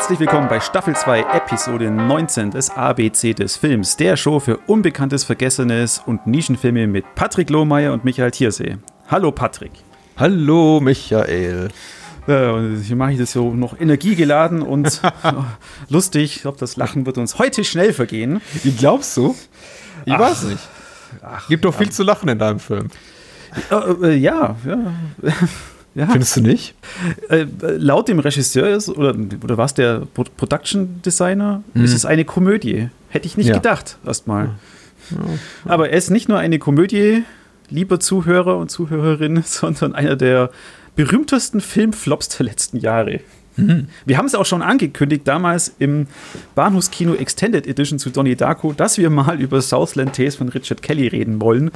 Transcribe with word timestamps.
Herzlich 0.00 0.20
willkommen 0.20 0.48
bei 0.48 0.60
Staffel 0.60 0.96
2, 0.96 1.20
Episode 1.34 1.90
19 1.90 2.52
des 2.52 2.70
ABC 2.70 3.34
des 3.34 3.58
Films, 3.58 3.98
der 3.98 4.16
Show 4.16 4.40
für 4.40 4.56
Unbekanntes, 4.66 5.24
Vergessenes 5.24 6.02
und 6.04 6.26
Nischenfilme 6.26 6.86
mit 6.86 7.04
Patrick 7.14 7.50
Lohmeier 7.50 7.92
und 7.92 8.02
Michael 8.02 8.30
Thiersee. 8.30 8.78
Hallo 9.08 9.30
Patrick. 9.30 9.72
Hallo 10.16 10.80
Michael. 10.80 11.68
Und 12.26 12.82
hier 12.82 12.96
mache 12.96 13.12
ich 13.12 13.18
das 13.18 13.32
so 13.32 13.52
noch 13.52 13.78
energiegeladen 13.78 14.62
und 14.62 15.02
lustig. 15.90 16.36
Ich 16.36 16.42
glaube, 16.42 16.56
das 16.58 16.76
Lachen 16.76 17.04
wird 17.04 17.18
uns 17.18 17.38
heute 17.38 17.62
schnell 17.62 17.92
vergehen. 17.92 18.40
Wie 18.62 18.72
glaubst 18.72 19.14
du? 19.18 19.36
Ich 20.06 20.14
Ach. 20.14 20.18
weiß 20.18 20.44
nicht. 20.44 20.66
Ach, 21.22 21.46
Gibt 21.46 21.66
doch 21.66 21.74
viel 21.74 21.88
ja. 21.88 21.92
zu 21.92 22.04
lachen 22.04 22.30
in 22.30 22.38
deinem 22.38 22.58
Film. 22.58 22.88
Äh, 23.70 24.06
äh, 24.06 24.14
ja, 24.14 24.56
ja. 24.64 24.78
Ja. 25.94 26.06
Findest 26.06 26.36
du 26.36 26.40
nicht? 26.40 26.74
Äh, 27.28 27.46
laut 27.60 28.08
dem 28.08 28.20
Regisseur 28.20 28.68
ist, 28.68 28.88
oder, 28.88 29.14
oder 29.42 29.58
was 29.58 29.74
der 29.74 30.06
Production 30.14 31.02
Designer, 31.02 31.62
mhm. 31.74 31.84
ist 31.84 31.94
es 31.94 32.04
eine 32.04 32.24
Komödie. 32.24 32.90
Hätte 33.08 33.26
ich 33.26 33.36
nicht 33.36 33.48
ja. 33.48 33.54
gedacht, 33.54 33.98
erstmal. 34.06 34.50
Ja. 35.10 35.16
Aber 35.64 35.90
er 35.90 35.98
ist 35.98 36.10
nicht 36.10 36.28
nur 36.28 36.38
eine 36.38 36.60
Komödie, 36.60 37.24
lieber 37.68 37.98
Zuhörer 37.98 38.56
und 38.56 38.70
Zuhörerin, 38.70 39.42
sondern 39.44 39.94
einer 39.94 40.16
der 40.16 40.50
berühmtesten 40.94 41.60
Filmflops 41.60 42.28
der 42.28 42.46
letzten 42.46 42.76
Jahre. 42.76 43.20
Mhm. 43.56 43.88
Wir 44.06 44.16
haben 44.16 44.26
es 44.26 44.34
auch 44.34 44.46
schon 44.46 44.62
angekündigt, 44.62 45.26
damals 45.26 45.74
im 45.78 46.06
Bahnhofskino 46.54 47.14
Extended 47.14 47.66
Edition 47.66 47.98
zu 47.98 48.10
Donnie 48.10 48.36
Darko, 48.36 48.72
dass 48.72 48.98
wir 48.98 49.10
mal 49.10 49.40
über 49.40 49.60
Southland 49.60 50.14
Tales 50.14 50.36
von 50.36 50.48
Richard 50.48 50.82
Kelly 50.82 51.08
reden 51.08 51.40
wollen. 51.40 51.70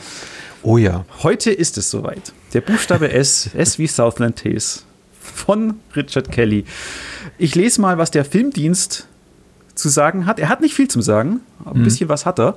Oh 0.64 0.78
ja. 0.78 1.04
Heute 1.22 1.52
ist 1.52 1.76
es 1.76 1.90
soweit. 1.90 2.32
Der 2.54 2.62
Buchstabe 2.62 3.12
S, 3.12 3.50
S 3.54 3.78
wie 3.78 3.86
Southland 3.86 4.38
Tales 4.42 4.84
von 5.20 5.74
Richard 5.94 6.32
Kelly. 6.32 6.64
Ich 7.36 7.54
lese 7.54 7.82
mal, 7.82 7.98
was 7.98 8.10
der 8.10 8.24
Filmdienst 8.24 9.06
zu 9.74 9.90
sagen 9.90 10.24
hat. 10.24 10.38
Er 10.38 10.48
hat 10.48 10.62
nicht 10.62 10.74
viel 10.74 10.88
zu 10.88 11.02
sagen, 11.02 11.40
aber 11.60 11.76
ein 11.76 11.80
mhm. 11.80 11.84
bisschen 11.84 12.08
was 12.08 12.24
hat 12.24 12.40
er. 12.40 12.56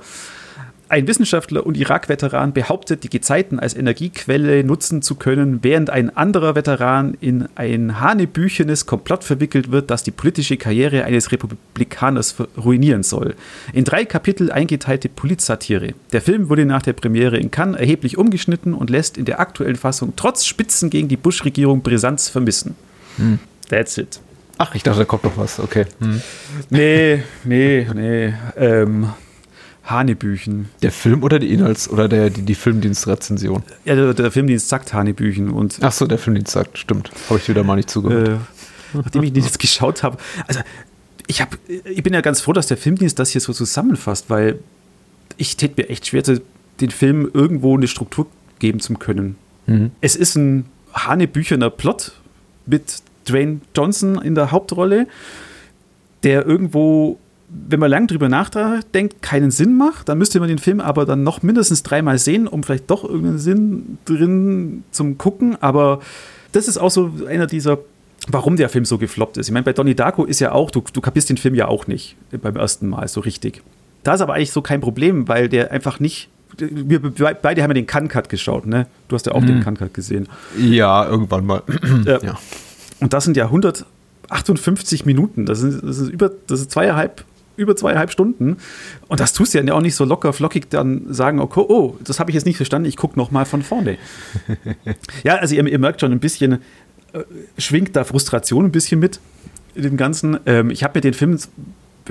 Ein 0.90 1.06
Wissenschaftler 1.06 1.66
und 1.66 1.76
Irak-Veteran 1.76 2.54
behauptet, 2.54 3.04
die 3.04 3.10
Gezeiten 3.10 3.58
als 3.58 3.76
Energiequelle 3.76 4.64
nutzen 4.64 5.02
zu 5.02 5.16
können, 5.16 5.58
während 5.62 5.90
ein 5.90 6.16
anderer 6.16 6.54
Veteran 6.54 7.14
in 7.20 7.46
ein 7.56 8.00
hanebüchenes 8.00 8.86
Komplott 8.86 9.22
verwickelt 9.22 9.70
wird, 9.70 9.90
das 9.90 10.02
die 10.02 10.12
politische 10.12 10.56
Karriere 10.56 11.04
eines 11.04 11.30
Republikaners 11.30 12.36
ruinieren 12.56 13.02
soll. 13.02 13.34
In 13.74 13.84
drei 13.84 14.06
Kapitel 14.06 14.50
eingeteilte 14.50 15.10
Polizsatire. 15.10 15.92
Der 16.12 16.22
Film 16.22 16.48
wurde 16.48 16.64
nach 16.64 16.82
der 16.82 16.94
Premiere 16.94 17.36
in 17.36 17.50
Cannes 17.50 17.78
erheblich 17.78 18.16
umgeschnitten 18.16 18.72
und 18.72 18.88
lässt 18.88 19.18
in 19.18 19.26
der 19.26 19.40
aktuellen 19.40 19.76
Fassung 19.76 20.14
trotz 20.16 20.46
Spitzen 20.46 20.88
gegen 20.88 21.08
die 21.08 21.18
Bush-Regierung 21.18 21.82
Brisanz 21.82 22.30
vermissen. 22.30 22.76
Hm. 23.18 23.38
That's 23.68 23.98
it. 23.98 24.20
Ach, 24.56 24.74
ich 24.74 24.82
dachte, 24.82 25.00
da 25.00 25.04
kommt 25.04 25.24
noch 25.24 25.36
was. 25.36 25.60
Okay. 25.60 25.84
Hm. 26.00 26.22
Nee, 26.70 27.22
nee, 27.44 27.86
nee. 27.94 28.32
Ähm, 28.56 29.10
Hanebüchen. 29.88 30.68
Der 30.82 30.92
Film 30.92 31.22
oder 31.22 31.38
die 31.38 31.52
Inhalts- 31.52 31.88
oder 31.88 32.08
der, 32.08 32.30
die, 32.30 32.42
die 32.42 32.54
Filmdienstrezension? 32.54 33.62
Ja, 33.84 33.94
der, 33.94 34.14
der, 34.14 34.30
Filmdienst 34.30 34.68
sagt 34.68 34.92
Hanebüchen. 34.92 35.50
Und 35.50 35.78
Ach 35.80 35.92
so, 35.92 36.06
der 36.06 36.18
Filmdienst 36.18 36.52
sagt, 36.52 36.78
stimmt. 36.78 37.10
Habe 37.28 37.38
ich 37.38 37.48
wieder 37.48 37.64
mal 37.64 37.76
nicht 37.76 37.88
zugehört. 37.88 38.28
Äh, 38.28 38.36
nachdem 38.94 39.22
ich 39.22 39.32
den 39.32 39.44
jetzt 39.44 39.58
geschaut 39.58 40.02
habe. 40.02 40.18
Also, 40.46 40.60
ich, 41.26 41.40
hab, 41.40 41.56
ich 41.68 42.02
bin 42.02 42.12
ja 42.12 42.20
ganz 42.20 42.40
froh, 42.40 42.52
dass 42.52 42.66
der 42.66 42.76
Filmdienst 42.76 43.18
das 43.18 43.30
hier 43.30 43.40
so 43.40 43.52
zusammenfasst, 43.52 44.28
weil 44.28 44.58
ich 45.36 45.56
tät 45.56 45.76
mir 45.76 45.88
echt 45.88 46.06
schwer, 46.06 46.22
den 46.80 46.90
Film 46.90 47.30
irgendwo 47.32 47.76
eine 47.76 47.88
Struktur 47.88 48.26
geben 48.58 48.80
zu 48.80 48.94
können. 48.94 49.36
Mhm. 49.66 49.90
Es 50.00 50.16
ist 50.16 50.36
ein 50.36 50.66
Hanebüchener 50.92 51.70
Plot 51.70 52.12
mit 52.66 53.02
Dwayne 53.28 53.60
Johnson 53.76 54.20
in 54.20 54.34
der 54.34 54.50
Hauptrolle, 54.50 55.06
der 56.22 56.46
irgendwo 56.46 57.18
wenn 57.50 57.80
man 57.80 57.90
lang 57.90 58.06
drüber 58.06 58.28
nachdenkt, 58.28 59.22
keinen 59.22 59.50
Sinn 59.50 59.76
macht, 59.76 60.08
dann 60.08 60.18
müsste 60.18 60.38
man 60.38 60.48
den 60.48 60.58
Film 60.58 60.80
aber 60.80 61.06
dann 61.06 61.22
noch 61.22 61.42
mindestens 61.42 61.82
dreimal 61.82 62.18
sehen, 62.18 62.46
um 62.46 62.62
vielleicht 62.62 62.90
doch 62.90 63.04
irgendeinen 63.04 63.38
Sinn 63.38 63.98
drin 64.04 64.84
zum 64.90 65.16
Gucken. 65.16 65.56
Aber 65.62 66.00
das 66.52 66.68
ist 66.68 66.76
auch 66.76 66.90
so 66.90 67.10
einer 67.26 67.46
dieser, 67.46 67.78
warum 68.28 68.56
der 68.56 68.68
Film 68.68 68.84
so 68.84 68.98
gefloppt 68.98 69.38
ist. 69.38 69.48
Ich 69.48 69.52
meine, 69.52 69.64
bei 69.64 69.72
Donnie 69.72 69.94
Darko 69.94 70.24
ist 70.24 70.40
ja 70.40 70.52
auch, 70.52 70.70
du, 70.70 70.82
du 70.92 71.00
kapierst 71.00 71.30
den 71.30 71.38
Film 71.38 71.54
ja 71.54 71.68
auch 71.68 71.86
nicht 71.86 72.16
beim 72.30 72.56
ersten 72.56 72.88
Mal 72.88 73.08
so 73.08 73.20
richtig. 73.20 73.62
Da 74.04 74.14
ist 74.14 74.20
aber 74.20 74.34
eigentlich 74.34 74.52
so 74.52 74.60
kein 74.60 74.80
Problem, 74.80 75.26
weil 75.28 75.48
der 75.48 75.72
einfach 75.72 76.00
nicht. 76.00 76.28
Wir 76.58 77.00
beide 77.00 77.62
haben 77.62 77.70
ja 77.70 77.74
den 77.74 77.86
Can-Cut 77.86 78.28
geschaut, 78.28 78.66
ne? 78.66 78.86
Du 79.06 79.14
hast 79.14 79.26
ja 79.26 79.32
auch 79.32 79.40
mhm. 79.40 79.46
den 79.46 79.60
Can-Cut 79.62 79.94
gesehen. 79.94 80.28
Ja, 80.58 81.06
irgendwann 81.06 81.46
mal. 81.46 81.62
Äh, 82.06 82.24
ja. 82.24 82.38
Und 83.00 83.12
das 83.12 83.24
sind 83.24 83.36
ja 83.36 83.44
158 83.44 85.06
Minuten. 85.06 85.46
Das 85.46 85.60
sind, 85.60 85.82
das 85.82 85.98
ist 85.98 86.08
über, 86.08 86.30
das 86.46 86.60
ist 86.60 86.70
zweieinhalb 86.72 87.24
über 87.58 87.76
zweieinhalb 87.76 88.10
Stunden. 88.10 88.56
Und 89.08 89.20
das 89.20 89.32
tust 89.32 89.52
du 89.52 89.58
ja 89.58 89.74
auch 89.74 89.80
nicht 89.80 89.96
so 89.96 90.04
locker 90.04 90.32
flockig 90.32 90.70
dann 90.70 91.12
sagen, 91.12 91.40
okay, 91.40 91.64
oh, 91.68 91.96
das 92.02 92.20
habe 92.20 92.30
ich 92.30 92.34
jetzt 92.34 92.46
nicht 92.46 92.56
verstanden, 92.56 92.88
ich 92.88 92.96
gucke 92.96 93.18
noch 93.18 93.30
mal 93.30 93.44
von 93.44 93.62
vorne. 93.62 93.98
ja, 95.24 95.36
also 95.36 95.54
ihr, 95.54 95.66
ihr, 95.66 95.78
merkt 95.78 96.00
schon 96.00 96.12
ein 96.12 96.20
bisschen, 96.20 96.54
äh, 97.12 97.24
schwingt 97.58 97.96
da 97.96 98.04
Frustration 98.04 98.66
ein 98.66 98.72
bisschen 98.72 99.00
mit 99.00 99.20
in 99.74 99.82
dem 99.82 99.96
Ganzen. 99.96 100.38
Ähm, 100.46 100.70
ich 100.70 100.84
habe 100.84 100.98
mir 100.98 101.00
den 101.02 101.14
Film 101.14 101.38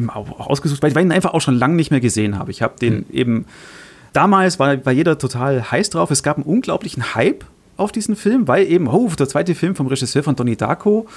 auch 0.09 0.47
ausgesucht, 0.47 0.83
weil 0.83 0.91
ich 0.91 0.97
ihn 0.97 1.11
einfach 1.11 1.33
auch 1.33 1.41
schon 1.41 1.55
lange 1.55 1.75
nicht 1.75 1.89
mehr 1.89 2.01
gesehen 2.01 2.37
habe. 2.37 2.51
Ich 2.51 2.61
habe 2.61 2.77
den 2.79 2.97
mhm. 2.97 3.05
eben, 3.11 3.45
damals 4.13 4.59
war, 4.59 4.85
war 4.85 4.93
jeder 4.93 5.17
total 5.17 5.71
heiß 5.71 5.89
drauf. 5.89 6.11
Es 6.11 6.23
gab 6.23 6.37
einen 6.37 6.45
unglaublichen 6.45 7.15
Hype 7.15 7.45
auf 7.77 7.91
diesen 7.91 8.15
Film, 8.15 8.47
weil 8.47 8.67
eben, 8.67 8.87
oh, 8.87 9.09
der 9.17 9.29
zweite 9.29 9.55
Film 9.55 9.75
vom 9.75 9.87
Regisseur 9.87 10.23
von 10.23 10.35
Donnie 10.35 10.55
Darko. 10.55 11.07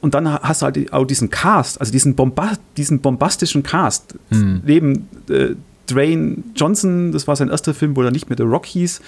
Und 0.00 0.14
dann 0.14 0.32
hast 0.32 0.62
du 0.62 0.66
halt 0.66 0.92
auch 0.92 1.04
diesen 1.04 1.30
Cast, 1.30 1.80
also 1.80 1.90
diesen, 1.90 2.14
Bomba 2.14 2.52
diesen 2.76 3.00
bombastischen 3.00 3.62
Cast. 3.62 4.14
Hm. 4.30 4.62
Neben 4.64 5.08
äh, 5.28 5.54
Dwayne 5.88 6.44
Johnson, 6.54 7.12
das 7.12 7.26
war 7.26 7.34
sein 7.36 7.48
erster 7.48 7.74
Film, 7.74 7.96
wo 7.96 8.02
er 8.02 8.10
nicht 8.10 8.28
mehr 8.28 8.36
The 8.36 8.44
Rock 8.44 8.66
hieß. 8.66 9.00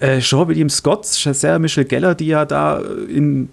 Äh, 0.00 0.20
Sean 0.20 0.48
William 0.48 0.70
Scott, 0.70 1.04
Sarah 1.06 1.58
Michelle 1.58 1.86
Geller, 1.86 2.14
die 2.14 2.26
ja 2.26 2.44
da 2.44 2.80
in 3.08 3.50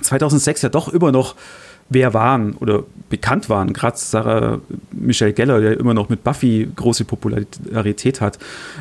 2006 0.00 0.62
ja 0.62 0.68
doch 0.68 0.88
immer 0.88 1.12
noch 1.12 1.34
wer 1.88 2.14
waren 2.14 2.54
oder 2.54 2.84
bekannt 3.10 3.50
waren, 3.50 3.74
gerade 3.74 3.96
Sarah 3.98 4.60
Michelle 4.90 5.34
Geller, 5.34 5.60
der 5.60 5.78
immer 5.78 5.92
noch 5.92 6.08
mit 6.08 6.24
Buffy 6.24 6.66
große 6.74 7.04
Popularität 7.04 8.20
hat. 8.22 8.38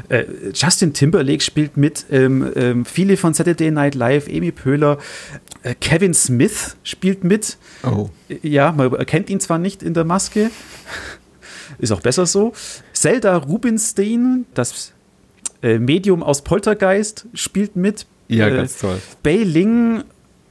Äh, 0.07 0.23
Justin 0.53 0.93
Timberlake 0.93 1.41
spielt 1.41 1.75
mit, 1.75 2.05
ähm, 2.09 2.49
ähm, 2.55 2.85
viele 2.85 3.17
von 3.17 3.33
Saturday 3.33 3.71
Night 3.71 3.93
Live, 3.93 4.27
Amy 4.29 4.53
Pöhler, 4.53 4.97
äh, 5.63 5.75
Kevin 5.75 6.13
Smith 6.13 6.77
spielt 6.83 7.25
mit. 7.25 7.57
Oh. 7.83 8.09
Ja, 8.41 8.71
man 8.71 8.93
erkennt 8.93 9.29
ihn 9.29 9.41
zwar 9.41 9.57
nicht 9.57 9.83
in 9.83 9.93
der 9.93 10.05
Maske, 10.05 10.49
ist 11.79 11.91
auch 11.91 12.01
besser 12.01 12.25
so. 12.25 12.53
Zelda 12.93 13.35
Rubinstein, 13.35 14.45
das 14.53 14.93
äh, 15.61 15.77
Medium 15.77 16.23
aus 16.23 16.41
Poltergeist, 16.41 17.27
spielt 17.33 17.75
mit. 17.75 18.05
Ja, 18.29 18.47
äh, 18.47 18.55
ganz 18.55 18.77
toll. 18.77 18.99
Bei 19.23 19.35
Ling 19.35 20.03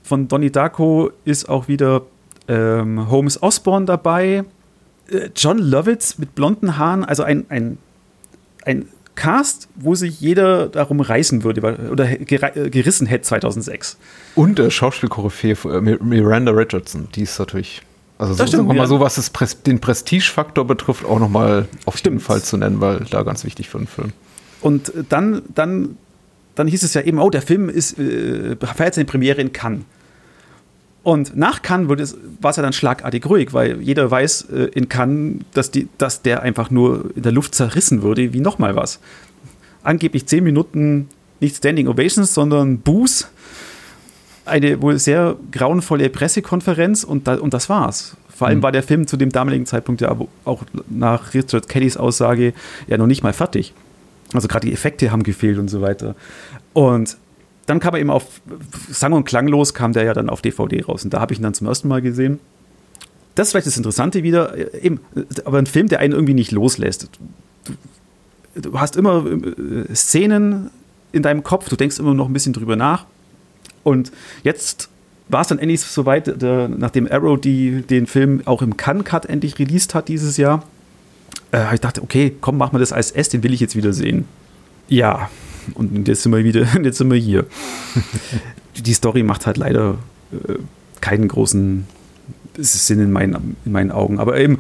von 0.03 0.29
Donnie 0.29 0.51
Darko 0.51 1.13
ist 1.25 1.49
auch 1.49 1.69
wieder 1.69 2.03
ähm, 2.51 3.09
Holmes 3.11 3.43
Osborne 3.43 3.87
dabei, 3.87 4.45
äh, 5.09 5.31
John 5.37 5.59
Lovitz 5.59 6.19
mit 6.19 6.35
blonden 6.35 6.77
Haaren, 6.77 7.05
also 7.05 7.23
ein, 7.23 7.47
ein, 7.49 7.79
ein 8.65 8.89
Cast, 9.15 9.69
wo 9.77 9.95
sich 9.95 10.21
jeder 10.21 10.69
darum 10.69 11.01
reißen 11.01 11.45
würde 11.45 11.91
oder 11.91 12.11
äh, 12.11 12.71
gerissen 12.71 13.07
hätte 13.07 13.23
2006. 13.23 13.99
Und 14.35 14.59
äh, 14.59 14.71
Schauspielkoryphäe 14.71 15.57
äh, 15.65 15.81
Miranda 15.81 16.53
Richardson, 16.53 17.09
die 17.15 17.23
ist 17.23 17.39
natürlich, 17.39 17.83
also 18.19 18.35
so, 18.35 18.47
stimmt, 18.47 18.69
mal 18.69 18.87
so, 18.87 18.99
was 18.99 19.19
es 19.19 19.31
Pres 19.31 19.63
den 19.63 19.79
Prestigefaktor 19.79 20.67
betrifft, 20.67 21.05
auch 21.05 21.19
nochmal 21.21 21.69
auf 21.85 21.99
stimmt. 21.99 22.15
jeden 22.15 22.25
Fall 22.25 22.43
zu 22.43 22.57
nennen, 22.57 22.81
weil 22.81 23.05
da 23.11 23.23
ganz 23.23 23.45
wichtig 23.45 23.69
für 23.69 23.79
den 23.79 23.87
Film. 23.87 24.13
Und 24.61 24.93
dann, 25.09 25.43
dann, 25.55 25.97
dann 26.57 26.67
hieß 26.67 26.83
es 26.83 26.95
ja 26.95 27.03
eben, 27.03 27.19
oh, 27.19 27.31
der 27.31 27.43
Film 27.43 27.69
ist, 27.69 27.99
äh, 27.99 28.57
feiert 28.57 28.95
seine 28.95 29.07
Premiere 29.07 29.41
in 29.41 29.53
Cannes. 29.53 29.85
Und 31.03 31.35
nach 31.35 31.63
Cannes 31.63 31.89
war 32.41 32.51
es 32.51 32.57
ja 32.57 32.63
dann 32.63 32.75
schlagartig 32.75 33.25
ruhig, 33.25 33.55
weil 33.55 33.81
jeder 33.81 34.11
weiß 34.11 34.49
äh, 34.51 34.65
in 34.75 34.89
Cannes, 34.89 35.41
dass, 35.55 35.71
die, 35.71 35.89
dass 35.97 36.23
der 36.23 36.43
einfach 36.43 36.71
nur 36.71 37.11
in 37.17 37.23
der 37.23 37.33
Luft 37.33 37.55
zerrissen 37.55 38.03
würde, 38.03 38.33
wie 38.33 38.41
nochmal 38.41 38.77
was. 38.77 39.01
Angeblich 39.83 40.27
zehn 40.27 40.45
Minuten 40.45 41.09
nicht 41.41 41.57
Standing 41.57 41.89
Ovations, 41.89 42.35
sondern 42.35 42.79
Boos. 42.79 43.29
Eine 44.45 44.83
wohl 44.83 44.99
sehr 44.99 45.37
grauenvolle 45.53 46.11
Pressekonferenz 46.11 47.05
und, 47.05 47.27
da, 47.27 47.37
und 47.37 47.55
das 47.55 47.69
war's. 47.69 48.17
Vor 48.29 48.49
allem 48.49 48.59
mhm. 48.59 48.63
war 48.63 48.73
der 48.73 48.83
Film 48.83 49.07
zu 49.07 49.17
dem 49.17 49.31
damaligen 49.31 49.67
Zeitpunkt 49.67 50.01
ja 50.01 50.15
auch 50.45 50.65
nach 50.89 51.35
Richard 51.35 51.69
Kellys 51.69 51.97
Aussage 51.97 52.53
ja 52.89 52.99
noch 52.99 53.07
nicht 53.07 53.23
mal 53.23 53.33
fertig. 53.33 53.73
Also 54.33 54.49
gerade 54.49 54.67
die 54.67 54.73
Effekte 54.73 55.11
haben 55.11 55.23
gefehlt 55.23 55.59
und 55.59 55.69
so 55.69 55.81
weiter. 55.81 56.15
Und 56.73 57.17
dann 57.71 57.79
kam 57.79 57.95
er 57.95 58.01
eben 58.01 58.11
auf 58.11 58.41
sang- 58.91 59.13
und 59.13 59.25
klanglos, 59.25 59.75
kam 59.75 59.93
der 59.93 60.03
ja 60.03 60.13
dann 60.13 60.29
auf 60.29 60.43
DVD 60.43 60.83
raus. 60.83 61.05
Und 61.05 61.15
da 61.15 61.21
habe 61.21 61.33
ich 61.33 61.39
ihn 61.39 61.43
dann 61.45 61.55
zum 61.55 61.69
ersten 61.69 61.87
Mal 61.87 62.03
gesehen. 62.03 62.41
Das 63.37 63.47
ist 63.47 63.53
vielleicht 63.53 63.69
das 63.69 63.77
Interessante 63.77 64.25
wieder, 64.25 64.57
äh, 64.57 64.81
eben, 64.81 65.01
äh, 65.15 65.23
aber 65.45 65.59
ein 65.59 65.67
Film, 65.67 65.89
der 65.89 66.01
einen 66.01 66.13
irgendwie 66.13 66.35
nicht 66.35 66.51
loslässt. 66.51 67.09
Du, 68.55 68.61
du 68.61 68.81
hast 68.81 68.97
immer 68.97 69.25
äh, 69.25 69.95
Szenen 69.95 70.71
in 71.13 71.23
deinem 71.23 71.45
Kopf, 71.45 71.69
du 71.69 71.77
denkst 71.77 72.01
immer 72.01 72.13
noch 72.13 72.29
ein 72.29 72.33
bisschen 72.33 72.53
drüber 72.53 72.75
nach. 72.75 73.07
Und 73.85 74.11
jetzt 74.43 74.89
war 75.29 75.43
es 75.43 75.47
dann 75.47 75.61
endlich 75.61 75.81
soweit, 75.81 76.43
der, 76.43 76.69
nachdem 76.69 77.07
Arrow 77.11 77.41
die, 77.41 77.83
den 77.83 78.09
Film 78.09 78.43
auch 78.47 78.63
im 78.63 78.77
Cannes-Cut 78.77 79.27
endlich 79.27 79.61
released 79.61 79.95
hat 79.95 80.09
dieses 80.09 80.37
Jahr, 80.37 80.65
äh, 81.53 81.73
ich 81.73 81.81
dachte, 81.81 82.03
okay, 82.03 82.35
komm, 82.41 82.59
mach 82.59 82.73
mal 82.73 82.81
das 82.81 82.93
als 82.93 83.13
S, 83.13 83.29
den 83.29 83.45
will 83.45 83.55
ich 83.55 83.61
jetzt 83.61 83.77
wieder 83.77 83.93
sehen. 83.93 84.25
Ja, 84.89 85.31
und 85.75 86.09
jetzt 86.09 86.23
sind 86.23 86.33
wir 86.33 86.45
wieder, 86.45 86.67
jetzt 86.83 86.99
sind 86.99 87.11
wir 87.11 87.19
hier. 87.19 87.47
die 88.77 88.95
Story 88.95 89.23
macht 89.23 89.47
halt 89.47 89.57
leider 89.57 89.99
äh, 90.33 90.55
keinen 91.01 91.29
großen 91.29 91.87
Sinn 92.57 93.01
in 93.01 93.13
meinen, 93.13 93.57
in 93.65 93.73
meinen 93.73 93.91
Augen. 93.91 94.19
Aber 94.19 94.39
eben, 94.39 94.59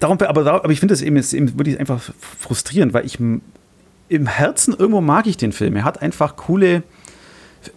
darum, 0.00 0.18
aber, 0.20 0.46
aber 0.46 0.70
ich 0.70 0.80
finde 0.80 0.94
es 0.94 1.02
eben, 1.02 1.16
eben 1.16 1.58
wirklich 1.58 1.78
einfach 1.78 2.12
frustrierend, 2.38 2.92
weil 2.92 3.06
ich 3.06 3.18
im 3.20 4.26
Herzen 4.26 4.74
irgendwo 4.74 5.00
mag 5.00 5.26
ich 5.26 5.36
den 5.36 5.52
Film. 5.52 5.76
Er 5.76 5.84
hat 5.84 6.02
einfach 6.02 6.36
coole, 6.36 6.82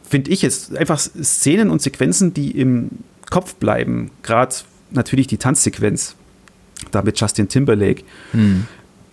finde 0.03 0.31
ich 0.31 0.41
jetzt, 0.41 0.75
einfach 0.75 0.99
Szenen 0.99 1.69
und 1.69 1.81
Sequenzen, 1.81 2.33
die 2.33 2.51
im 2.51 2.89
Kopf 3.29 3.55
bleiben. 3.55 4.11
Gerade 4.23 4.55
natürlich 4.91 5.27
die 5.27 5.37
Tanzsequenz 5.37 6.15
da 6.91 7.01
mit 7.01 7.19
Justin 7.19 7.47
Timberlake. 7.47 8.03
Hm. 8.31 8.67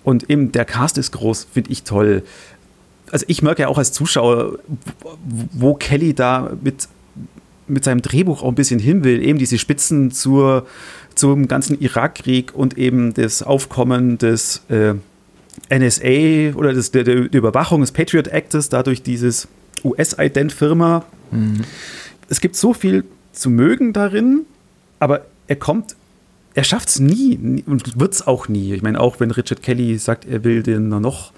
Und 0.05 0.31
eben 0.31 0.53
der 0.53 0.65
Cast 0.65 0.99
ist 0.99 1.13
groß, 1.13 1.49
finde 1.53 1.73
ich 1.73 1.83
toll. 1.83 2.23
Also 3.11 3.25
ich 3.29 3.43
merke 3.43 3.63
ja 3.63 3.69
auch 3.69 3.79
als 3.79 3.93
Zuschauer, 3.93 4.59
wo 5.25 5.75
Kelly 5.75 6.15
da 6.15 6.53
mit, 6.63 6.89
mit 7.67 7.85
seinem 7.85 8.03
Drehbuch 8.03 8.43
auch 8.43 8.49
ein 8.49 8.55
bisschen 8.55 8.79
hin 8.79 9.03
will. 9.03 9.23
Eben 9.23 9.39
diese 9.39 9.59
Spitzen 9.59 10.11
zur, 10.11 10.67
zum 11.15 11.49
ganzen 11.49 11.81
Irakkrieg 11.81 12.55
und 12.55 12.77
eben 12.77 13.15
das 13.15 13.43
Aufkommen 13.43 14.19
des 14.19 14.63
äh, 14.69 14.95
NSA 15.71 16.57
oder 16.57 16.73
des, 16.73 16.91
der, 16.91 17.05
der, 17.05 17.33
Überwachung 17.33 17.81
des 17.81 17.93
Patriot 17.93 18.33
Actes, 18.33 18.69
dadurch 18.69 19.03
dieses 19.03 19.49
US-Ident-Firma. 19.85 21.05
Mhm. 21.31 21.63
Es 22.29 22.41
gibt 22.41 22.57
so 22.57 22.75
viel 22.75 23.05
zu 23.33 23.51
mögen 23.51 23.93
darin, 23.93 24.45
aber 24.99 25.27
er 25.47 25.57
kommt, 25.57 25.97
er 26.55 26.65
schafft 26.65 26.89
es 26.89 27.01
nie 27.01 27.65
und 27.67 27.99
wird 27.99 28.15
es 28.15 28.27
auch 28.27 28.49
nie. 28.49 28.75
Ich 28.75 28.83
meine, 28.83 29.01
auch 29.01 29.19
wenn 29.19 29.33
Richard 29.33 29.63
Kelly 29.63 29.99
sagt, 29.99 30.25
er 30.25 30.45
will 30.45 30.63
den 30.63 30.89
noch, 30.89 31.33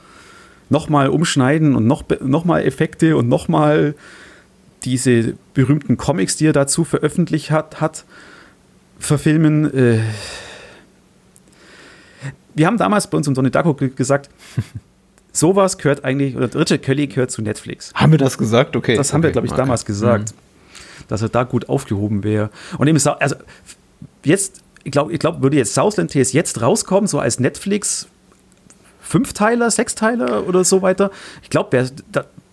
noch 0.69 0.89
mal 0.89 1.09
umschneiden 1.09 1.75
und 1.75 1.87
noch, 1.87 2.05
noch 2.21 2.45
mal 2.45 2.63
Effekte 2.63 3.17
und 3.17 3.29
noch 3.29 3.49
mal 3.49 3.95
diese 4.85 5.35
berühmten 5.55 5.97
Comics, 5.97 6.37
die 6.37 6.47
er 6.47 6.53
dazu 6.53 6.85
veröffentlicht 6.85 7.51
hat, 7.51 7.81
hat 7.81 8.05
verfilmen. 8.99 9.73
Äh, 9.75 10.01
wir 12.55 12.67
haben 12.67 12.77
damals 12.77 13.09
bei 13.09 13.17
uns 13.17 13.27
im 13.27 13.35
Donnie 13.35 13.51
Darko 13.51 13.75
gesagt, 13.75 14.31
sowas 15.33 15.79
gehört 15.79 16.05
eigentlich, 16.05 16.37
oder 16.37 16.55
Richard 16.55 16.83
Kelly 16.83 17.07
gehört 17.07 17.31
zu 17.31 17.43
Netflix. 17.43 17.93
Haben 17.95 18.13
wir 18.13 18.19
das 18.19 18.37
gesagt? 18.37 18.77
Okay. 18.77 18.97
Das 18.97 19.13
haben 19.13 19.21
okay. 19.21 19.29
wir, 19.29 19.33
glaube 19.33 19.47
ich, 19.47 19.53
damals 19.55 19.83
okay. 19.83 19.93
gesagt, 19.93 20.33
mhm. 20.33 21.05
dass 21.09 21.23
er 21.23 21.31
da 21.31 21.45
gut 21.45 21.69
aufgehoben 21.71 22.23
wäre. 22.23 22.51
Und 22.79 22.87
eben, 22.87 22.99
also 22.99 23.37
jetzt, 24.25 24.63
ich 24.87 24.93
glaube, 24.93 25.13
ich 25.13 25.19
glaub, 25.19 25.43
würde 25.43 25.57
jetzt 25.57 25.75
Southland 25.75 26.13
Tales 26.13 26.33
jetzt 26.33 26.63
rauskommen, 26.63 27.09
so 27.09 27.19
als 27.19 27.41
Netflix 27.41 28.07
Fünfteiler, 29.01 29.71
Sechsteiler 29.71 30.47
oder 30.49 30.65
so 30.65 30.83
weiter. 30.83 31.11
Ich 31.43 31.51
glaube, 31.51 31.89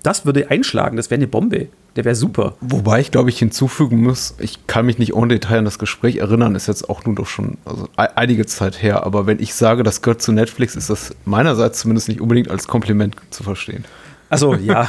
das 0.04 0.26
würde 0.26 0.50
einschlagen, 0.50 0.98
das 0.98 1.10
wäre 1.10 1.20
eine 1.20 1.28
Bombe. 1.28 1.68
Der 1.96 2.06
wäre 2.06 2.16
super. 2.16 2.56
Wobei 2.60 3.02
ich 3.02 3.12
glaube 3.12 3.30
ich 3.30 3.38
hinzufügen 3.38 4.02
muss, 4.02 4.34
ich 4.40 4.66
kann 4.66 4.88
mich 4.88 4.98
nicht 4.98 5.14
ohne 5.14 5.36
Detail 5.36 5.60
an 5.60 5.66
das 5.66 5.78
Gespräch 5.78 6.16
erinnern, 6.16 6.56
ist 6.56 6.68
jetzt 6.68 6.90
auch 6.90 7.06
nur 7.06 7.14
doch 7.14 7.28
schon 7.28 7.60
also 7.66 7.88
einige 7.96 8.48
Zeit 8.48 8.82
her, 8.82 9.04
aber 9.04 9.28
wenn 9.28 9.40
ich 9.40 9.54
sage, 9.54 9.84
das 9.84 10.02
gehört 10.02 10.20
zu 10.20 10.32
Netflix, 10.32 10.76
ist 10.76 10.90
das 10.90 11.16
meinerseits 11.26 11.80
zumindest 11.80 12.08
nicht 12.10 12.20
unbedingt 12.20 12.50
als 12.50 12.68
Kompliment 12.68 13.16
zu 13.30 13.44
verstehen. 13.44 13.86
Also 14.30 14.56
ja. 14.56 14.88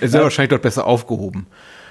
es 0.00 0.12
wäre 0.12 0.16
ja. 0.16 0.22
wahrscheinlich 0.22 0.48
dort 0.48 0.62
besser 0.62 0.86
aufgehoben. 0.86 1.46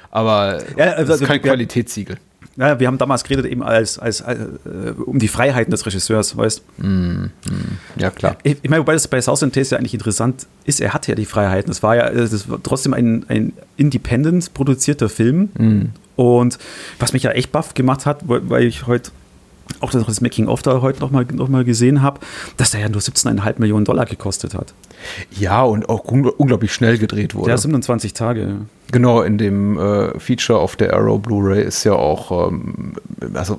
Aber 0.09 0.61
ja, 0.77 0.93
also, 0.93 1.11
das 1.11 1.21
ist 1.21 1.27
kein 1.27 1.41
Qualitätssiegel. 1.41 2.17
Ja, 2.57 2.79
wir 2.79 2.87
haben 2.87 2.97
damals 2.97 3.23
geredet 3.23 3.45
eben 3.45 3.63
als, 3.63 3.97
als, 3.97 4.21
als 4.21 4.39
äh, 4.39 4.91
um 5.05 5.19
die 5.19 5.29
Freiheiten 5.29 5.71
des 5.71 5.85
Regisseurs, 5.85 6.35
weißt 6.35 6.63
mm, 6.79 6.85
mm, 6.85 7.29
Ja, 7.95 8.09
klar. 8.09 8.37
Ich, 8.43 8.57
ich 8.61 8.69
meine, 8.69 8.81
wobei 8.81 8.93
das 8.93 9.07
bei 9.07 9.21
Southland 9.21 9.53
Tales 9.53 9.69
ja 9.69 9.77
eigentlich 9.77 9.93
interessant 9.93 10.47
ist, 10.65 10.81
er 10.81 10.93
hat 10.93 11.07
ja 11.07 11.15
die 11.15 11.25
Freiheiten. 11.25 11.71
Es 11.71 11.81
war 11.81 11.95
ja 11.95 12.09
das 12.09 12.49
war 12.49 12.61
trotzdem 12.61 12.93
ein, 12.93 13.25
ein 13.29 13.53
independent 13.77 14.53
produzierter 14.53 15.07
Film. 15.07 15.49
Mm. 15.57 15.81
Und 16.17 16.59
was 16.99 17.13
mich 17.13 17.23
ja 17.23 17.31
echt 17.31 17.51
baff 17.51 17.73
gemacht 17.73 18.05
hat, 18.05 18.23
weil 18.25 18.63
ich 18.63 18.85
heute 18.85 19.11
auch 19.79 19.91
das 19.91 20.21
Making-of 20.21 20.61
da 20.61 20.81
heute 20.81 20.99
nochmal 20.99 21.25
noch 21.31 21.49
mal 21.49 21.63
gesehen 21.63 22.01
habe, 22.01 22.19
dass 22.57 22.71
der 22.71 22.81
ja 22.81 22.89
nur 22.89 23.01
17,5 23.01 23.55
Millionen 23.59 23.85
Dollar 23.85 24.05
gekostet 24.05 24.53
hat. 24.53 24.73
Ja, 25.31 25.63
und 25.63 25.89
auch 25.89 26.03
unglaublich 26.03 26.73
schnell 26.73 26.97
gedreht 26.97 27.35
wurde. 27.35 27.49
Ja, 27.49 27.57
27 27.57 28.13
Tage. 28.13 28.57
Genau, 28.91 29.21
in 29.21 29.37
dem 29.37 29.79
äh, 29.79 30.19
Feature 30.19 30.59
auf 30.59 30.75
der 30.75 30.93
Arrow 30.93 31.19
Blu-ray 31.21 31.63
ist 31.63 31.85
ja 31.85 31.93
auch, 31.93 32.49
ähm, 32.49 32.93
also 33.33 33.57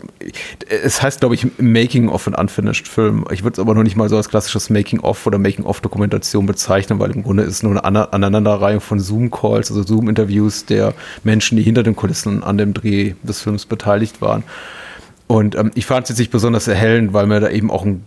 es 0.69 1.01
heißt, 1.01 1.21
glaube 1.21 1.35
ich, 1.35 1.47
Making 1.59 2.11
of 2.11 2.27
an 2.29 2.35
Unfinished 2.35 2.87
Film. 2.87 3.25
Ich 3.31 3.43
würde 3.43 3.55
es 3.55 3.59
aber 3.59 3.75
noch 3.75 3.83
nicht 3.83 3.97
mal 3.97 4.11
so 4.11 4.17
als 4.19 4.29
klassisches 4.29 4.69
Making 4.69 5.01
of 5.01 5.27
oder 5.27 5.39
Making 5.39 5.65
of 5.65 5.81
Dokumentation 5.81 6.45
bezeichnen, 6.45 6.99
weil 6.99 7.13
im 7.13 7.23
Grunde 7.23 7.45
ist 7.45 7.55
es 7.55 7.63
nur 7.63 7.73
eine 7.73 7.85
An 7.85 7.97
Aneinanderreihung 7.97 8.83
von 8.83 9.01
Zoom-Calls, 9.01 9.71
also 9.71 9.83
Zoom-Interviews 9.83 10.67
der 10.67 10.93
Menschen, 11.25 11.57
die 11.57 11.63
hinter 11.63 11.83
den 11.83 11.97
Kulissen 11.97 12.43
an 12.43 12.59
dem 12.59 12.75
Dreh 12.75 13.15
des 13.23 13.41
Films 13.41 13.65
beteiligt 13.65 14.21
waren. 14.21 14.45
Und 15.33 15.55
ähm, 15.55 15.71
ich 15.75 15.87
fand 15.87 16.05
es 16.05 16.11
jetzt 16.11 16.19
nicht 16.19 16.31
besonders 16.31 16.69
erhellend, 16.69 17.15
weil 17.15 17.27
mir 17.27 17.41
da 17.41 17.49
eben 17.49 17.71
auch 17.71 17.87
ein 17.87 18.05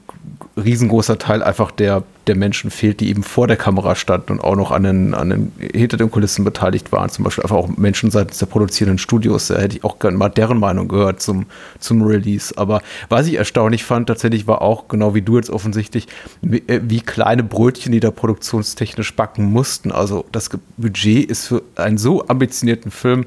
riesengroßer 0.57 1.17
Teil 1.17 1.41
einfach 1.41 1.71
der, 1.71 2.03
der 2.27 2.35
Menschen 2.35 2.69
fehlt, 2.69 2.99
die 2.99 3.09
eben 3.09 3.23
vor 3.23 3.47
der 3.47 3.57
Kamera 3.57 3.95
standen 3.95 4.33
und 4.33 4.41
auch 4.41 4.55
noch 4.55 4.69
an 4.69 4.83
den, 4.83 5.15
an 5.15 5.31
den 5.31 5.51
hinter 5.73 5.97
den 5.97 6.11
Kulissen 6.11 6.45
beteiligt 6.45 6.91
waren. 6.91 7.09
Zum 7.09 7.25
Beispiel 7.25 7.43
einfach 7.43 7.55
auch 7.55 7.67
Menschen 7.77 8.11
seitens 8.11 8.37
der 8.37 8.45
produzierenden 8.45 8.99
Studios. 8.99 9.47
Da 9.47 9.57
hätte 9.57 9.75
ich 9.75 9.83
auch 9.83 9.97
gerne 9.97 10.15
mal 10.19 10.29
deren 10.29 10.59
Meinung 10.59 10.87
gehört 10.87 11.19
zum, 11.19 11.47
zum 11.79 12.03
Release. 12.03 12.55
Aber 12.57 12.83
was 13.09 13.25
ich 13.25 13.33
erstaunlich 13.33 13.85
fand, 13.85 14.05
tatsächlich 14.05 14.45
war 14.45 14.61
auch, 14.61 14.87
genau 14.87 15.15
wie 15.15 15.23
du 15.23 15.37
jetzt 15.37 15.49
offensichtlich, 15.49 16.07
wie, 16.43 16.59
äh, 16.67 16.81
wie 16.83 17.01
kleine 17.01 17.41
Brötchen, 17.41 17.91
die 17.91 18.01
da 18.01 18.11
produktionstechnisch 18.11 19.15
backen 19.15 19.45
mussten. 19.45 19.91
Also 19.91 20.25
das 20.31 20.51
Budget 20.77 21.27
ist 21.27 21.47
für 21.47 21.63
einen 21.75 21.97
so 21.97 22.27
ambitionierten 22.27 22.91
Film 22.91 23.25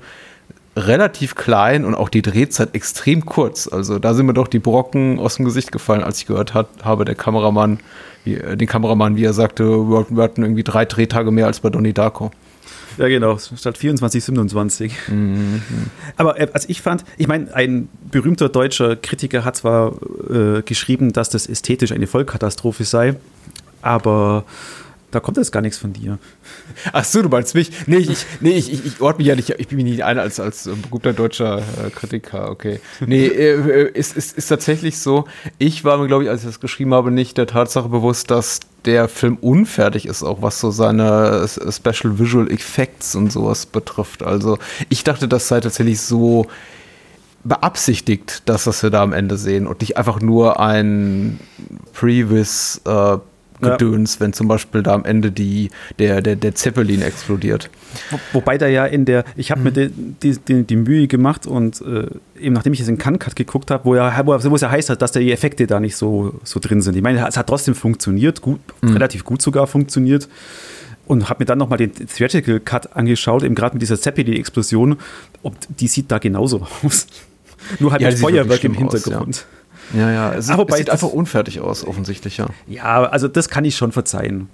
relativ 0.78 1.34
klein 1.34 1.84
und 1.84 1.94
auch 1.94 2.08
die 2.08 2.22
Drehzeit 2.22 2.74
extrem 2.74 3.24
kurz. 3.26 3.68
Also 3.68 3.98
da 3.98 4.14
sind 4.14 4.26
mir 4.26 4.34
doch 4.34 4.48
die 4.48 4.58
Brocken 4.58 5.18
aus 5.18 5.36
dem 5.36 5.44
Gesicht 5.44 5.72
gefallen, 5.72 6.02
als 6.02 6.18
ich 6.18 6.26
gehört 6.26 6.54
hat, 6.54 6.68
habe, 6.82 7.04
der 7.04 7.14
Kameramann, 7.14 7.80
wie, 8.24 8.34
äh, 8.34 8.56
den 8.56 8.68
Kameramann, 8.68 9.16
wie 9.16 9.24
er 9.24 9.32
sagte, 9.32 9.64
wir 9.64 10.22
hatten 10.22 10.42
irgendwie 10.42 10.64
drei 10.64 10.84
Drehtage 10.84 11.30
mehr 11.30 11.46
als 11.46 11.60
bei 11.60 11.70
Donnie 11.70 11.92
Darko. 11.92 12.30
Ja, 12.96 13.06
genau, 13.06 13.38
statt 13.38 13.78
24, 13.78 14.24
27. 14.24 14.92
Mhm. 15.08 15.62
Aber 16.16 16.40
äh, 16.40 16.48
als 16.52 16.68
ich 16.68 16.82
fand, 16.82 17.04
ich 17.16 17.28
meine, 17.28 17.54
ein 17.54 17.88
berühmter 18.10 18.48
deutscher 18.48 18.96
Kritiker 18.96 19.44
hat 19.44 19.56
zwar 19.56 19.92
äh, 20.28 20.62
geschrieben, 20.62 21.12
dass 21.12 21.30
das 21.30 21.46
ästhetisch 21.46 21.92
eine 21.92 22.08
Vollkatastrophe 22.08 22.84
sei, 22.84 23.14
aber 23.82 24.44
da 25.10 25.20
kommt 25.20 25.36
jetzt 25.38 25.52
gar 25.52 25.62
nichts 25.62 25.78
von 25.78 25.92
dir. 25.92 26.18
Ach 26.92 27.04
so, 27.04 27.22
du 27.22 27.28
meinst 27.28 27.54
mich? 27.54 27.70
Nee, 27.86 27.96
ich, 27.98 28.26
nee, 28.40 28.50
ich, 28.50 28.72
ich, 28.72 28.84
ich 28.84 29.00
ordne 29.00 29.18
mich 29.18 29.26
ja 29.28 29.36
nicht, 29.36 29.50
ich 29.50 29.68
bin 29.68 29.76
mich 29.76 29.86
nicht 29.86 30.04
ein 30.04 30.18
als, 30.18 30.38
als 30.38 30.68
guter 30.90 31.12
deutscher 31.12 31.58
äh, 31.58 31.90
Kritiker, 31.90 32.50
okay. 32.50 32.80
Nee, 33.06 33.26
äh, 33.26 33.54
äh, 33.54 33.90
ist, 33.92 34.16
ist, 34.16 34.36
ist 34.36 34.48
tatsächlich 34.48 34.98
so, 34.98 35.24
ich 35.58 35.84
war 35.84 35.98
mir, 35.98 36.08
glaube 36.08 36.24
ich, 36.24 36.30
als 36.30 36.42
ich 36.42 36.46
das 36.46 36.60
geschrieben 36.60 36.92
habe, 36.92 37.10
nicht 37.10 37.38
der 37.38 37.46
Tatsache 37.46 37.88
bewusst, 37.88 38.30
dass 38.30 38.60
der 38.84 39.08
Film 39.08 39.36
unfertig 39.40 40.06
ist, 40.06 40.22
auch 40.22 40.42
was 40.42 40.60
so 40.60 40.70
seine 40.70 41.46
Special 41.48 42.18
Visual 42.18 42.50
Effects 42.50 43.14
und 43.14 43.32
sowas 43.32 43.66
betrifft. 43.66 44.22
Also 44.22 44.58
ich 44.88 45.04
dachte, 45.04 45.26
das 45.26 45.48
sei 45.48 45.60
tatsächlich 45.60 46.00
so 46.00 46.46
beabsichtigt, 47.44 48.42
das, 48.44 48.66
was 48.66 48.82
wir 48.82 48.90
da 48.90 49.02
am 49.02 49.12
Ende 49.12 49.38
sehen 49.38 49.66
und 49.66 49.80
nicht 49.80 49.96
einfach 49.96 50.20
nur 50.20 50.60
ein 50.60 51.40
Previous 51.94 52.80
äh, 52.84 53.18
Gedöns, 53.60 54.14
ja. 54.14 54.20
wenn 54.20 54.32
zum 54.32 54.48
Beispiel 54.48 54.82
da 54.82 54.94
am 54.94 55.04
Ende 55.04 55.30
die, 55.30 55.70
der, 55.98 56.20
der, 56.20 56.36
der 56.36 56.54
Zeppelin 56.54 57.02
explodiert. 57.02 57.70
Wo, 58.10 58.18
wobei 58.34 58.58
da 58.58 58.66
ja 58.66 58.86
in 58.86 59.04
der, 59.04 59.24
ich 59.36 59.50
habe 59.50 59.60
mhm. 59.60 59.64
mir 59.64 59.72
die, 59.72 59.90
die, 60.22 60.38
die, 60.38 60.62
die, 60.64 60.76
Mühe 60.76 61.08
gemacht 61.08 61.46
und 61.46 61.80
äh, 61.82 62.06
eben 62.40 62.54
nachdem 62.54 62.72
ich 62.72 62.78
jetzt 62.78 62.88
in 62.88 62.98
Cancut 62.98 63.36
geguckt 63.36 63.70
habe, 63.70 63.84
wo, 63.84 63.94
ja, 63.94 64.14
wo, 64.24 64.32
wo 64.50 64.54
es 64.54 64.60
ja 64.60 64.70
heißt, 64.70 64.90
dass 64.90 65.12
da 65.12 65.20
die 65.20 65.32
Effekte 65.32 65.66
da 65.66 65.80
nicht 65.80 65.96
so, 65.96 66.34
so 66.44 66.60
drin 66.60 66.80
sind. 66.80 66.96
Ich 66.96 67.02
meine, 67.02 67.26
es 67.26 67.36
hat 67.36 67.46
trotzdem 67.48 67.74
funktioniert, 67.74 68.40
gut, 68.42 68.60
mhm. 68.80 68.92
relativ 68.92 69.24
gut 69.24 69.42
sogar 69.42 69.66
funktioniert. 69.66 70.28
Und 71.06 71.30
habe 71.30 71.40
mir 71.40 71.46
dann 71.46 71.56
nochmal 71.56 71.78
den 71.78 71.94
Theatrical 71.94 72.60
Cut 72.60 72.94
angeschaut, 72.94 73.42
eben 73.42 73.54
gerade 73.54 73.74
mit 73.74 73.80
dieser 73.80 73.98
Zeppelin-Explosion. 73.98 74.98
Die 75.80 75.88
sieht 75.88 76.10
da 76.10 76.18
genauso 76.18 76.66
aus. 76.82 77.06
Nur 77.80 77.92
halt 77.92 78.02
ja, 78.02 78.10
mit 78.10 78.18
Feuerwerk 78.18 78.62
im 78.64 78.74
Hintergrund. 78.74 79.28
Aus, 79.28 79.46
ja. 79.50 79.57
Ja, 79.94 80.10
ja, 80.10 80.34
es, 80.34 80.50
Aber 80.50 80.66
es 80.68 80.76
sieht 80.76 80.90
einfach 80.90 81.08
unfertig 81.08 81.60
aus, 81.60 81.86
offensichtlich, 81.86 82.36
ja. 82.36 82.46
Ja, 82.66 83.04
also 83.04 83.28
das 83.28 83.48
kann 83.48 83.64
ich 83.64 83.76
schon 83.76 83.92
verzeihen. 83.92 84.48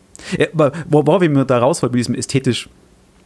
Aber 0.52 0.72
wo, 0.88 1.06
wo 1.06 1.20
wir 1.20 1.44
da 1.44 1.58
raus 1.58 1.82
wollen 1.82 1.92
mit 1.92 1.98
diesem 1.98 2.14
ästhetisch, 2.14 2.68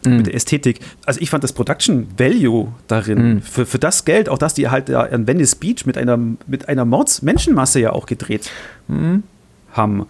mm. 0.04 0.16
mit 0.16 0.26
der 0.26 0.34
Ästhetik, 0.34 0.80
also 1.04 1.20
ich 1.20 1.30
fand 1.30 1.44
das 1.44 1.52
Production 1.52 2.08
Value 2.16 2.72
darin, 2.86 3.36
mm. 3.36 3.42
für, 3.42 3.66
für 3.66 3.78
das 3.78 4.04
Geld, 4.04 4.28
auch 4.28 4.38
dass 4.38 4.54
die 4.54 4.68
halt 4.68 4.90
an 4.90 5.26
Venice 5.26 5.54
Beach 5.56 5.84
mit 5.84 5.98
einer, 5.98 6.18
mit 6.46 6.68
einer 6.68 6.84
Mords-Menschenmasse 6.84 7.80
ja 7.80 7.92
auch 7.92 8.06
gedreht 8.06 8.50
mm. 8.88 9.18
haben. 9.72 10.06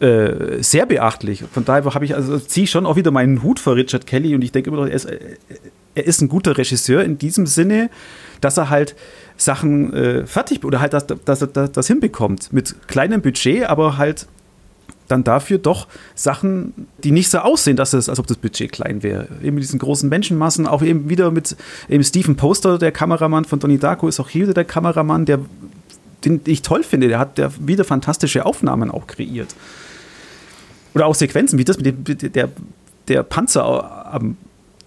Äh, 0.00 0.62
sehr 0.62 0.86
beachtlich. 0.86 1.44
Von 1.52 1.64
daher 1.64 1.84
habe 1.94 2.04
ich, 2.04 2.14
also 2.14 2.38
ziehe 2.38 2.64
ich 2.64 2.70
schon 2.70 2.84
auch 2.84 2.96
wieder 2.96 3.12
meinen 3.12 3.42
Hut 3.42 3.60
vor 3.60 3.76
Richard 3.76 4.06
Kelly 4.06 4.34
und 4.34 4.42
ich 4.42 4.50
denke 4.50 4.70
immer 4.70 4.80
noch, 4.80 4.88
er 4.88 4.94
ist, 4.94 5.04
äh, 5.04 5.36
er 5.94 6.06
ist 6.06 6.20
ein 6.20 6.28
guter 6.28 6.56
Regisseur 6.56 7.04
in 7.04 7.18
diesem 7.18 7.46
Sinne, 7.46 7.90
dass 8.40 8.56
er 8.56 8.70
halt 8.70 8.94
Sachen 9.36 9.92
äh, 9.92 10.26
fertig 10.26 10.64
oder 10.64 10.80
halt 10.80 10.92
das, 10.92 11.06
das, 11.06 11.46
das, 11.52 11.72
das 11.72 11.86
hinbekommt 11.86 12.52
mit 12.52 12.88
kleinem 12.88 13.22
Budget, 13.22 13.64
aber 13.64 13.96
halt 13.96 14.26
dann 15.08 15.22
dafür 15.22 15.58
doch 15.58 15.86
Sachen, 16.14 16.72
die 17.02 17.10
nicht 17.10 17.28
so 17.28 17.38
aussehen, 17.38 17.76
dass 17.76 17.92
es, 17.92 18.08
als 18.08 18.18
ob 18.18 18.26
das 18.26 18.38
Budget 18.38 18.72
klein 18.72 19.02
wäre. 19.02 19.28
Eben 19.42 19.56
mit 19.56 19.62
diesen 19.62 19.78
großen 19.78 20.08
Menschenmassen, 20.08 20.66
auch 20.66 20.82
eben 20.82 21.10
wieder 21.10 21.30
mit 21.30 21.56
eben 21.88 22.02
Stephen 22.02 22.36
Poster, 22.36 22.78
der 22.78 22.90
Kameramann 22.90 23.44
von 23.44 23.58
Donnie 23.58 23.78
Darko, 23.78 24.08
ist 24.08 24.18
auch 24.18 24.30
hier 24.30 24.44
wieder 24.44 24.54
der 24.54 24.64
Kameramann, 24.64 25.26
der 25.26 25.40
den 26.24 26.40
ich 26.46 26.62
toll 26.62 26.82
finde. 26.82 27.08
Der 27.08 27.18
hat 27.18 27.36
der 27.38 27.52
wieder 27.58 27.84
fantastische 27.84 28.46
Aufnahmen 28.46 28.90
auch 28.90 29.06
kreiert. 29.06 29.54
Oder 30.94 31.06
auch 31.06 31.14
Sequenzen, 31.14 31.58
wie 31.58 31.64
das 31.64 31.78
mit 31.78 32.08
dem, 32.08 32.32
der, 32.32 32.48
der 33.08 33.22
Panzer, 33.24 34.20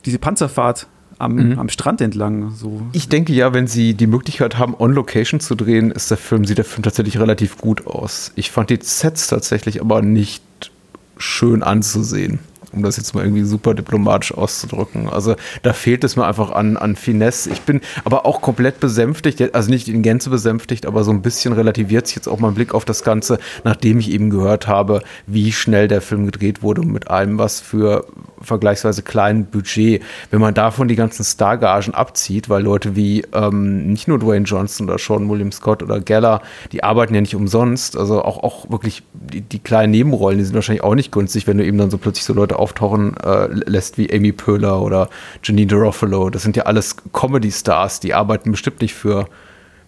diese 0.05 0.19
Panzerfahrt 0.19 0.87
am, 1.19 1.35
mhm. 1.35 1.59
am 1.59 1.69
Strand 1.69 2.01
entlang. 2.01 2.51
So. 2.51 2.81
Ich 2.93 3.09
denke 3.09 3.33
ja, 3.33 3.53
wenn 3.53 3.67
sie 3.67 3.93
die 3.93 4.07
Möglichkeit 4.07 4.57
haben, 4.57 4.75
on 4.77 4.93
Location 4.93 5.39
zu 5.39 5.55
drehen, 5.55 5.91
ist 5.91 6.11
der 6.11 6.17
Film, 6.17 6.45
sieht 6.45 6.57
der 6.57 6.65
Film 6.65 6.83
tatsächlich 6.83 7.19
relativ 7.19 7.57
gut 7.57 7.87
aus. 7.87 8.31
Ich 8.35 8.51
fand 8.51 8.69
die 8.69 8.79
Sets 8.81 9.27
tatsächlich 9.27 9.81
aber 9.81 10.01
nicht 10.01 10.43
schön 11.17 11.63
anzusehen 11.63 12.39
um 12.77 12.83
das 12.83 12.97
jetzt 12.97 13.13
mal 13.13 13.23
irgendwie 13.23 13.43
super 13.43 13.73
diplomatisch 13.73 14.33
auszudrücken. 14.33 15.09
Also 15.09 15.35
da 15.63 15.73
fehlt 15.73 16.03
es 16.03 16.15
mir 16.15 16.25
einfach 16.25 16.51
an, 16.51 16.77
an 16.77 16.95
Finesse. 16.95 17.49
Ich 17.49 17.61
bin 17.61 17.81
aber 18.05 18.25
auch 18.25 18.41
komplett 18.41 18.79
besänftigt, 18.79 19.53
also 19.53 19.69
nicht 19.69 19.87
in 19.87 20.01
Gänze 20.01 20.29
besänftigt, 20.29 20.85
aber 20.85 21.03
so 21.03 21.11
ein 21.11 21.21
bisschen 21.21 21.53
relativiert 21.53 22.07
sich 22.07 22.15
jetzt 22.15 22.27
auch 22.27 22.39
mein 22.39 22.53
Blick 22.53 22.73
auf 22.73 22.85
das 22.85 23.03
Ganze, 23.03 23.39
nachdem 23.63 23.99
ich 23.99 24.11
eben 24.11 24.29
gehört 24.29 24.67
habe, 24.67 25.01
wie 25.25 25.51
schnell 25.51 25.87
der 25.87 26.01
Film 26.01 26.25
gedreht 26.25 26.63
wurde 26.63 26.81
und 26.81 26.91
mit 26.91 27.09
allem, 27.09 27.37
was 27.37 27.59
für 27.59 28.05
vergleichsweise 28.41 29.01
kleinen 29.01 29.45
Budget. 29.45 30.03
Wenn 30.29 30.41
man 30.41 30.53
davon 30.53 30.87
die 30.87 30.95
ganzen 30.95 31.23
Stargagen 31.23 31.93
abzieht, 31.93 32.49
weil 32.49 32.63
Leute 32.63 32.95
wie 32.95 33.23
ähm, 33.33 33.87
nicht 33.87 34.07
nur 34.07 34.19
Dwayne 34.19 34.45
Johnson 34.45 34.87
oder 34.87 34.97
Sean 34.99 35.29
William 35.29 35.51
Scott 35.51 35.83
oder 35.83 35.99
Geller, 35.99 36.41
die 36.71 36.83
arbeiten 36.83 37.15
ja 37.15 37.21
nicht 37.21 37.35
umsonst. 37.35 37.97
Also 37.97 38.23
auch, 38.23 38.43
auch 38.43 38.69
wirklich 38.69 39.03
die, 39.27 39.41
die 39.41 39.59
kleinen 39.59 39.91
Nebenrollen, 39.91 40.39
die 40.39 40.45
sind 40.45 40.55
wahrscheinlich 40.55 40.83
auch 40.83 40.95
nicht 40.95 41.11
günstig, 41.11 41.47
wenn 41.47 41.57
du 41.57 41.65
eben 41.65 41.77
dann 41.77 41.89
so 41.89 41.97
plötzlich 41.97 42.25
so 42.25 42.33
Leute 42.33 42.57
auftauchen 42.57 43.15
äh, 43.17 43.47
lässt 43.69 43.97
wie 43.97 44.11
Amy 44.13 44.31
Poehler 44.31 44.81
oder 44.81 45.09
Janine 45.43 45.67
Garofalo. 45.67 46.29
Das 46.29 46.43
sind 46.43 46.55
ja 46.55 46.63
alles 46.63 46.95
Comedy-Stars, 47.13 47.99
die 47.99 48.13
arbeiten 48.13 48.51
bestimmt 48.51 48.81
nicht 48.81 48.93
für 48.93 49.27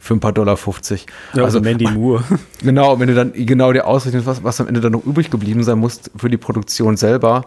für 0.01 0.13
ein 0.13 0.22
paar 0.22 0.31
Dollar 0.31 0.55
50. 0.55 1.05
Ja, 1.34 1.43
also 1.43 1.60
Mandy 1.60 1.86
Moore. 1.86 2.24
Genau, 2.63 3.00
wenn 3.00 3.10
du 3.10 3.15
dann 3.15 3.34
genau 3.34 3.74
dir 3.74 3.86
ausrechnest, 3.86 4.25
was, 4.25 4.43
was 4.43 4.62
am 4.62 4.67
Ende 4.67 4.79
dann 4.79 4.93
noch 4.93 5.05
übrig 5.05 5.29
geblieben 5.29 5.63
sein 5.63 5.77
muss 5.77 6.00
für 6.15 6.29
die 6.29 6.38
Produktion 6.38 6.96
selber, 6.96 7.46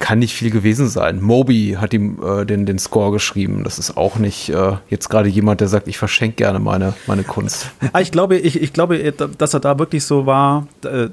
kann 0.00 0.18
nicht 0.18 0.34
viel 0.34 0.50
gewesen 0.50 0.88
sein. 0.88 1.20
Moby 1.20 1.76
hat 1.80 1.94
ihm 1.94 2.18
äh, 2.22 2.44
den, 2.44 2.66
den 2.66 2.78
Score 2.78 3.12
geschrieben. 3.12 3.64
Das 3.64 3.78
ist 3.78 3.96
auch 3.96 4.16
nicht 4.16 4.48
äh, 4.48 4.76
jetzt 4.88 5.08
gerade 5.08 5.28
jemand, 5.28 5.60
der 5.60 5.68
sagt, 5.68 5.88
ich 5.88 5.98
verschenke 5.98 6.36
gerne 6.36 6.58
meine, 6.58 6.94
meine 7.06 7.24
Kunst. 7.24 7.70
Ah, 7.92 8.00
ich 8.00 8.10
glaube, 8.10 8.36
ich, 8.36 8.60
ich 8.60 8.72
glaube, 8.72 8.98
äh, 8.98 9.12
dass 9.38 9.54
er 9.54 9.60
da 9.60 9.78
wirklich 9.78 10.04
so 10.04 10.26
war. 10.26 10.66
Äh, 10.84 11.08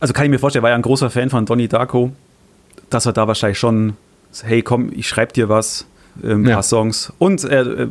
also 0.00 0.12
kann 0.12 0.24
ich 0.24 0.30
mir 0.30 0.38
vorstellen, 0.38 0.62
er 0.62 0.64
war 0.64 0.70
ja 0.70 0.76
ein 0.76 0.82
großer 0.82 1.10
Fan 1.10 1.30
von 1.30 1.46
Donnie 1.46 1.68
Darko, 1.68 2.12
dass 2.90 3.06
er 3.06 3.12
da 3.12 3.26
wahrscheinlich 3.26 3.58
schon, 3.58 3.96
hey, 4.42 4.62
komm, 4.62 4.90
ich 4.94 5.08
schreibe 5.08 5.32
dir 5.32 5.48
was, 5.48 5.86
ein 6.22 6.30
ähm, 6.30 6.42
paar 6.44 6.52
ja. 6.52 6.62
Songs. 6.62 7.12
Und 7.18 7.44
äh, 7.44 7.88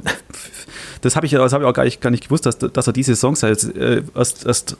das 1.02 1.16
habe 1.16 1.26
ich, 1.26 1.36
hab 1.36 1.62
ich 1.62 1.68
auch 1.68 1.74
gar 1.74 1.84
nicht, 1.84 2.02
gar 2.02 2.10
nicht 2.10 2.26
gewusst, 2.26 2.46
dass, 2.46 2.58
dass 2.58 2.88
er 2.88 2.94
diese 2.94 3.16
Songs 3.16 3.44
halt, 3.44 3.64
äh, 3.76 4.04
erst, 4.16 4.46
erst 4.46 4.78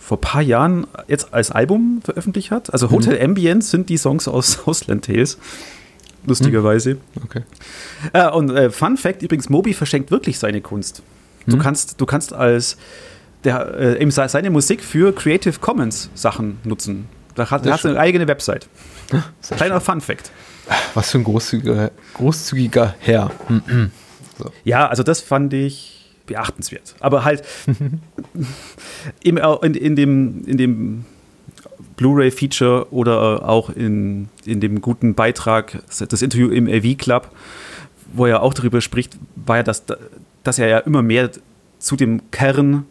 vor 0.00 0.16
ein 0.16 0.22
paar 0.22 0.42
Jahren 0.42 0.86
jetzt 1.06 1.32
als 1.32 1.52
Album 1.52 2.00
veröffentlicht 2.02 2.50
hat. 2.50 2.72
Also 2.72 2.90
Hotel 2.90 3.16
mhm. 3.16 3.24
Ambience 3.26 3.70
sind 3.70 3.88
die 3.90 3.98
Songs 3.98 4.26
aus 4.26 4.60
Ausland 4.66 5.04
Tales. 5.04 5.38
Lustigerweise. 6.26 6.94
Mhm. 6.94 7.00
Okay. 7.24 7.42
Äh, 8.12 8.28
und 8.30 8.50
äh, 8.50 8.70
Fun 8.70 8.96
Fact: 8.96 9.22
übrigens, 9.22 9.48
Moby 9.48 9.74
verschenkt 9.74 10.10
wirklich 10.10 10.38
seine 10.38 10.60
Kunst. 10.60 11.02
Du, 11.46 11.56
mhm. 11.56 11.60
kannst, 11.60 12.00
du 12.00 12.06
kannst 12.06 12.32
als 12.32 12.76
der, 13.44 13.74
äh, 13.78 14.02
eben 14.02 14.10
seine 14.10 14.50
Musik 14.50 14.82
für 14.82 15.14
Creative 15.14 15.58
Commons 15.60 16.10
Sachen 16.14 16.58
nutzen. 16.64 17.06
Da 17.34 17.50
hat, 17.50 17.64
er 17.64 17.84
eine 17.84 17.98
eigene 17.98 18.26
Website. 18.26 18.68
Sehr 19.40 19.56
Kleiner 19.56 19.80
schön. 19.80 19.94
Fun 19.94 20.00
Fact. 20.00 20.30
Was 20.94 21.10
für 21.10 21.18
ein 21.18 21.24
großzügiger, 21.24 21.90
großzügiger 22.14 22.94
Herr. 22.98 23.30
so. 24.38 24.52
Ja, 24.64 24.88
also 24.88 25.02
das 25.02 25.20
fand 25.20 25.52
ich 25.54 25.99
beachtenswert. 26.30 26.94
Aber 27.00 27.24
halt 27.24 27.42
in, 29.22 29.36
in, 29.36 29.96
dem, 29.96 30.44
in 30.46 30.56
dem 30.56 31.04
Blu-ray-Feature 31.96 32.92
oder 32.92 33.48
auch 33.48 33.68
in, 33.70 34.28
in 34.44 34.60
dem 34.60 34.80
guten 34.80 35.14
Beitrag, 35.14 35.82
das 35.88 36.22
Interview 36.22 36.48
im 36.48 36.68
AV 36.68 36.96
Club, 36.96 37.30
wo 38.14 38.26
er 38.26 38.42
auch 38.42 38.54
darüber 38.54 38.80
spricht, 38.80 39.18
war 39.34 39.58
ja, 39.58 39.62
dass, 39.62 39.84
dass 40.44 40.58
er 40.58 40.68
ja 40.68 40.78
immer 40.78 41.02
mehr 41.02 41.30
zu 41.78 41.96
dem 41.96 42.30
Kern 42.30 42.86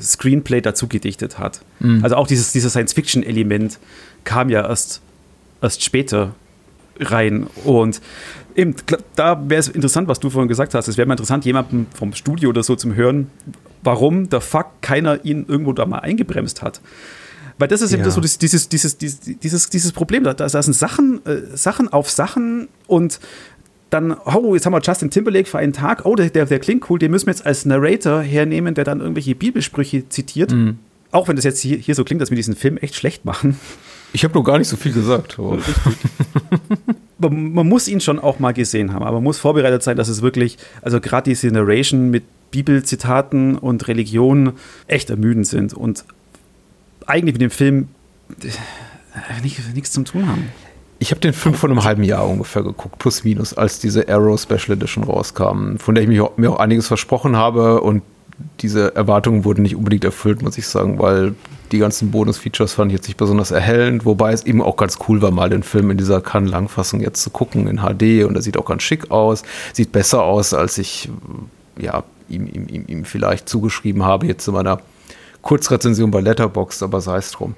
Screenplay 0.00 0.60
dazu 0.60 0.88
gedichtet 0.88 1.38
hat. 1.38 1.60
Mhm. 1.80 2.02
Also 2.02 2.16
auch 2.16 2.26
dieses, 2.26 2.52
dieses 2.52 2.72
Science-Fiction-Element 2.72 3.78
kam 4.24 4.48
ja 4.48 4.66
erst, 4.66 5.02
erst 5.60 5.82
später 5.84 6.34
rein. 7.00 7.46
Und 7.64 8.00
eben, 8.54 8.74
da 9.16 9.40
wäre 9.48 9.60
es 9.60 9.68
interessant, 9.68 10.08
was 10.08 10.20
du 10.20 10.30
vorhin 10.30 10.48
gesagt 10.48 10.74
hast. 10.74 10.88
Es 10.88 10.96
wäre 10.96 11.06
mal 11.06 11.14
interessant, 11.14 11.44
jemanden 11.44 11.86
vom 11.94 12.12
Studio 12.12 12.50
oder 12.50 12.62
so 12.62 12.76
zum 12.76 12.94
Hören, 12.94 13.30
warum 13.82 14.28
der 14.28 14.40
Fuck 14.40 14.66
keiner 14.80 15.24
ihn 15.24 15.46
irgendwo 15.48 15.72
da 15.72 15.86
mal 15.86 16.00
eingebremst 16.00 16.62
hat. 16.62 16.80
Weil 17.58 17.68
das 17.68 17.82
ist 17.82 17.92
ja. 17.92 17.98
eben 17.98 18.10
so 18.10 18.20
dieses, 18.20 18.68
dieses, 18.68 18.96
dieses, 18.96 19.20
dieses, 19.22 19.70
dieses 19.70 19.92
Problem. 19.92 20.24
Da, 20.24 20.34
da 20.34 20.48
sind 20.48 20.74
Sachen, 20.74 21.24
äh, 21.26 21.56
Sachen 21.56 21.92
auf 21.92 22.08
Sachen 22.08 22.68
und 22.86 23.18
dann, 23.90 24.12
oh, 24.12 24.54
jetzt 24.54 24.66
haben 24.66 24.74
wir 24.74 24.80
Justin 24.82 25.10
Timberlake 25.10 25.48
für 25.48 25.58
einen 25.58 25.72
Tag, 25.72 26.04
oh, 26.04 26.14
der, 26.14 26.30
der, 26.30 26.44
der 26.44 26.58
klingt 26.58 26.88
cool, 26.90 26.98
den 26.98 27.10
müssen 27.10 27.26
wir 27.26 27.32
jetzt 27.32 27.46
als 27.46 27.64
Narrator 27.64 28.20
hernehmen, 28.20 28.74
der 28.74 28.84
dann 28.84 29.00
irgendwelche 29.00 29.34
Bibelsprüche 29.34 30.08
zitiert. 30.08 30.52
Mhm. 30.52 30.78
Auch 31.10 31.26
wenn 31.26 31.36
das 31.36 31.44
jetzt 31.44 31.60
hier, 31.60 31.78
hier 31.78 31.94
so 31.94 32.04
klingt, 32.04 32.20
dass 32.20 32.30
wir 32.30 32.36
diesen 32.36 32.54
Film 32.54 32.76
echt 32.76 32.94
schlecht 32.94 33.24
machen. 33.24 33.58
Ich 34.12 34.24
habe 34.24 34.34
noch 34.34 34.44
gar 34.44 34.58
nicht 34.58 34.68
so 34.68 34.76
viel 34.76 34.92
gesagt. 34.92 35.38
man, 37.18 37.52
man, 37.52 37.68
muss 37.68 37.88
ihn 37.88 38.00
schon 38.00 38.18
auch 38.18 38.38
mal 38.38 38.52
gesehen 38.52 38.92
haben, 38.92 39.02
aber 39.02 39.16
man 39.16 39.24
muss 39.24 39.38
vorbereitet 39.38 39.82
sein, 39.82 39.96
dass 39.96 40.08
es 40.08 40.22
wirklich, 40.22 40.58
also 40.82 41.00
gerade 41.00 41.30
diese 41.30 41.48
Narration 41.48 42.10
mit 42.10 42.24
Bibelzitaten 42.50 43.56
und 43.56 43.86
Religion 43.88 44.52
echt 44.86 45.10
ermüdend 45.10 45.46
sind 45.46 45.74
und 45.74 46.04
eigentlich 47.06 47.34
mit 47.34 47.42
dem 47.42 47.50
Film 47.50 47.88
äh, 48.42 49.42
nichts 49.74 49.92
zum 49.92 50.04
tun 50.04 50.26
haben. 50.26 50.48
Ich 51.00 51.10
habe 51.10 51.20
den 51.20 51.32
Film 51.32 51.54
vor 51.54 51.70
einem 51.70 51.84
halben 51.84 52.02
Jahr 52.02 52.28
ungefähr 52.28 52.62
geguckt, 52.62 52.98
plus 52.98 53.22
minus, 53.22 53.54
als 53.54 53.78
diese 53.78 54.08
Arrow 54.08 54.40
Special 54.40 54.72
Edition 54.72 55.04
rauskam, 55.04 55.76
von 55.76 55.94
der 55.94 56.02
ich 56.02 56.08
mir 56.08 56.24
auch, 56.24 56.36
mir 56.36 56.50
auch 56.50 56.58
einiges 56.58 56.88
versprochen 56.88 57.36
habe 57.36 57.80
und 57.82 58.02
diese 58.60 58.94
Erwartungen 58.94 59.44
wurden 59.44 59.62
nicht 59.62 59.76
unbedingt 59.76 60.04
erfüllt, 60.04 60.42
muss 60.42 60.58
ich 60.58 60.66
sagen, 60.66 60.98
weil 60.98 61.34
die 61.72 61.78
ganzen 61.78 62.10
Bonus-Features 62.10 62.72
fand 62.72 62.90
ich 62.90 62.98
jetzt 62.98 63.08
nicht 63.08 63.16
besonders 63.16 63.50
erhellend, 63.50 64.04
wobei 64.04 64.32
es 64.32 64.44
eben 64.46 64.62
auch 64.62 64.76
ganz 64.76 64.98
cool 65.08 65.20
war, 65.20 65.30
mal 65.30 65.50
den 65.50 65.62
Film 65.62 65.90
in 65.90 65.98
dieser 65.98 66.20
Cannes-Langfassung 66.20 67.00
jetzt 67.00 67.22
zu 67.22 67.30
gucken 67.30 67.66
in 67.66 67.78
HD 67.78 68.24
und 68.24 68.36
er 68.36 68.42
sieht 68.42 68.56
auch 68.56 68.64
ganz 68.64 68.82
schick 68.82 69.10
aus, 69.10 69.42
sieht 69.72 69.92
besser 69.92 70.22
aus, 70.22 70.54
als 70.54 70.78
ich 70.78 71.10
ja, 71.78 72.04
ihm, 72.28 72.46
ihm, 72.46 72.66
ihm, 72.68 72.84
ihm 72.86 73.04
vielleicht 73.04 73.48
zugeschrieben 73.48 74.04
habe, 74.04 74.26
jetzt 74.26 74.46
in 74.48 74.54
meiner 74.54 74.80
Kurzrezension 75.42 76.10
bei 76.10 76.20
Letterboxd, 76.20 76.82
aber 76.82 77.00
sei 77.00 77.18
es 77.18 77.30
drum. 77.30 77.54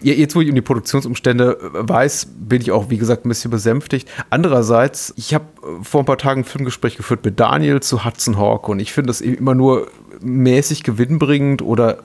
Jetzt, 0.00 0.36
wo 0.36 0.40
ich 0.42 0.48
um 0.48 0.54
die 0.54 0.62
Produktionsumstände 0.62 1.58
weiß, 1.72 2.28
bin 2.38 2.60
ich 2.60 2.70
auch, 2.70 2.90
wie 2.90 2.98
gesagt, 2.98 3.24
ein 3.24 3.30
bisschen 3.30 3.50
besänftigt. 3.50 4.08
Andererseits, 4.28 5.14
ich 5.16 5.32
habe 5.32 5.46
vor 5.82 6.02
ein 6.02 6.06
paar 6.06 6.18
Tagen 6.18 6.42
ein 6.42 6.44
Filmgespräch 6.44 6.96
geführt 6.96 7.24
mit 7.24 7.40
Daniel 7.40 7.80
zu 7.80 8.04
Hudson 8.04 8.36
Hawk 8.36 8.68
und 8.68 8.78
ich 8.78 8.92
finde 8.92 9.08
das 9.08 9.20
immer 9.20 9.54
nur 9.54 9.88
mäßig 10.20 10.82
gewinnbringend 10.82 11.62
oder 11.62 11.98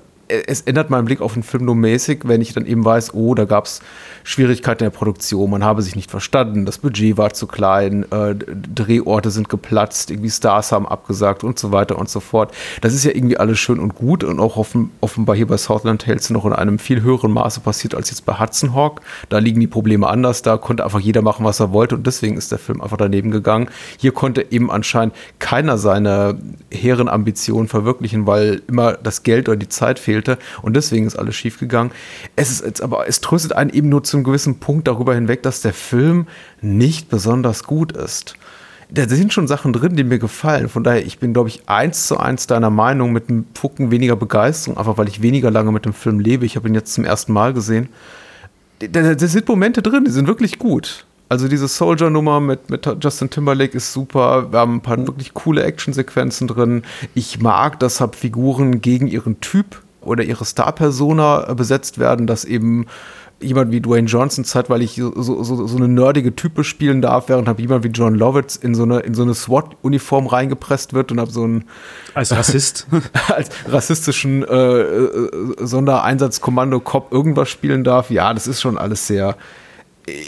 es 0.48 0.62
ändert 0.62 0.90
meinen 0.90 1.06
Blick 1.06 1.22
auf 1.22 1.34
den 1.34 1.44
Film 1.44 1.66
nur 1.66 1.76
mäßig, 1.76 2.22
wenn 2.24 2.42
ich 2.42 2.54
dann 2.54 2.66
eben 2.66 2.84
weiß, 2.86 3.14
oh, 3.14 3.36
da 3.36 3.46
gab 3.46 3.66
es 3.66 3.82
Schwierigkeiten 4.24 4.84
in 4.84 4.92
der 4.92 4.98
Produktion, 4.98 5.50
man 5.50 5.64
habe 5.64 5.82
sich 5.82 5.96
nicht 5.96 6.10
verstanden, 6.10 6.66
das 6.66 6.78
Budget 6.78 7.18
war 7.18 7.34
zu 7.34 7.48
klein, 7.48 8.06
äh, 8.12 8.36
Drehorte 8.36 9.32
sind 9.32 9.50
geplatzt, 9.50 10.12
irgendwie 10.12 10.30
Stars 10.30 10.72
haben 10.72 10.88
abgesagt 10.88 11.44
und 11.44 11.60
so 11.60 11.72
weiter 11.72 11.98
und 11.98 12.10
so 12.10 12.20
fort. 12.20 12.54
Das 12.82 12.94
ist 12.94 13.04
ja 13.04 13.12
irgendwie 13.12 13.38
alles 13.38 13.60
schön 13.60 13.80
und 13.80 13.96
gut 13.96 14.24
und 14.24 14.40
auch 14.40 14.58
offen, 14.58 14.92
offenbar 15.02 15.36
hier 15.36 15.48
bei 15.48 15.58
Southland 15.58 16.04
Tales 16.04 16.30
noch 16.30 16.46
in 16.46 16.54
einem 16.54 16.80
viel 16.80 17.02
höheren 17.02 17.32
Maße 17.32 17.62
passiert 17.62 17.96
als 17.96 18.10
jetzt 18.10 18.26
bei 18.26 18.40
Hudson 18.40 18.74
Hawk. 18.76 19.02
Da 19.30 19.40
liegen 19.40 19.60
die 19.60 19.68
Probleme 19.68 20.08
anders, 20.08 20.42
da 20.42 20.58
konnte 20.58 20.84
einfach 20.84 21.00
jeder 21.00 21.22
machen, 21.22 21.46
was 21.46 21.60
er 21.60 21.74
wollte 21.74 21.96
und 21.96 22.06
deswegen 22.08 22.38
ist 22.38 22.52
der 22.52 22.60
Film 22.60 22.82
einfach 22.82 22.98
daneben 22.98 23.32
gegangen. 23.32 23.70
Hier 23.98 24.12
konnte 24.12 24.46
eben 24.52 24.72
anscheinend 24.72 25.16
keiner 25.40 25.78
seine 25.78 26.38
hehren 26.72 27.10
Ambitionen 27.10 27.68
verwirklichen, 27.68 28.28
weil 28.28 28.62
immer 28.68 28.94
das 28.94 29.24
Geld 29.24 29.50
oder 29.50 29.58
die 29.58 29.70
Zeit 29.70 30.00
fehlte 30.22 30.38
und 30.62 30.76
deswegen 30.76 31.08
ist 31.08 31.16
alles 31.16 31.36
schiefgegangen. 31.36 31.92
Es 32.36 32.52
ist 32.52 32.66
jetzt 32.66 32.82
aber, 32.82 33.08
es 33.08 33.22
tröstet 33.22 33.54
einen 33.54 33.72
eben 33.72 33.90
nur 33.90 34.04
zu 34.04 34.18
einem 34.18 34.24
gewissen 34.24 34.60
Punkt 34.60 34.88
darüber 34.88 35.16
hinweg, 35.16 35.44
dass 35.44 35.62
der 35.62 35.74
Film 35.74 36.28
nicht 36.62 37.10
besonders 37.10 37.64
gut 37.64 37.92
ist. 37.92 38.36
Da 38.94 39.08
sind 39.08 39.32
schon 39.32 39.48
Sachen 39.48 39.72
drin, 39.72 39.96
die 39.96 40.04
mir 40.04 40.20
gefallen. 40.20 40.68
Von 40.68 40.84
daher, 40.84 41.06
ich 41.06 41.18
bin, 41.18 41.32
glaube 41.32 41.48
ich, 41.48 41.70
eins 41.70 42.08
zu 42.08 42.18
eins 42.18 42.46
deiner 42.46 42.70
Meinung 42.70 43.14
mit 43.14 43.30
einem 43.30 43.46
Fucken 43.54 43.90
weniger 43.90 44.18
Begeisterung, 44.18 44.78
einfach 44.78 44.98
weil 44.98 45.08
ich 45.08 45.22
weniger 45.22 45.50
lange 45.50 45.72
mit 45.72 45.86
dem 45.86 45.94
Film 45.94 46.20
lebe. 46.20 46.46
Ich 46.46 46.58
habe 46.58 46.68
ihn 46.68 46.76
jetzt 46.76 46.94
zum 46.94 47.06
ersten 47.06 47.32
Mal 47.32 47.54
gesehen. 47.54 47.88
Da, 48.80 49.16
da 49.16 49.28
sind 49.28 49.48
Momente 49.48 49.82
drin, 49.82 50.04
die 50.04 50.12
sind 50.12 50.28
wirklich 50.28 50.60
gut. 50.60 51.06
Also 51.32 51.48
diese 51.48 51.70
Soldier-Nummer 51.70 52.42
mit, 52.42 52.70
mit 52.70 52.86
Justin 53.02 53.30
Timberlake 53.30 53.78
ist 53.78 53.94
super. 53.94 54.52
Wir 54.52 54.60
haben 54.60 54.76
ein 54.76 54.82
paar 54.82 54.98
mhm. 54.98 55.08
wirklich 55.08 55.34
coole 55.34 55.64
Actionsequenzen 55.64 56.50
drin. 56.50 56.84
Ich 57.14 57.40
mag, 57.40 57.80
dass 57.80 58.04
Figuren 58.12 58.82
gegen 58.82 59.08
ihren 59.08 59.40
Typ 59.40 59.82
oder 60.02 60.24
ihre 60.24 60.46
Star-Persona 60.46 61.54
besetzt 61.54 61.98
werden, 62.00 62.28
dass 62.28 62.46
eben 62.46 62.88
jemand 63.42 63.72
wie 63.72 63.82
Dwayne 63.82 64.08
Johnson 64.08 64.46
zeitweilig 64.46 64.96
so, 64.96 65.44
so, 65.44 65.68
so 65.68 65.78
eine 65.78 65.88
nerdige 65.88 66.36
Type 66.36 66.64
spielen 66.64 67.02
darf, 67.02 67.30
während 67.30 67.48
halt 67.48 67.60
jemand 67.60 67.84
wie 67.84 67.90
John 67.90 68.16
Lovitz 68.16 68.56
in 68.56 68.76
so 68.76 68.84
eine, 68.84 69.00
in 69.00 69.14
so 69.14 69.24
eine 69.24 69.34
SWAT-Uniform 69.34 70.28
reingepresst 70.28 70.94
wird 70.94 71.12
und 71.12 71.20
hab 71.20 71.32
so 71.32 71.44
einen 71.44 71.66
als 72.14 72.32
Rassist 72.32 72.88
als 73.28 73.50
rassistischen 73.68 74.44
äh, 74.44 74.82
äh, 74.82 75.56
Sondereinsatzkommando-Cop 75.60 77.12
irgendwas 77.12 77.50
spielen 77.50 77.84
darf. 77.84 78.12
Ja, 78.12 78.34
das 78.34 78.48
ist 78.48 78.62
schon 78.62 78.78
alles 78.78 79.08
sehr 79.08 79.36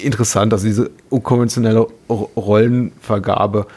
interessant, 0.01 0.53
dass 0.53 0.61
diese 0.63 0.91
unkonventionelle 1.09 1.87
Rollenvergabe 2.09 3.67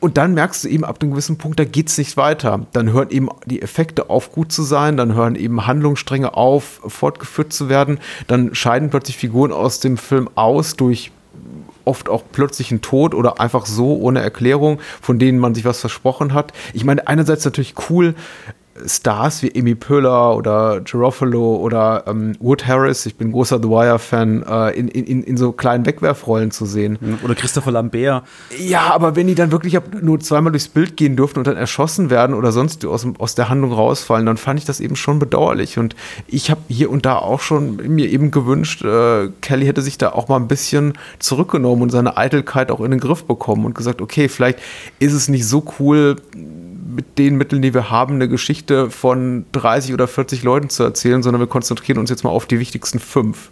und 0.00 0.16
dann 0.16 0.34
merkst 0.34 0.64
du 0.64 0.68
eben 0.68 0.84
ab 0.84 0.98
einem 1.00 1.12
gewissen 1.12 1.36
Punkt, 1.36 1.58
da 1.60 1.64
geht 1.64 1.88
es 1.88 1.98
nicht 1.98 2.16
weiter. 2.16 2.66
Dann 2.72 2.92
hören 2.92 3.10
eben 3.10 3.28
die 3.44 3.60
Effekte 3.60 4.08
auf, 4.08 4.32
gut 4.32 4.50
zu 4.50 4.62
sein, 4.62 4.96
dann 4.96 5.14
hören 5.14 5.36
eben 5.36 5.66
Handlungsstränge 5.66 6.34
auf, 6.34 6.80
fortgeführt 6.86 7.52
zu 7.52 7.68
werden. 7.68 7.98
Dann 8.26 8.54
scheiden 8.54 8.90
plötzlich 8.90 9.18
Figuren 9.18 9.52
aus 9.52 9.80
dem 9.80 9.98
Film 9.98 10.28
aus 10.34 10.74
durch 10.74 11.12
oft 11.84 12.08
auch 12.08 12.22
plötzlichen 12.30 12.82
Tod 12.82 13.14
oder 13.14 13.40
einfach 13.40 13.66
so 13.66 13.96
ohne 13.96 14.20
Erklärung, 14.20 14.80
von 15.00 15.18
denen 15.18 15.38
man 15.38 15.54
sich 15.54 15.64
was 15.64 15.80
versprochen 15.80 16.34
hat. 16.34 16.52
Ich 16.72 16.84
meine, 16.84 17.06
einerseits 17.08 17.44
natürlich 17.44 17.74
cool, 17.90 18.14
Stars 18.86 19.42
wie 19.42 19.52
Amy 19.56 19.74
Pöhler 19.74 20.36
oder 20.36 20.80
Gerofalo 20.80 21.56
oder 21.56 22.04
ähm, 22.06 22.36
Wood 22.40 22.66
Harris, 22.66 23.06
ich 23.06 23.16
bin 23.16 23.32
großer 23.32 23.58
The 23.62 23.68
Wire-Fan, 23.68 24.42
äh, 24.42 24.78
in, 24.78 24.88
in, 24.88 25.22
in 25.22 25.36
so 25.36 25.52
kleinen 25.52 25.86
Wegwerfrollen 25.86 26.50
zu 26.50 26.66
sehen. 26.66 26.98
Oder 27.24 27.34
Christopher 27.34 27.72
Lambert. 27.72 28.24
Ja, 28.58 28.92
aber 28.92 29.16
wenn 29.16 29.26
die 29.26 29.34
dann 29.34 29.52
wirklich 29.52 29.78
nur 30.00 30.20
zweimal 30.20 30.52
durchs 30.52 30.68
Bild 30.68 30.96
gehen 30.96 31.16
durften 31.16 31.38
und 31.38 31.46
dann 31.46 31.56
erschossen 31.56 32.10
werden 32.10 32.34
oder 32.34 32.52
sonst 32.52 32.84
aus, 32.84 33.06
aus 33.18 33.34
der 33.34 33.48
Handlung 33.48 33.72
rausfallen, 33.72 34.26
dann 34.26 34.36
fand 34.36 34.58
ich 34.58 34.64
das 34.64 34.80
eben 34.80 34.96
schon 34.96 35.18
bedauerlich. 35.18 35.78
Und 35.78 35.96
ich 36.26 36.50
habe 36.50 36.60
hier 36.68 36.90
und 36.90 37.06
da 37.06 37.16
auch 37.16 37.40
schon 37.40 37.76
mir 37.76 38.08
eben 38.10 38.30
gewünscht, 38.30 38.84
äh, 38.84 39.28
Kelly 39.40 39.66
hätte 39.66 39.82
sich 39.82 39.98
da 39.98 40.10
auch 40.12 40.28
mal 40.28 40.36
ein 40.36 40.48
bisschen 40.48 40.94
zurückgenommen 41.18 41.82
und 41.82 41.90
seine 41.90 42.16
Eitelkeit 42.16 42.70
auch 42.70 42.80
in 42.80 42.90
den 42.90 43.00
Griff 43.00 43.24
bekommen 43.24 43.64
und 43.64 43.74
gesagt, 43.74 44.00
okay, 44.00 44.28
vielleicht 44.28 44.58
ist 44.98 45.12
es 45.12 45.28
nicht 45.28 45.46
so 45.46 45.64
cool, 45.78 46.16
mit 46.94 47.18
den 47.18 47.36
Mitteln, 47.36 47.62
die 47.62 47.74
wir 47.74 47.90
haben, 47.90 48.14
eine 48.14 48.28
Geschichte 48.28 48.90
von 48.90 49.44
30 49.52 49.94
oder 49.94 50.08
40 50.08 50.42
Leuten 50.42 50.68
zu 50.68 50.82
erzählen, 50.82 51.22
sondern 51.22 51.40
wir 51.40 51.46
konzentrieren 51.46 51.98
uns 51.98 52.10
jetzt 52.10 52.24
mal 52.24 52.30
auf 52.30 52.46
die 52.46 52.58
wichtigsten 52.58 52.98
fünf. 52.98 53.48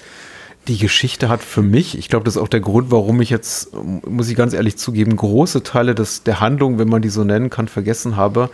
Die 0.67 0.77
Geschichte 0.77 1.27
hat 1.27 1.41
für 1.41 1.63
mich, 1.63 1.97
ich 1.97 2.07
glaube, 2.07 2.23
das 2.23 2.35
ist 2.35 2.41
auch 2.41 2.47
der 2.47 2.59
Grund, 2.59 2.91
warum 2.91 3.19
ich 3.19 3.31
jetzt, 3.31 3.71
muss 4.07 4.29
ich 4.29 4.35
ganz 4.35 4.53
ehrlich 4.53 4.77
zugeben, 4.77 5.15
große 5.15 5.63
Teile 5.63 5.95
des, 5.95 6.21
der 6.23 6.39
Handlung, 6.39 6.77
wenn 6.77 6.87
man 6.87 7.01
die 7.01 7.09
so 7.09 7.23
nennen 7.23 7.49
kann, 7.49 7.67
vergessen 7.67 8.15
habe, 8.15 8.51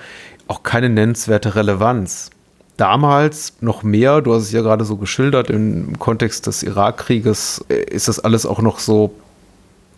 auch 0.48 0.64
keine 0.64 0.88
nennenswerte 0.90 1.56
Relevanz 1.56 2.30
damals 2.78 3.54
noch 3.60 3.84
mehr, 3.84 4.22
du 4.22 4.34
hast 4.34 4.44
es 4.44 4.52
ja 4.52 4.62
gerade 4.62 4.86
so 4.86 4.96
geschildert, 4.96 5.50
im 5.50 6.00
Kontext 6.00 6.48
des 6.48 6.64
Irakkrieges 6.64 7.66
äh, 7.70 7.82
ist 7.84 8.08
das 8.08 8.20
alles 8.20 8.46
auch 8.46 8.62
noch 8.62 8.80
so 8.80 9.14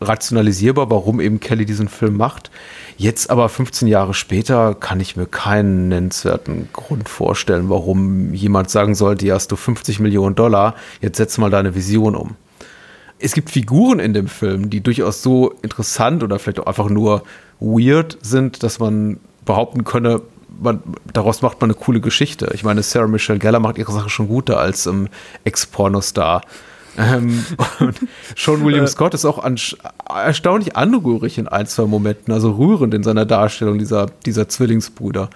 rationalisierbar, 0.02 0.90
warum 0.90 1.20
eben 1.20 1.40
Kelly 1.40 1.66
diesen 1.66 1.90
Film 1.90 2.18
macht. 2.18 2.52
Jetzt 2.98 3.30
aber 3.30 3.50
15 3.50 3.88
Jahre 3.88 4.14
später 4.14 4.74
kann 4.74 5.00
ich 5.00 5.16
mir 5.16 5.26
keinen 5.26 5.90
nennenswerten 5.90 6.70
Grund 6.74 7.10
vorstellen, 7.10 7.70
warum 7.70 8.34
jemand 8.34 8.70
sagen 8.70 8.96
sollte, 8.96 9.26
ja, 9.26 9.36
hast 9.36 9.52
du 9.52 9.56
50 9.56 10.00
Millionen 10.00 10.36
Dollar, 10.36 10.76
jetzt 11.02 11.18
setz 11.18 11.38
mal 11.38 11.50
deine 11.50 11.76
Vision 11.76 12.16
um. 12.16 12.36
Es 13.20 13.34
gibt 13.34 13.50
Figuren 13.50 14.00
in 14.00 14.14
dem 14.14 14.28
Film, 14.28 14.70
die 14.70 14.80
durchaus 14.80 15.22
so 15.22 15.54
interessant 15.62 16.24
oder 16.24 16.40
vielleicht 16.40 16.62
auch 16.62 16.68
einfach 16.68 16.90
nur 16.90 17.24
weird 17.60 18.18
sind, 18.22 18.64
dass 18.64 18.80
man 18.80 19.20
behaupten 19.46 19.84
könne, 19.84 20.22
man, 20.62 20.82
daraus 21.12 21.42
macht 21.42 21.62
man 21.62 21.72
eine 21.72 21.80
coole 21.80 22.02
Geschichte. 22.02 22.52
Ich 22.54 22.64
meine, 22.64 22.84
Sarah 22.84 23.08
Michelle 23.08 23.40
Geller 23.40 23.60
macht 23.60 23.78
ihre 23.78 23.92
Sache 23.92 24.10
schon 24.10 24.28
gut 24.28 24.50
da 24.50 24.56
als 24.56 24.86
ähm, 24.86 25.08
Ex-Pornostar. 25.44 26.42
Ähm, 26.98 27.46
und 27.80 28.00
Sean 28.36 28.64
William 28.64 28.88
Scott 28.88 29.14
ist 29.14 29.26
auch 29.26 29.44
an, 29.44 29.58
erstaunlich 30.08 30.76
anrührig 30.76 31.38
in 31.38 31.48
ein, 31.48 31.68
zwei 31.68 31.86
Momenten, 31.86 32.34
also 32.34 32.52
rührend 32.52 32.94
in 32.94 33.04
seiner 33.04 33.26
Darstellung 33.26 33.78
dieser, 33.80 34.08
dieser 34.26 34.50
Zwillingsbruder. 34.50 35.30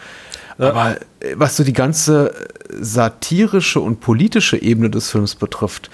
Aber 0.57 0.97
äh, 1.19 1.35
was 1.35 1.57
so 1.57 1.63
die 1.63 1.73
ganze 1.73 2.33
satirische 2.69 3.79
und 3.79 3.99
politische 3.99 4.61
Ebene 4.61 4.89
des 4.89 5.09
Films 5.09 5.35
betrifft, 5.35 5.89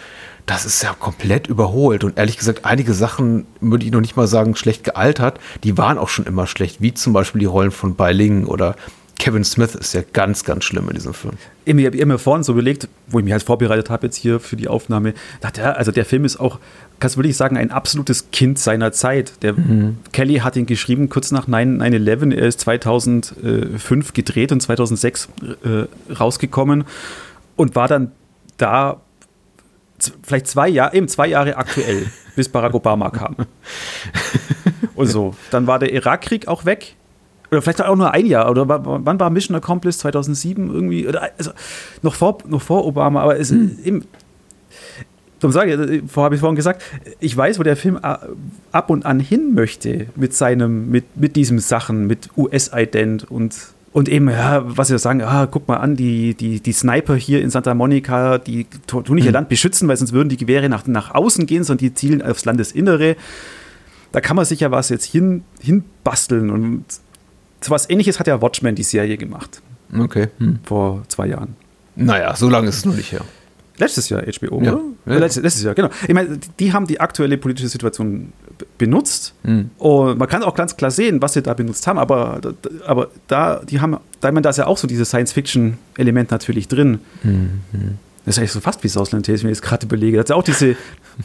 das 0.45 0.65
ist 0.65 0.81
ja 0.81 0.95
komplett 0.97 1.47
überholt. 1.47 2.03
Und 2.03 2.17
ehrlich 2.17 2.37
gesagt, 2.37 2.65
einige 2.65 2.93
Sachen, 2.93 3.45
würde 3.61 3.85
ich 3.85 3.91
noch 3.91 4.01
nicht 4.01 4.15
mal 4.15 4.27
sagen, 4.27 4.55
schlecht 4.55 4.83
gealtert, 4.83 5.39
die 5.63 5.77
waren 5.77 5.99
auch 5.99 6.09
schon 6.09 6.25
immer 6.25 6.47
schlecht, 6.47 6.81
wie 6.81 6.93
zum 6.93 7.13
Beispiel 7.13 7.39
die 7.39 7.45
Rollen 7.45 7.71
von 7.71 7.95
Bai 7.95 8.13
Ling 8.13 8.45
oder 8.45 8.75
Kevin 9.19 9.43
Smith 9.43 9.75
ist 9.75 9.93
ja 9.93 10.01
ganz, 10.13 10.45
ganz 10.45 10.63
schlimm 10.63 10.87
in 10.87 10.95
diesem 10.95 11.13
Film. 11.13 11.33
Ich 11.65 11.85
habe 11.85 12.05
mir 12.05 12.17
vorhin 12.17 12.41
so 12.41 12.53
überlegt, 12.53 12.87
wo 13.07 13.19
ich 13.19 13.25
mich 13.25 13.33
halt 13.33 13.43
vorbereitet 13.43 13.89
habe 13.89 14.07
jetzt 14.07 14.15
hier 14.15 14.39
für 14.39 14.55
die 14.55 14.69
Aufnahme, 14.69 15.13
dachte, 15.41 15.61
ja, 15.61 15.71
also 15.73 15.91
der 15.91 16.05
Film 16.05 16.23
ist 16.23 16.39
auch, 16.39 16.57
kannst 16.99 17.15
du 17.15 17.19
wirklich 17.19 17.35
sagen, 17.35 17.57
ein 17.57 17.69
absolutes 17.69 18.31
Kind 18.31 18.57
seiner 18.57 18.93
Zeit. 18.93 19.33
Der 19.43 19.53
mhm. 19.53 19.97
Kelly 20.13 20.37
hat 20.37 20.55
ihn 20.55 20.65
geschrieben 20.65 21.09
kurz 21.09 21.31
nach 21.31 21.49
9-11. 21.49 22.33
Er 22.33 22.47
ist 22.47 22.61
2005 22.61 24.13
gedreht 24.13 24.53
und 24.53 24.61
2006 24.61 25.27
äh, 25.63 26.13
rausgekommen 26.13 26.85
und 27.57 27.75
war 27.75 27.89
dann 27.89 28.13
da 28.55 29.01
vielleicht 30.23 30.47
zwei 30.47 30.69
Jahre, 30.69 30.95
eben 30.95 31.09
zwei 31.09 31.27
Jahre 31.27 31.57
aktuell, 31.57 32.07
bis 32.37 32.47
Barack 32.47 32.73
Obama 32.73 33.09
kam. 33.09 33.35
Und 34.95 35.07
so. 35.07 35.35
Dann 35.51 35.67
war 35.67 35.77
der 35.77 35.91
Irakkrieg 35.93 36.47
auch 36.47 36.63
weg. 36.63 36.95
Oder 37.51 37.61
vielleicht 37.61 37.83
auch 37.83 37.95
nur 37.95 38.13
ein 38.13 38.25
Jahr. 38.25 38.49
Oder 38.49 38.67
wann 38.67 39.19
war 39.19 39.29
Mission 39.29 39.55
Accomplished? 39.55 39.99
2007 39.99 40.71
irgendwie? 40.73 41.07
Oder 41.07 41.29
also 41.37 41.51
noch 42.01 42.15
vor, 42.15 42.37
noch 42.47 42.61
vor 42.61 42.85
Obama. 42.85 43.21
Aber 43.21 43.39
es 43.39 43.49
hm. 43.49 43.77
eben. 43.83 44.05
Darum 45.39 45.53
sage 45.53 46.01
ich, 46.03 46.15
habe 46.17 46.35
ich 46.35 46.41
vorhin 46.41 46.57
gesagt, 46.57 46.81
ich 47.21 47.35
weiß, 47.35 47.59
wo 47.59 47.63
der 47.63 47.77
Film 47.77 47.97
ab 47.97 48.89
und 48.89 49.05
an 49.05 49.21
hin 49.21 49.53
möchte 49.53 50.07
mit 50.17 50.33
seinem, 50.33 50.89
mit, 50.89 51.15
mit 51.15 51.37
diesen 51.37 51.59
Sachen, 51.59 52.07
mit 52.07 52.29
US-Ident 52.35 53.31
und, 53.31 53.55
und 53.93 54.09
eben, 54.09 54.29
ja, 54.29 54.63
was 54.65 54.89
sie 54.89 54.99
sagen, 54.99 55.21
ah, 55.21 55.47
guck 55.49 55.65
mal 55.69 55.77
an, 55.77 55.95
die, 55.95 56.33
die, 56.33 56.59
die 56.59 56.71
Sniper 56.73 57.15
hier 57.15 57.41
in 57.41 57.49
Santa 57.51 57.73
Monica, 57.73 58.37
die 58.37 58.67
tun 58.85 59.03
nicht 59.15 59.23
ihr 59.23 59.31
mhm. 59.31 59.35
Land 59.35 59.49
beschützen, 59.49 59.87
weil 59.87 59.95
sonst 59.95 60.11
würden 60.11 60.27
die 60.27 60.35
Gewehre 60.35 60.67
nach, 60.67 60.85
nach 60.87 61.15
außen 61.15 61.45
gehen, 61.45 61.63
sondern 61.63 61.85
die 61.85 61.93
zielen 61.93 62.21
aufs 62.21 62.43
Landesinnere. 62.43 63.15
da 64.11 64.19
kann 64.19 64.35
man 64.35 64.43
sich 64.43 64.59
ja 64.59 64.71
was 64.71 64.89
jetzt 64.89 65.05
hin, 65.05 65.43
hinbasteln. 65.61 66.49
Und 66.49 66.83
was 67.67 67.89
ähnliches 67.89 68.19
hat 68.19 68.27
ja 68.27 68.41
Watchmen 68.41 68.75
die 68.75 68.83
Serie 68.83 69.17
gemacht. 69.17 69.61
Okay. 69.97 70.27
Hm. 70.37 70.59
Vor 70.63 71.03
zwei 71.07 71.27
Jahren. 71.27 71.55
Naja, 71.95 72.35
so 72.35 72.49
lange 72.49 72.69
ist 72.69 72.77
es 72.77 72.85
noch 72.85 72.95
nicht 72.95 73.11
her. 73.11 73.21
Letztes 73.77 74.09
Jahr 74.09 74.21
HBO, 74.23 74.61
Ja. 74.61 74.73
oder? 74.73 74.81
Ja. 75.05 75.17
Letztes, 75.19 75.43
letztes 75.43 75.63
Jahr, 75.63 75.73
genau. 75.73 75.89
Ich 76.07 76.13
meine, 76.13 76.37
die 76.59 76.73
haben 76.73 76.85
die 76.85 76.99
aktuelle 76.99 77.37
politische 77.37 77.69
Situation 77.69 78.33
benutzt. 78.77 79.33
Mhm. 79.43 79.69
Und 79.77 80.17
man 80.17 80.27
kann 80.27 80.43
auch 80.43 80.53
ganz 80.55 80.75
klar 80.75 80.91
sehen, 80.91 81.21
was 81.21 81.33
sie 81.33 81.41
da 81.41 81.53
benutzt 81.53 81.87
haben, 81.87 81.97
aber, 81.97 82.41
aber 82.85 83.07
da, 83.27 83.61
die 83.63 83.79
haben, 83.79 83.97
da, 84.19 84.27
ich 84.27 84.33
meine, 84.33 84.41
da 84.41 84.49
ist 84.49 84.57
ja 84.57 84.67
auch 84.67 84.77
so 84.77 84.85
dieses 84.87 85.09
Science-Fiction-Element 85.09 86.29
natürlich 86.31 86.67
drin. 86.67 86.99
Mhm. 87.23 87.61
Das 88.25 88.35
ist 88.35 88.39
eigentlich 88.39 88.51
so 88.51 88.59
fast 88.59 88.83
wie 88.83 88.89
Southland 88.89 89.25
Tales, 89.25 89.43
wenn 89.43 89.49
ich 89.49 89.57
es 89.57 89.61
gerade 89.61 89.85
überlege. 89.85 90.17
Das 90.17 90.25
ist 90.25 90.29
ja 90.29 90.35
auch 90.35 90.43
diese, 90.43 90.75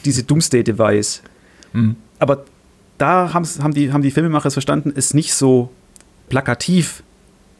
diese 0.05 0.23
Doomsday-Device. 0.23 1.21
Mhm. 1.73 1.97
Aber 2.19 2.45
da 2.97 3.33
haben 3.33 3.73
die, 3.73 3.91
haben 3.91 4.01
die 4.01 4.11
Filmemacher 4.11 4.47
es 4.47 4.53
verstanden, 4.53 4.93
es 4.95 5.13
nicht 5.13 5.33
so 5.33 5.69
plakativ 6.29 7.03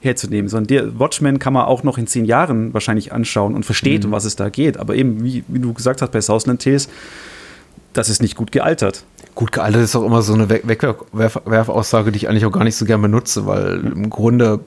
herzunehmen, 0.02 0.50
sondern 0.50 0.68
der 0.68 1.00
Watchmen 1.00 1.40
kann 1.40 1.54
man 1.54 1.66
auch 1.66 1.84
noch 1.84 1.98
in 1.98 2.06
zehn 2.06 2.26
Jahren 2.26 2.74
wahrscheinlich 2.74 3.12
anschauen 3.12 3.56
und 3.56 3.66
versteht, 3.66 4.02
Mhm. 4.04 4.08
um 4.08 4.12
was 4.12 4.26
es 4.26 4.36
da 4.36 4.50
geht. 4.50 4.78
Aber 4.78 4.96
eben, 4.96 5.24
wie, 5.24 5.44
wie 5.48 5.60
du 5.60 5.74
gesagt 5.74 6.02
hast 6.02 6.12
bei 6.12 6.22
Southland 6.22 6.62
Tales, 6.62 6.90
das 7.94 8.10
ist 8.10 8.22
nicht 8.22 8.36
gut 8.36 8.52
gealtert. 8.52 9.04
Gut 9.36 9.52
gealtert 9.52 9.82
ist 9.82 9.96
auch 9.96 10.04
immer 10.04 10.22
so 10.22 10.34
eine 10.34 10.50
Weg- 10.50 10.64
Wegwerfaussage, 10.68 12.12
die 12.12 12.18
ich 12.18 12.30
eigentlich 12.30 12.46
auch 12.46 12.52
gar 12.52 12.64
nicht 12.64 12.76
so 12.76 12.86
gern 12.86 13.02
benutze, 13.02 13.48
weil 13.48 13.80
im 13.86 14.10
Grunde 14.10 14.60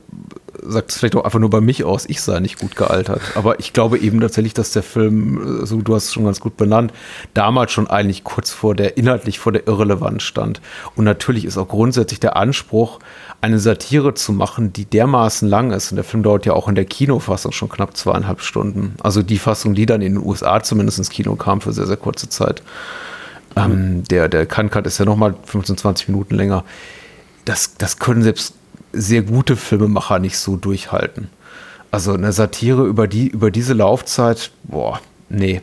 sagt 0.62 0.90
es 0.90 0.98
vielleicht 0.98 1.14
auch 1.14 1.24
einfach 1.24 1.38
nur 1.38 1.50
bei 1.50 1.60
mich 1.60 1.84
aus, 1.84 2.04
ich 2.08 2.20
sei 2.20 2.40
nicht 2.40 2.58
gut 2.58 2.74
gealtert. 2.74 3.20
Aber 3.36 3.60
ich 3.60 3.72
glaube 3.72 3.98
eben 3.98 4.20
tatsächlich, 4.20 4.54
dass 4.54 4.72
der 4.72 4.82
Film, 4.82 5.64
so 5.64 5.80
du 5.80 5.94
hast 5.94 6.06
es 6.06 6.12
schon 6.14 6.24
ganz 6.24 6.40
gut 6.40 6.56
benannt, 6.56 6.92
damals 7.32 7.70
schon 7.72 7.86
eigentlich 7.86 8.24
kurz 8.24 8.50
vor 8.50 8.74
der, 8.74 8.96
inhaltlich 8.96 9.38
vor 9.38 9.52
der 9.52 9.66
Irrelevanz 9.68 10.24
stand. 10.24 10.60
Und 10.96 11.04
natürlich 11.04 11.44
ist 11.44 11.56
auch 11.58 11.68
grundsätzlich 11.68 12.18
der 12.20 12.36
Anspruch, 12.36 12.98
eine 13.40 13.58
Satire 13.58 14.14
zu 14.14 14.32
machen, 14.32 14.72
die 14.72 14.84
dermaßen 14.84 15.48
lang 15.48 15.70
ist. 15.70 15.92
Und 15.92 15.96
der 15.96 16.04
Film 16.04 16.22
dauert 16.22 16.44
ja 16.44 16.54
auch 16.54 16.68
in 16.68 16.74
der 16.74 16.84
Kinofassung 16.84 17.52
schon 17.52 17.68
knapp 17.68 17.96
zweieinhalb 17.96 18.40
Stunden. 18.40 18.94
Also 19.00 19.22
die 19.22 19.38
Fassung, 19.38 19.74
die 19.74 19.86
dann 19.86 20.02
in 20.02 20.14
den 20.14 20.24
USA 20.24 20.62
zumindest 20.62 20.98
ins 20.98 21.10
Kino 21.10 21.36
kam 21.36 21.60
für 21.60 21.72
sehr, 21.72 21.86
sehr 21.86 21.96
kurze 21.96 22.28
Zeit. 22.28 22.62
Ähm, 23.56 24.02
der, 24.04 24.28
der 24.28 24.46
Kann-Cut 24.46 24.86
ist 24.86 24.98
ja 24.98 25.04
nochmal 25.04 25.34
15, 25.44 25.76
20 25.76 26.08
Minuten 26.08 26.34
länger. 26.34 26.64
Das, 27.44 27.74
das 27.78 27.98
können 27.98 28.22
selbst 28.22 28.54
sehr 28.92 29.22
gute 29.22 29.56
Filmemacher 29.56 30.18
nicht 30.18 30.38
so 30.38 30.56
durchhalten. 30.56 31.28
Also 31.90 32.12
eine 32.12 32.32
Satire 32.32 32.84
über, 32.86 33.06
die, 33.06 33.28
über 33.28 33.50
diese 33.50 33.72
Laufzeit, 33.72 34.50
boah, 34.64 35.00
nee, 35.28 35.62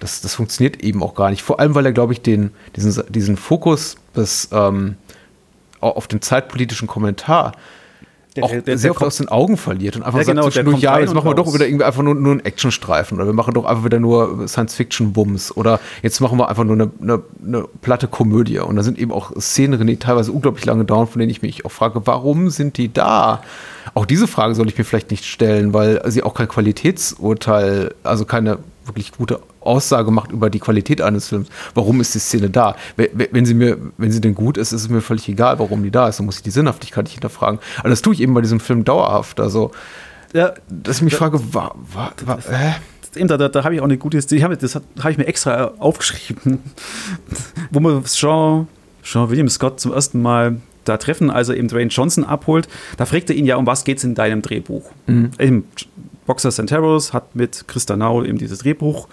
das, 0.00 0.20
das 0.20 0.34
funktioniert 0.34 0.82
eben 0.82 1.02
auch 1.02 1.14
gar 1.14 1.30
nicht. 1.30 1.42
Vor 1.42 1.60
allem, 1.60 1.74
weil 1.74 1.86
er, 1.86 1.92
glaube 1.92 2.12
ich, 2.12 2.22
den, 2.22 2.50
diesen, 2.76 3.02
diesen 3.08 3.36
Fokus 3.36 3.96
des, 4.14 4.48
ähm, 4.52 4.96
auf 5.94 6.08
den 6.08 6.20
zeitpolitischen 6.22 6.88
Kommentar 6.88 7.52
Der- 8.34 8.44
auch 8.44 8.50
der- 8.50 8.60
der 8.62 8.76
sehr 8.76 8.90
oft 8.90 8.98
kommt- 8.98 9.06
aus 9.06 9.16
den 9.16 9.28
Augen 9.28 9.56
verliert 9.56 9.96
und 9.96 10.02
einfach 10.02 10.18
Ja, 10.18 10.24
sagt 10.24 10.54
genau, 10.54 10.76
ja, 10.76 10.98
jetzt 10.98 11.14
machen 11.14 11.30
wir 11.30 11.34
doch 11.34 11.54
wieder 11.54 11.66
irgendwie 11.66 11.84
einfach 11.84 12.02
nur, 12.02 12.14
nur 12.14 12.32
einen 12.32 12.44
Actionstreifen 12.44 13.16
oder 13.16 13.24
wir 13.26 13.32
machen 13.32 13.54
doch 13.54 13.64
einfach 13.64 13.84
wieder 13.84 13.98
nur 13.98 14.46
Science-Fiction-Bums 14.46 15.56
oder 15.56 15.80
jetzt 16.02 16.20
machen 16.20 16.38
wir 16.38 16.48
einfach 16.50 16.64
nur 16.64 16.74
eine, 16.74 16.90
eine, 17.00 17.22
eine 17.42 17.64
platte 17.80 18.08
Komödie 18.08 18.58
und 18.58 18.76
da 18.76 18.82
sind 18.82 18.98
eben 18.98 19.10
auch 19.12 19.32
Szenen 19.40 19.86
die 19.86 19.96
teilweise 19.96 20.32
unglaublich 20.32 20.66
lange 20.66 20.84
dauern, 20.84 21.06
von 21.06 21.18
denen 21.20 21.30
ich 21.30 21.40
mich 21.40 21.64
auch 21.64 21.70
frage, 21.72 22.02
warum 22.06 22.50
sind 22.50 22.76
die 22.76 22.92
da? 22.92 23.42
Auch 23.94 24.04
diese 24.04 24.26
Frage 24.26 24.54
soll 24.54 24.68
ich 24.68 24.76
mir 24.76 24.84
vielleicht 24.84 25.10
nicht 25.10 25.24
stellen, 25.24 25.72
weil 25.72 26.02
sie 26.10 26.22
auch 26.22 26.34
kein 26.34 26.48
Qualitätsurteil, 26.48 27.94
also 28.02 28.26
keine 28.26 28.58
wirklich 28.86 29.12
gute 29.12 29.40
Aussage 29.60 30.10
macht 30.10 30.32
über 30.32 30.50
die 30.50 30.58
Qualität 30.60 31.00
eines 31.00 31.28
Films. 31.28 31.48
Warum 31.74 32.00
ist 32.00 32.14
die 32.14 32.18
Szene 32.18 32.50
da? 32.50 32.76
Wenn- 32.96 33.46
sie 33.46 33.54
mir, 33.54 33.78
wenn 33.98 34.10
sie 34.12 34.20
denn 34.20 34.34
gut 34.34 34.56
ist, 34.56 34.72
ist 34.72 34.82
es 34.82 34.88
mir 34.88 35.00
völlig 35.00 35.28
egal, 35.28 35.58
warum 35.58 35.82
die 35.82 35.90
da 35.90 36.08
ist. 36.08 36.18
Dann 36.18 36.26
muss 36.26 36.36
ich 36.38 36.42
die 36.42 36.50
Sinnhaftigkeit 36.50 37.04
nicht 37.04 37.14
hinterfragen. 37.14 37.58
Aber 37.78 37.88
das 37.88 38.02
tue 38.02 38.14
ich 38.14 38.20
eben 38.20 38.34
bei 38.34 38.40
diesem 38.40 38.60
Film 38.60 38.84
dauerhaft. 38.84 39.40
Also, 39.40 39.70
Ja, 40.32 40.54
dass 40.68 40.96
ich 40.98 41.02
mich 41.02 41.14
frage, 41.14 41.40
wa, 41.54 41.74
wa, 41.92 42.12
wa, 42.24 42.38
hä? 42.50 42.74
Eben, 43.16 43.28
da, 43.28 43.36
da, 43.38 43.48
da 43.48 43.64
habe 43.64 43.74
ich 43.74 43.80
auch 43.80 43.84
eine 43.84 43.96
gute 43.96 44.18
die 44.18 44.44
habe, 44.44 44.56
Das 44.56 44.74
habe 44.74 45.10
ich 45.10 45.16
mir 45.16 45.26
extra 45.26 45.72
aufgeschrieben, 45.78 46.58
wo 47.70 47.80
wir 47.80 48.02
Sean, 48.04 48.68
Sean 49.02 49.30
William 49.30 49.48
Scott 49.48 49.80
zum 49.80 49.92
ersten 49.92 50.20
Mal 50.20 50.60
da 50.84 50.98
treffen, 50.98 51.30
als 51.30 51.48
er 51.48 51.56
eben 51.56 51.68
Dwayne 51.68 51.88
Johnson 51.90 52.24
abholt. 52.24 52.68
Da 52.96 53.06
fragt 53.06 53.30
er 53.30 53.36
ihn 53.36 53.46
ja, 53.46 53.56
um 53.56 53.66
was 53.66 53.84
geht 53.84 53.98
es 53.98 54.04
in 54.04 54.14
deinem 54.14 54.42
Drehbuch? 54.42 54.90
Eben, 55.38 55.64
Boxers 56.26 56.60
and 56.60 56.68
Terrors 56.68 57.12
hat 57.12 57.34
mit 57.34 57.66
Christa 57.68 57.96
Nau 57.96 58.22
eben 58.24 58.38
dieses 58.38 58.60
Drehbuch 58.60 59.08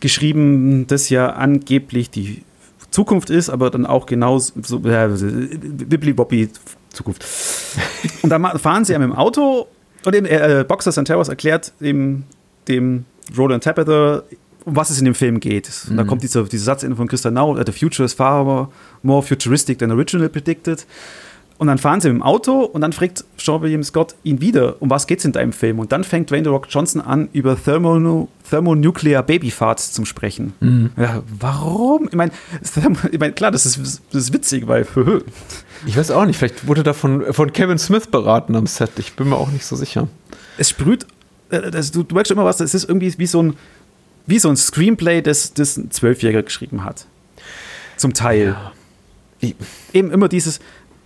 geschrieben, 0.00 0.86
das 0.86 1.08
ja 1.08 1.30
angeblich 1.30 2.10
die 2.10 2.42
Zukunft 2.90 3.30
ist, 3.30 3.50
aber 3.50 3.70
dann 3.70 3.86
auch 3.86 4.06
genau 4.06 4.38
so 4.38 4.78
äh, 4.84 5.08
Bibli-Bobby 5.08 6.48
Zukunft. 6.90 7.24
Und 8.22 8.30
dann 8.30 8.44
fahren 8.58 8.84
sie 8.84 8.92
ja 8.92 8.98
mit 8.98 9.08
dem 9.08 9.14
Auto 9.14 9.68
und 10.04 10.14
eben, 10.14 10.26
äh, 10.26 10.64
Boxers 10.66 10.98
and 10.98 11.06
Terrors 11.06 11.28
erklärt 11.28 11.72
dem, 11.80 12.24
dem 12.68 13.04
Roland 13.36 13.62
Tapper, 13.62 14.24
um 14.64 14.76
was 14.76 14.90
es 14.90 14.98
in 14.98 15.04
dem 15.04 15.14
Film 15.14 15.40
geht. 15.40 15.70
Und 15.88 15.96
da 15.96 16.04
kommt 16.04 16.22
dieser, 16.22 16.42
dieser 16.44 16.64
Satz 16.64 16.84
von 16.84 17.08
Christa 17.08 17.30
Nau, 17.30 17.56
äh, 17.56 17.64
the 17.64 17.72
future 17.72 18.04
is 18.04 18.12
far 18.12 18.70
more 19.02 19.22
futuristic 19.22 19.78
than 19.78 19.90
originally 19.90 20.28
predicted. 20.28 20.86
Und 21.60 21.66
dann 21.66 21.76
fahren 21.76 22.00
sie 22.00 22.08
mit 22.08 22.16
dem 22.16 22.22
Auto 22.22 22.62
und 22.62 22.80
dann 22.80 22.94
fragt 22.94 23.22
Sean 23.36 23.60
William 23.60 23.82
Scott 23.82 24.14
ihn 24.22 24.40
wieder, 24.40 24.80
um 24.80 24.88
was 24.88 25.06
geht's 25.06 25.26
in 25.26 25.32
deinem 25.32 25.52
Film? 25.52 25.78
Und 25.78 25.92
dann 25.92 26.04
fängt 26.04 26.30
Dwayne 26.30 26.44
The 26.44 26.48
Rock 26.48 26.68
Johnson 26.70 27.02
an, 27.02 27.28
über 27.34 27.54
Thermo, 27.54 28.28
Thermonuclear 28.48 29.22
Babyfarts 29.22 29.92
zu 29.92 30.06
sprechen. 30.06 30.54
Ja, 30.96 31.22
warum? 31.38 32.08
Ich 32.08 32.14
meine, 32.14 32.32
ich 33.12 33.18
mein, 33.18 33.34
klar, 33.34 33.50
das 33.50 33.66
ist, 33.66 34.00
das 34.10 34.22
ist 34.22 34.32
witzig, 34.32 34.68
weil 34.68 34.86
Ich 35.86 35.98
weiß 35.98 36.12
auch 36.12 36.24
nicht, 36.24 36.38
vielleicht 36.38 36.66
wurde 36.66 36.82
da 36.82 36.94
von, 36.94 37.30
von 37.30 37.52
Kevin 37.52 37.76
Smith 37.76 38.06
beraten 38.06 38.56
am 38.56 38.66
Set. 38.66 38.92
Ich 38.96 39.12
bin 39.12 39.28
mir 39.28 39.36
auch 39.36 39.50
nicht 39.50 39.66
so 39.66 39.76
sicher. 39.76 40.08
es 40.56 40.70
sprüht, 40.70 41.06
äh, 41.50 41.70
das, 41.70 41.90
du, 41.90 42.04
du 42.04 42.14
merkst 42.14 42.28
schon 42.28 42.38
immer 42.38 42.46
was, 42.46 42.60
es 42.60 42.72
ist 42.72 42.88
irgendwie 42.88 43.12
wie 43.18 43.26
so 43.26 43.42
ein, 43.42 43.56
wie 44.26 44.38
so 44.38 44.48
ein 44.48 44.56
Screenplay, 44.56 45.20
das, 45.20 45.52
das 45.52 45.76
ein 45.76 45.90
Zwölfjähriger 45.90 46.42
geschrieben 46.42 46.84
hat. 46.84 47.04
Zum 47.98 48.14
Teil. 48.14 48.56
Ich, 49.40 49.56
Eben 49.92 50.10
immer 50.10 50.28
dieses 50.28 50.60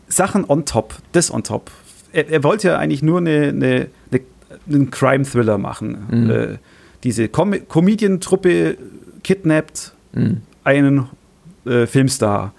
Sachen 0.08 0.44
on 0.44 0.64
top, 0.64 0.94
das 1.12 1.32
on 1.32 1.42
top. 1.42 1.70
Er, 2.12 2.28
er 2.30 2.44
wollte 2.44 2.68
ja 2.68 2.78
eigentlich 2.78 3.02
nur 3.02 3.18
eine, 3.18 3.48
eine, 3.48 3.86
eine, 4.10 4.20
einen 4.68 4.90
Crime-Thriller 4.90 5.58
machen. 5.58 6.06
Mhm. 6.10 6.30
Äh, 6.30 6.58
diese 7.02 7.28
Com 7.28 7.54
Comedian-Truppe 7.68 8.76
kidnappt 9.22 9.92
Mhm. 10.14 10.42
einen 10.62 11.06
äh, 11.66 11.86
Filmstar. 11.86 12.52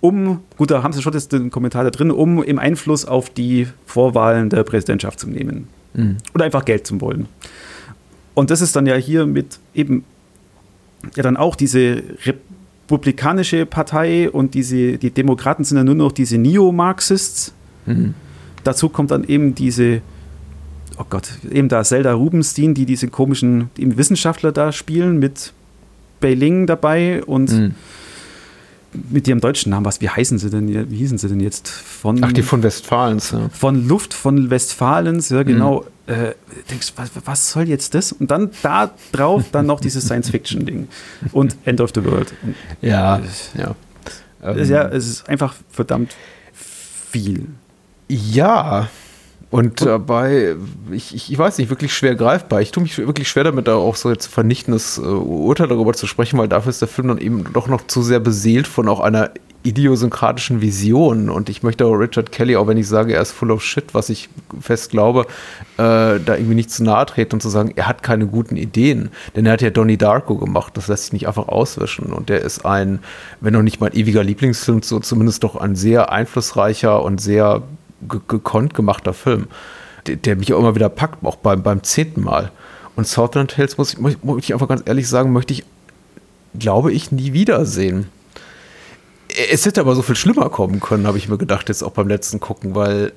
Um, 0.00 0.40
gut, 0.56 0.70
da 0.70 0.82
haben 0.82 0.92
sie 0.92 1.02
schon 1.02 1.12
jetzt 1.12 1.32
den 1.32 1.50
Kommentar 1.50 1.84
da 1.84 1.90
drin, 1.90 2.10
um 2.10 2.42
im 2.42 2.58
Einfluss 2.58 3.04
auf 3.04 3.30
die 3.30 3.68
Vorwahlen 3.86 4.50
der 4.50 4.62
Präsidentschaft 4.64 5.20
zu 5.20 5.28
nehmen. 5.28 5.68
Mhm. 5.94 6.16
Oder 6.34 6.44
einfach 6.44 6.64
Geld 6.64 6.86
zu 6.86 7.00
wollen. 7.00 7.26
Und 8.34 8.50
das 8.50 8.60
ist 8.60 8.74
dann 8.74 8.86
ja 8.86 8.94
hier 8.94 9.26
mit 9.26 9.58
eben 9.74 10.04
ja 11.16 11.22
dann 11.22 11.36
auch 11.36 11.56
diese 11.56 12.02
republikanische 12.92 13.66
Partei 13.66 14.30
und 14.30 14.54
diese, 14.54 14.98
die 14.98 15.10
Demokraten 15.10 15.64
sind 15.64 15.78
ja 15.78 15.84
nur 15.84 15.94
noch 15.94 16.12
diese 16.12 16.38
Neo-Marxists. 16.38 17.52
Mhm. 17.86 18.14
Dazu 18.64 18.88
kommt 18.88 19.10
dann 19.10 19.24
eben 19.24 19.54
diese, 19.54 20.02
oh 20.98 21.04
Gott, 21.08 21.30
eben 21.50 21.68
da 21.68 21.82
Zelda 21.82 22.12
Rubenstein, 22.12 22.74
die 22.74 22.86
diese 22.86 23.08
komischen 23.08 23.70
die 23.76 23.96
Wissenschaftler 23.96 24.52
da 24.52 24.70
spielen 24.72 25.18
mit 25.18 25.52
Beiling 26.20 26.66
dabei 26.66 27.24
und 27.24 27.50
Mhm. 27.50 27.74
Mit 29.10 29.26
ihrem 29.28 29.40
deutschen 29.40 29.70
Namen, 29.70 29.86
was, 29.86 30.00
wie 30.00 30.08
heißen 30.08 30.38
sie 30.38 30.50
denn, 30.50 30.90
wie 30.90 30.96
hießen 30.96 31.18
sie 31.18 31.28
denn 31.28 31.40
jetzt? 31.40 31.68
Von, 31.68 32.22
Ach, 32.22 32.32
die 32.32 32.42
von 32.42 32.62
Westfalens, 32.62 33.30
ja. 33.30 33.48
von 33.52 33.86
Luft 33.88 34.14
von 34.14 34.50
Westfalens, 34.50 35.30
ja 35.30 35.42
genau. 35.42 35.84
Mhm. 36.06 36.12
Äh, 36.12 36.34
denkst, 36.70 36.92
was, 36.96 37.10
was 37.24 37.50
soll 37.50 37.68
jetzt 37.68 37.94
das? 37.94 38.12
Und 38.12 38.30
dann 38.30 38.50
da 38.62 38.90
drauf 39.12 39.44
dann 39.52 39.66
noch 39.66 39.80
dieses 39.80 40.04
Science-Fiction-Ding 40.04 40.88
und 41.32 41.56
End 41.64 41.80
of 41.80 41.90
the 41.94 42.04
World. 42.04 42.32
Und 42.42 42.56
Ja, 42.80 43.20
ja. 43.56 44.50
ist 44.50 44.68
ja, 44.68 44.88
es 44.88 45.08
ist 45.08 45.28
einfach 45.28 45.54
verdammt 45.70 46.16
viel. 46.52 47.46
Ja. 48.08 48.88
Und 49.52 49.82
dabei, 49.82 50.56
ich, 50.90 51.14
ich, 51.14 51.30
ich 51.30 51.38
weiß 51.38 51.58
nicht, 51.58 51.68
wirklich 51.68 51.92
schwer 51.92 52.14
greifbar. 52.14 52.62
Ich 52.62 52.70
tue 52.70 52.82
mich 52.82 52.96
wirklich 52.96 53.28
schwer 53.28 53.44
damit, 53.44 53.68
da 53.68 53.74
auch 53.74 53.96
so 53.96 54.08
jetzt 54.08 54.26
vernichtendes 54.26 54.96
äh, 54.96 55.02
Urteil 55.02 55.68
darüber 55.68 55.92
zu 55.92 56.06
sprechen, 56.06 56.38
weil 56.38 56.48
dafür 56.48 56.70
ist 56.70 56.80
der 56.80 56.88
Film 56.88 57.08
dann 57.08 57.18
eben 57.18 57.44
doch 57.52 57.68
noch 57.68 57.86
zu 57.86 58.02
sehr 58.02 58.18
beseelt 58.18 58.66
von 58.66 58.88
auch 58.88 59.00
einer 59.00 59.30
idiosynkratischen 59.62 60.62
Vision. 60.62 61.28
Und 61.28 61.50
ich 61.50 61.62
möchte 61.62 61.84
auch 61.84 61.92
Richard 61.92 62.32
Kelly, 62.32 62.56
auch 62.56 62.66
wenn 62.66 62.78
ich 62.78 62.88
sage, 62.88 63.12
er 63.12 63.20
ist 63.20 63.32
full 63.32 63.50
of 63.50 63.62
shit, 63.62 63.92
was 63.92 64.08
ich 64.08 64.30
fest 64.58 64.90
glaube, 64.90 65.26
äh, 65.76 66.18
da 66.18 66.34
irgendwie 66.34 66.54
nicht 66.54 66.70
zu 66.70 66.82
nahe 66.82 67.04
treten 67.04 67.34
und 67.34 67.42
zu 67.42 67.50
sagen, 67.50 67.74
er 67.76 67.86
hat 67.86 68.02
keine 68.02 68.26
guten 68.26 68.56
Ideen. 68.56 69.10
Denn 69.36 69.44
er 69.44 69.52
hat 69.52 69.60
ja 69.60 69.68
Donnie 69.68 69.98
Darko 69.98 70.38
gemacht, 70.38 70.78
das 70.78 70.88
lässt 70.88 71.04
sich 71.04 71.12
nicht 71.12 71.28
einfach 71.28 71.48
auswischen. 71.48 72.06
Und 72.06 72.30
der 72.30 72.40
ist 72.40 72.64
ein, 72.64 73.00
wenn 73.42 73.52
noch 73.52 73.62
nicht 73.62 73.82
mein 73.82 73.92
ewiger 73.92 74.24
Lieblingsfilm, 74.24 74.82
so 74.82 74.98
zumindest 74.98 75.44
doch 75.44 75.56
ein 75.56 75.76
sehr 75.76 76.10
einflussreicher 76.10 77.02
und 77.02 77.20
sehr 77.20 77.62
gekonnt 78.08 78.74
gemachter 78.74 79.14
Film, 79.14 79.46
der, 80.06 80.16
der 80.16 80.36
mich 80.36 80.52
auch 80.52 80.58
immer 80.58 80.74
wieder 80.74 80.88
packt, 80.88 81.24
auch 81.24 81.36
beim, 81.36 81.62
beim 81.62 81.82
zehnten 81.82 82.22
Mal. 82.22 82.50
Und 82.96 83.06
Southland 83.06 83.52
Tales, 83.52 83.78
muss 83.78 83.94
ich, 83.94 83.98
muss 83.98 84.44
ich 84.44 84.52
einfach 84.52 84.68
ganz 84.68 84.82
ehrlich 84.84 85.08
sagen, 85.08 85.32
möchte 85.32 85.54
ich, 85.54 85.64
glaube 86.58 86.92
ich, 86.92 87.10
nie 87.10 87.32
wiedersehen. 87.32 88.08
Es 89.50 89.64
hätte 89.64 89.80
aber 89.80 89.94
so 89.94 90.02
viel 90.02 90.16
schlimmer 90.16 90.50
kommen 90.50 90.80
können, 90.80 91.06
habe 91.06 91.16
ich 91.16 91.28
mir 91.28 91.38
gedacht, 91.38 91.68
jetzt 91.68 91.82
auch 91.82 91.92
beim 91.92 92.08
letzten 92.08 92.38
Gucken, 92.38 92.74
weil 92.74 93.12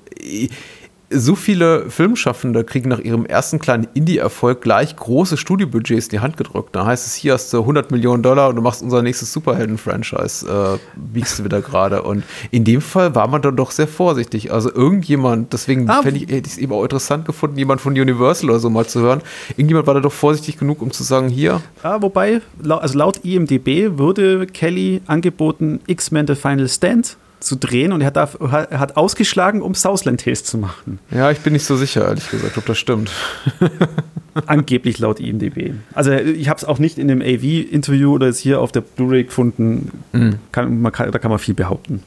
so 1.09 1.35
viele 1.35 1.89
Filmschaffende 1.89 2.63
kriegen 2.63 2.89
nach 2.89 2.99
ihrem 2.99 3.25
ersten 3.25 3.59
kleinen 3.59 3.87
Indie-Erfolg 3.93 4.61
gleich 4.61 4.95
große 4.95 5.37
Studiobudgets 5.37 6.07
in 6.07 6.11
die 6.11 6.19
Hand 6.19 6.37
gedrückt. 6.37 6.75
Da 6.75 6.85
heißt 6.85 7.05
es, 7.05 7.15
hier 7.15 7.33
hast 7.33 7.53
du 7.53 7.59
100 7.59 7.91
Millionen 7.91 8.23
Dollar 8.23 8.49
und 8.49 8.55
du 8.55 8.61
machst 8.61 8.81
unser 8.81 9.01
nächstes 9.01 9.31
Superhelden-Franchise, 9.31 10.47
äh, 10.47 10.77
biegst 10.95 11.39
du 11.39 11.43
wieder 11.43 11.61
gerade. 11.61 12.01
Und 12.01 12.23
in 12.51 12.63
dem 12.63 12.81
Fall 12.81 13.13
war 13.13 13.27
man 13.27 13.41
dann 13.41 13.55
doch 13.55 13.71
sehr 13.71 13.87
vorsichtig. 13.87 14.51
Also 14.51 14.73
irgendjemand, 14.73 15.53
deswegen 15.53 15.89
ah, 15.89 16.01
ich, 16.05 16.23
hätte 16.23 16.47
ich 16.47 16.53
es 16.53 16.57
eben 16.57 16.73
auch 16.73 16.83
interessant 16.83 17.25
gefunden, 17.25 17.57
jemand 17.57 17.81
von 17.81 17.93
Universal 17.93 18.49
oder 18.49 18.59
so 18.59 18.69
mal 18.69 18.87
zu 18.87 19.01
hören. 19.01 19.21
Irgendjemand 19.51 19.87
war 19.87 19.93
da 19.93 19.99
doch 19.99 20.13
vorsichtig 20.13 20.57
genug, 20.57 20.81
um 20.81 20.91
zu 20.91 21.03
sagen, 21.03 21.29
hier. 21.29 21.61
Ja, 21.83 22.01
wobei, 22.01 22.41
also 22.67 22.97
laut 22.97 23.23
IMDB 23.23 23.97
würde 23.97 24.47
Kelly 24.47 25.01
angeboten, 25.05 25.81
X-Men 25.87 26.27
The 26.27 26.35
Final 26.35 26.67
Stand 26.67 27.17
zu 27.45 27.55
drehen 27.55 27.91
und 27.91 28.01
er 28.01 28.07
hat, 28.07 28.15
da, 28.17 28.29
er 28.69 28.79
hat 28.79 28.97
ausgeschlagen, 28.97 29.61
um 29.61 29.75
Southland 29.75 30.21
Tales 30.21 30.43
zu 30.43 30.57
machen. 30.57 30.99
Ja, 31.11 31.31
ich 31.31 31.39
bin 31.39 31.53
nicht 31.53 31.65
so 31.65 31.77
sicher, 31.77 32.07
ehrlich 32.07 32.29
gesagt, 32.29 32.57
ob 32.57 32.65
das 32.65 32.77
stimmt. 32.77 33.11
Angeblich 34.47 34.99
laut 34.99 35.19
IMDb. 35.19 35.73
Also 35.93 36.11
ich 36.11 36.49
habe 36.49 36.57
es 36.57 36.65
auch 36.65 36.79
nicht 36.79 36.97
in 36.97 37.07
dem 37.07 37.21
AV-Interview 37.21 38.13
oder 38.13 38.27
jetzt 38.27 38.39
hier 38.39 38.59
auf 38.59 38.71
der 38.71 38.81
Blu-ray 38.81 39.25
gefunden. 39.25 39.91
Mhm. 40.11 40.39
Kann, 40.51 40.81
man 40.81 40.91
kann, 40.91 41.11
da 41.11 41.19
kann 41.19 41.29
man 41.29 41.39
viel 41.39 41.53
behaupten. 41.53 42.03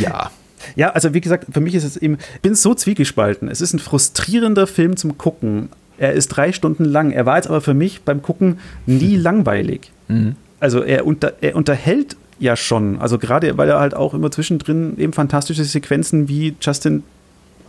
Ja. 0.00 0.30
Ja, 0.74 0.90
also 0.90 1.14
wie 1.14 1.20
gesagt, 1.20 1.46
für 1.52 1.60
mich 1.60 1.74
ist 1.74 1.84
es 1.84 1.96
eben, 1.96 2.18
ich 2.34 2.40
bin 2.40 2.54
so 2.54 2.74
zwiegespalten. 2.74 3.48
Es 3.48 3.60
ist 3.60 3.72
ein 3.72 3.78
frustrierender 3.78 4.66
Film 4.66 4.96
zum 4.96 5.16
Gucken. 5.16 5.68
Er 5.98 6.12
ist 6.12 6.28
drei 6.28 6.52
Stunden 6.52 6.84
lang. 6.84 7.12
Er 7.12 7.24
war 7.24 7.36
jetzt 7.36 7.46
aber 7.46 7.60
für 7.60 7.74
mich 7.74 8.02
beim 8.02 8.20
Gucken 8.20 8.58
nie 8.84 9.16
langweilig. 9.16 9.92
Mhm. 10.08 10.34
Also 10.58 10.82
er, 10.82 11.06
unter, 11.06 11.34
er 11.40 11.54
unterhält 11.54 12.16
ja 12.38 12.56
schon. 12.56 13.00
Also 13.00 13.18
gerade, 13.18 13.56
weil 13.56 13.68
er 13.68 13.80
halt 13.80 13.94
auch 13.94 14.14
immer 14.14 14.30
zwischendrin 14.30 14.98
eben 14.98 15.12
fantastische 15.12 15.64
Sequenzen 15.64 16.28
wie 16.28 16.54
Justin, 16.60 17.02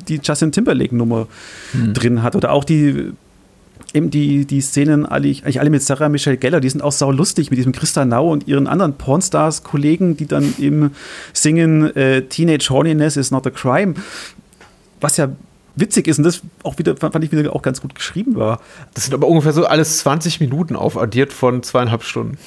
die 0.07 0.19
Justin 0.21 0.51
Timberlake-Nummer 0.51 1.27
mhm. 1.73 1.93
drin 1.93 2.23
hat. 2.23 2.35
Oder 2.35 2.51
auch 2.51 2.63
die 2.63 3.11
eben 3.93 4.09
die, 4.09 4.45
die 4.45 4.61
Szenen 4.61 5.05
eigentlich 5.05 5.59
alle 5.59 5.69
mit 5.69 5.81
Sarah 5.81 6.09
Michelle 6.09 6.37
Geller, 6.37 6.59
die 6.59 6.69
sind 6.69 6.81
auch 6.81 6.91
sau 6.91 7.11
lustig 7.11 7.49
mit 7.49 7.57
diesem 7.57 7.71
Christa 7.71 8.05
Nau 8.05 8.31
und 8.31 8.47
ihren 8.47 8.67
anderen 8.67 8.93
Pornstars-Kollegen, 8.93 10.17
die 10.17 10.25
dann 10.25 10.53
eben 10.59 10.91
singen 11.33 11.95
äh, 11.95 12.23
Teenage 12.23 12.69
Horniness 12.69 13.17
is 13.17 13.31
not 13.31 13.47
a 13.47 13.49
crime. 13.49 13.95
Was 14.99 15.17
ja 15.17 15.29
witzig 15.75 16.07
ist 16.07 16.17
und 16.17 16.23
das 16.23 16.41
auch 16.63 16.77
wieder, 16.79 16.97
fand 16.97 17.23
ich 17.23 17.31
wieder 17.31 17.55
auch 17.55 17.61
ganz 17.61 17.81
gut 17.81 17.95
geschrieben 17.95 18.35
war. 18.35 18.59
Das 18.93 19.05
sind 19.05 19.13
aber 19.13 19.27
ungefähr 19.27 19.53
so 19.53 19.65
alles 19.65 19.99
20 19.99 20.39
Minuten 20.39 20.75
aufaddiert 20.75 21.31
von 21.31 21.63
zweieinhalb 21.63 22.03
Stunden. 22.03 22.37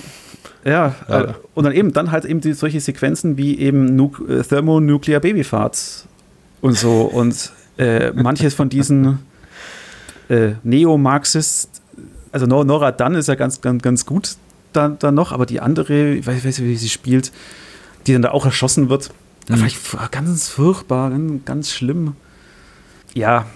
Ja, 0.65 0.95
ja. 1.09 1.21
Äh, 1.21 1.35
und 1.55 1.65
dann 1.65 1.73
eben, 1.73 1.93
dann 1.93 2.11
halt 2.11 2.25
eben 2.25 2.41
die, 2.41 2.53
solche 2.53 2.81
Sequenzen 2.81 3.37
wie 3.37 3.59
eben 3.59 3.97
nu 3.97 4.13
äh, 4.29 4.43
Thermonuclear 4.43 5.21
Babyfarts 5.21 6.07
und 6.61 6.77
so 6.77 7.03
und 7.03 7.53
äh, 7.79 8.13
manches 8.15 8.55
von 8.55 8.69
diesen 8.69 9.21
äh, 10.29 10.53
Neo-Marxist, 10.63 11.83
also 12.33 12.47
Nora 12.47 12.93
Dunn 12.93 13.15
ist 13.15 13.29
ja 13.29 13.35
ganz, 13.35 13.61
ganz, 13.61 13.83
ganz 13.83 14.07
gut 14.07 14.37
dann, 14.73 14.99
dann 14.99 15.15
noch, 15.15 15.33
aber 15.33 15.47
die 15.47 15.61
andere, 15.61 16.15
ich 16.15 16.27
weiß, 16.27 16.45
nicht, 16.45 16.63
wie 16.63 16.77
sie 16.77 16.89
spielt, 16.89 17.33
die 18.07 18.13
dann 18.13 18.23
da 18.23 18.31
auch 18.31 18.45
erschossen 18.45 18.89
wird, 18.89 19.11
mhm. 19.49 19.67
ganz 20.11 20.49
furchtbar, 20.49 21.11
ganz, 21.11 21.45
ganz 21.45 21.71
schlimm. 21.71 22.15
Ja. 23.15 23.47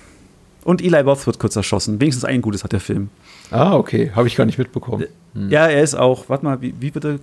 Und 0.64 0.82
Eli 0.82 1.00
Roth 1.00 1.26
wird 1.26 1.38
kurz 1.38 1.56
erschossen. 1.56 2.00
Wenigstens 2.00 2.24
ein 2.24 2.40
Gutes 2.40 2.64
hat 2.64 2.72
der 2.72 2.80
Film. 2.80 3.10
Ah, 3.54 3.76
okay. 3.76 4.10
Habe 4.14 4.26
ich 4.26 4.36
gar 4.36 4.46
nicht 4.46 4.58
mitbekommen. 4.58 5.06
Hm. 5.34 5.48
Ja, 5.48 5.66
er 5.66 5.82
ist 5.82 5.94
auch, 5.94 6.28
warte 6.28 6.44
mal, 6.44 6.60
wie, 6.60 6.74
wie 6.80 6.90
bitte? 6.90 7.20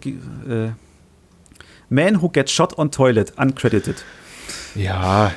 Äh, 0.50 0.70
Man 1.90 2.22
who 2.22 2.30
gets 2.30 2.52
shot 2.52 2.78
on 2.78 2.92
toilet, 2.92 3.34
uncredited. 3.38 4.04
Ja, 4.76 5.32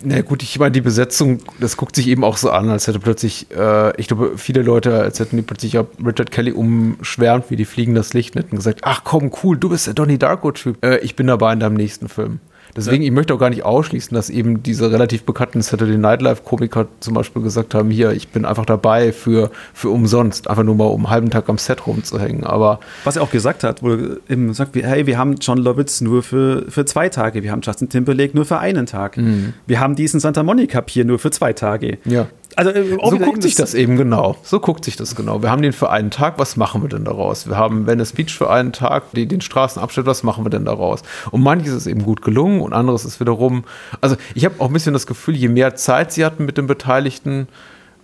na 0.00 0.20
gut, 0.20 0.44
ich 0.44 0.58
meine, 0.60 0.70
die 0.70 0.80
Besetzung, 0.80 1.40
das 1.58 1.76
guckt 1.76 1.96
sich 1.96 2.06
eben 2.06 2.22
auch 2.22 2.36
so 2.36 2.50
an, 2.50 2.68
als 2.68 2.86
hätte 2.86 3.00
plötzlich, 3.00 3.48
äh, 3.50 4.00
ich 4.00 4.06
glaube, 4.06 4.38
viele 4.38 4.62
Leute, 4.62 5.00
als 5.00 5.18
hätten 5.18 5.36
die 5.36 5.42
plötzlich 5.42 5.76
auch 5.76 5.86
Richard 6.04 6.30
Kelly 6.30 6.52
umschwärmt, 6.52 7.50
wie 7.50 7.56
die 7.56 7.64
fliegen 7.64 7.96
das 7.96 8.14
Licht 8.14 8.36
und 8.36 8.42
hätten 8.44 8.56
gesagt, 8.56 8.80
ach 8.84 9.02
komm, 9.02 9.32
cool, 9.42 9.56
du 9.56 9.68
bist 9.70 9.88
der 9.88 9.94
Donnie 9.94 10.18
Darko-Typ. 10.18 10.84
Äh, 10.84 10.98
ich 10.98 11.16
bin 11.16 11.26
dabei 11.26 11.52
in 11.52 11.58
deinem 11.58 11.74
nächsten 11.74 12.08
Film. 12.08 12.38
Deswegen, 12.78 13.02
ja. 13.02 13.08
ich 13.08 13.14
möchte 13.14 13.34
auch 13.34 13.38
gar 13.38 13.50
nicht 13.50 13.64
ausschließen, 13.64 14.14
dass 14.14 14.30
eben 14.30 14.62
diese 14.62 14.90
relativ 14.90 15.24
bekannten 15.24 15.60
Saturday 15.62 15.98
Night 15.98 16.22
Live-Komiker 16.22 16.86
zum 17.00 17.14
Beispiel 17.14 17.42
gesagt 17.42 17.74
haben, 17.74 17.90
hier, 17.90 18.12
ich 18.12 18.28
bin 18.28 18.44
einfach 18.44 18.64
dabei 18.64 19.12
für, 19.12 19.50
für 19.74 19.90
umsonst, 19.90 20.48
einfach 20.48 20.62
nur 20.62 20.76
mal 20.76 20.84
um 20.84 21.04
einen 21.04 21.10
halben 21.10 21.30
Tag 21.30 21.48
am 21.48 21.58
Set 21.58 21.86
rumzuhängen. 21.86 22.44
Aber 22.44 22.78
Was 23.04 23.16
er 23.16 23.22
auch 23.22 23.30
gesagt 23.30 23.64
hat, 23.64 23.82
wo 23.82 23.90
er 23.90 24.18
eben 24.28 24.54
sagt, 24.54 24.76
hey, 24.76 25.06
wir 25.06 25.18
haben 25.18 25.34
John 25.40 25.58
Lovitz 25.58 26.00
nur 26.00 26.22
für, 26.22 26.66
für 26.68 26.84
zwei 26.84 27.08
Tage, 27.08 27.42
wir 27.42 27.50
haben 27.50 27.62
Justin 27.62 27.88
Timberlake 27.88 28.34
nur 28.34 28.44
für 28.44 28.58
einen 28.58 28.86
Tag. 28.86 29.16
Mhm. 29.16 29.54
Wir 29.66 29.80
haben 29.80 29.96
diesen 29.96 30.20
Santa 30.20 30.42
Monica 30.42 30.80
Pier 30.80 31.04
nur 31.04 31.18
für 31.18 31.30
zwei 31.32 31.52
Tage. 31.52 31.98
Ja. 32.04 32.28
Also, 32.58 32.72
äh, 32.72 32.98
so 33.00 33.18
guckt 33.18 33.42
sich 33.44 33.54
das 33.54 33.72
eben 33.72 33.96
genau. 33.96 34.36
So 34.42 34.58
guckt 34.58 34.84
sich 34.84 34.96
das 34.96 35.14
genau. 35.14 35.42
Wir 35.42 35.50
haben 35.52 35.62
den 35.62 35.72
für 35.72 35.90
einen 35.90 36.10
Tag, 36.10 36.40
was 36.40 36.56
machen 36.56 36.82
wir 36.82 36.88
denn 36.88 37.04
daraus? 37.04 37.48
Wir 37.48 37.56
haben 37.56 37.86
Venice 37.86 38.12
Beach 38.12 38.36
für 38.36 38.50
einen 38.50 38.72
Tag, 38.72 39.12
die, 39.12 39.26
den 39.26 39.40
Straßenabschnitt, 39.40 40.06
was 40.06 40.24
machen 40.24 40.44
wir 40.44 40.50
denn 40.50 40.64
daraus? 40.64 41.02
Und 41.30 41.42
manches 41.42 41.72
ist 41.72 41.86
eben 41.86 42.02
gut 42.02 42.20
gelungen 42.20 42.60
und 42.60 42.72
anderes 42.72 43.04
ist 43.04 43.20
wiederum. 43.20 43.62
Also, 44.00 44.16
ich 44.34 44.44
habe 44.44 44.56
auch 44.58 44.66
ein 44.66 44.72
bisschen 44.72 44.92
das 44.92 45.06
Gefühl, 45.06 45.36
je 45.36 45.46
mehr 45.46 45.76
Zeit 45.76 46.10
sie 46.10 46.24
hatten 46.24 46.46
mit 46.46 46.58
den 46.58 46.66
Beteiligten, 46.66 47.46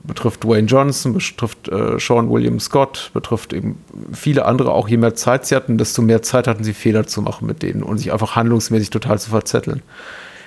betrifft 0.05 0.45
Dwayne 0.45 0.69
Johnson, 0.69 1.15
betrifft 1.15 1.69
äh, 1.69 1.99
Sean 1.99 2.31
William 2.31 2.61
Scott, 2.61 3.11
betrifft 3.13 3.53
eben 3.53 3.81
viele 4.13 4.45
andere 4.45 4.71
auch, 4.71 4.87
je 4.87 4.99
mehr 4.99 5.17
Zeit 5.17 5.47
sie 5.47 5.57
hatten, 5.57 5.79
desto 5.79 6.01
mehr 6.01 6.23
Zeit 6.23 6.47
hatten 6.47 6.63
sie 6.63 6.75
Fehler 6.75 7.09
zu 7.09 7.23
machen 7.23 7.49
mit 7.49 7.65
denen 7.65 7.83
und 7.83 7.99
sich 7.99 8.13
einfach 8.13 8.37
handlungsmäßig 8.37 8.91
total 8.91 9.19
zu 9.19 9.31
verzetteln. 9.31 9.83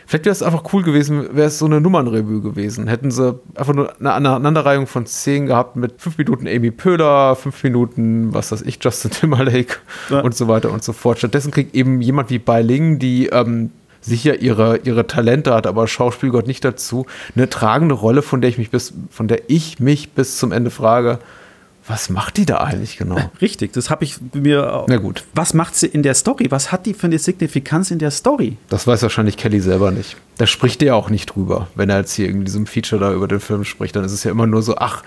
Vielleicht 0.07 0.23
wäre 0.23 0.31
es 0.31 0.41
einfach 0.41 0.63
cool 0.71 0.83
gewesen, 0.83 1.35
wäre 1.35 1.49
es 1.49 1.59
so 1.59 1.65
eine 1.65 1.81
Nummernrevue 1.81 2.39
gewesen. 2.39 2.87
Hätten 2.87 3.11
sie 3.11 3.37
einfach 3.55 3.73
nur 3.73 3.93
eine 3.99 4.13
Aneinanderreihung 4.13 4.87
von 4.87 5.05
Szenen 5.05 5.47
gehabt 5.47 5.75
mit 5.75 6.01
fünf 6.01 6.17
Minuten 6.17 6.47
Amy 6.47 6.71
Pöhler, 6.71 7.35
fünf 7.35 7.61
Minuten, 7.61 8.33
was 8.33 8.53
weiß 8.53 8.61
ich, 8.61 8.79
Justin 8.81 9.11
Timberlake 9.11 9.75
ja. 10.09 10.21
und 10.21 10.33
so 10.33 10.47
weiter 10.47 10.71
und 10.71 10.81
so 10.81 10.93
fort. 10.93 11.17
Stattdessen 11.17 11.51
kriegt 11.51 11.75
eben 11.75 11.99
jemand 11.99 12.29
wie 12.29 12.39
Bai 12.39 12.61
Ling, 12.61 12.99
die 12.99 13.27
ähm, 13.27 13.71
sicher 13.99 14.39
ihre, 14.39 14.77
ihre 14.85 15.07
Talente 15.07 15.53
hat, 15.53 15.67
aber 15.67 15.89
Schauspiel 15.89 16.29
gehört 16.29 16.47
nicht 16.47 16.63
dazu, 16.63 17.05
eine 17.35 17.49
tragende 17.49 17.95
Rolle, 17.95 18.21
von 18.21 18.39
der 18.39 18.49
ich 18.49 18.57
mich 18.57 18.71
bis, 18.71 18.93
von 19.09 19.27
der 19.27 19.49
ich 19.49 19.81
mich 19.81 20.11
bis 20.13 20.37
zum 20.37 20.53
Ende 20.53 20.69
frage, 20.69 21.19
was 21.87 22.09
macht 22.09 22.37
die 22.37 22.45
da 22.45 22.57
eigentlich 22.57 22.97
genau? 22.97 23.17
Richtig, 23.41 23.73
das 23.73 23.89
habe 23.89 24.03
ich 24.03 24.17
mir. 24.33 24.85
Na 24.87 24.97
gut. 24.97 25.23
Was 25.33 25.53
macht 25.53 25.75
sie 25.75 25.87
in 25.87 26.03
der 26.03 26.13
Story? 26.13 26.47
Was 26.49 26.71
hat 26.71 26.85
die 26.85 26.93
für 26.93 27.07
eine 27.07 27.17
Signifikanz 27.17 27.91
in 27.91 27.99
der 27.99 28.11
Story? 28.11 28.57
Das 28.69 28.87
weiß 28.87 29.01
wahrscheinlich 29.03 29.37
Kelly 29.37 29.59
selber 29.61 29.91
nicht. 29.91 30.17
Da 30.37 30.45
spricht 30.45 30.83
er 30.83 30.95
auch 30.95 31.09
nicht 31.09 31.27
drüber. 31.27 31.67
Wenn 31.75 31.89
er 31.89 31.99
jetzt 31.99 32.13
hier 32.13 32.29
in 32.29 32.45
diesem 32.45 32.67
Feature 32.67 33.01
da 33.01 33.13
über 33.13 33.27
den 33.27 33.39
Film 33.39 33.63
spricht, 33.63 33.95
dann 33.95 34.03
ist 34.03 34.11
es 34.11 34.23
ja 34.23 34.31
immer 34.31 34.47
nur 34.47 34.61
so, 34.61 34.75
ach, 34.77 35.03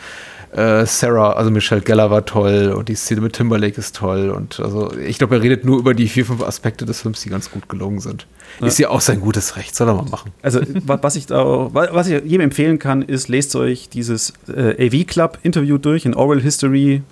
äh, 0.53 0.85
Sarah, 0.85 1.35
also 1.35 1.51
Michelle 1.51 1.81
Geller 1.81 2.11
war 2.11 2.25
toll 2.25 2.75
und 2.77 2.89
die 2.89 2.95
Szene 2.97 3.21
mit 3.21 3.35
Timberlake 3.35 3.79
ist 3.79 3.95
toll. 3.97 4.31
Und 4.31 4.59
also 4.59 4.93
ich 4.97 5.19
glaube, 5.19 5.37
er 5.37 5.43
redet 5.43 5.65
nur 5.65 5.79
über 5.79 5.95
die 5.95 6.09
vier, 6.09 6.27
fünf 6.27 6.43
Aspekte 6.43 6.85
des 6.85 7.03
Films, 7.03 7.21
die 7.21 7.29
ganz 7.29 7.51
gut 7.51 7.69
gelungen 7.69 8.01
sind. 8.01 8.27
Ja. 8.61 8.67
Ist 8.67 8.79
ja 8.79 8.89
auch 8.89 9.01
sein 9.01 9.21
gutes 9.21 9.57
Recht, 9.57 9.77
soll 9.77 9.89
er 9.89 9.95
mal 9.95 10.09
machen. 10.11 10.33
Also, 10.43 10.61
was 10.85 11.15
ich, 11.15 11.27
da, 11.27 11.73
was 11.73 12.09
ich 12.09 12.25
jedem 12.25 12.43
empfehlen 12.43 12.79
kann, 12.81 13.03
ist, 13.03 13.29
lest 13.29 13.55
euch 13.55 13.89
dieses 13.89 14.33
äh, 14.49 14.87
AV 14.87 15.07
Club 15.07 15.39
Interview 15.43 15.79
durch 15.79 16.05
in 16.05 16.15
Oral 16.15 16.41
History 16.41 17.03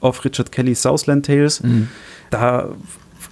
of 0.00 0.24
Richard 0.24 0.50
Kelly 0.50 0.74
Southland 0.74 1.26
Tales. 1.26 1.62
Mhm. 1.62 1.88
Da 2.30 2.68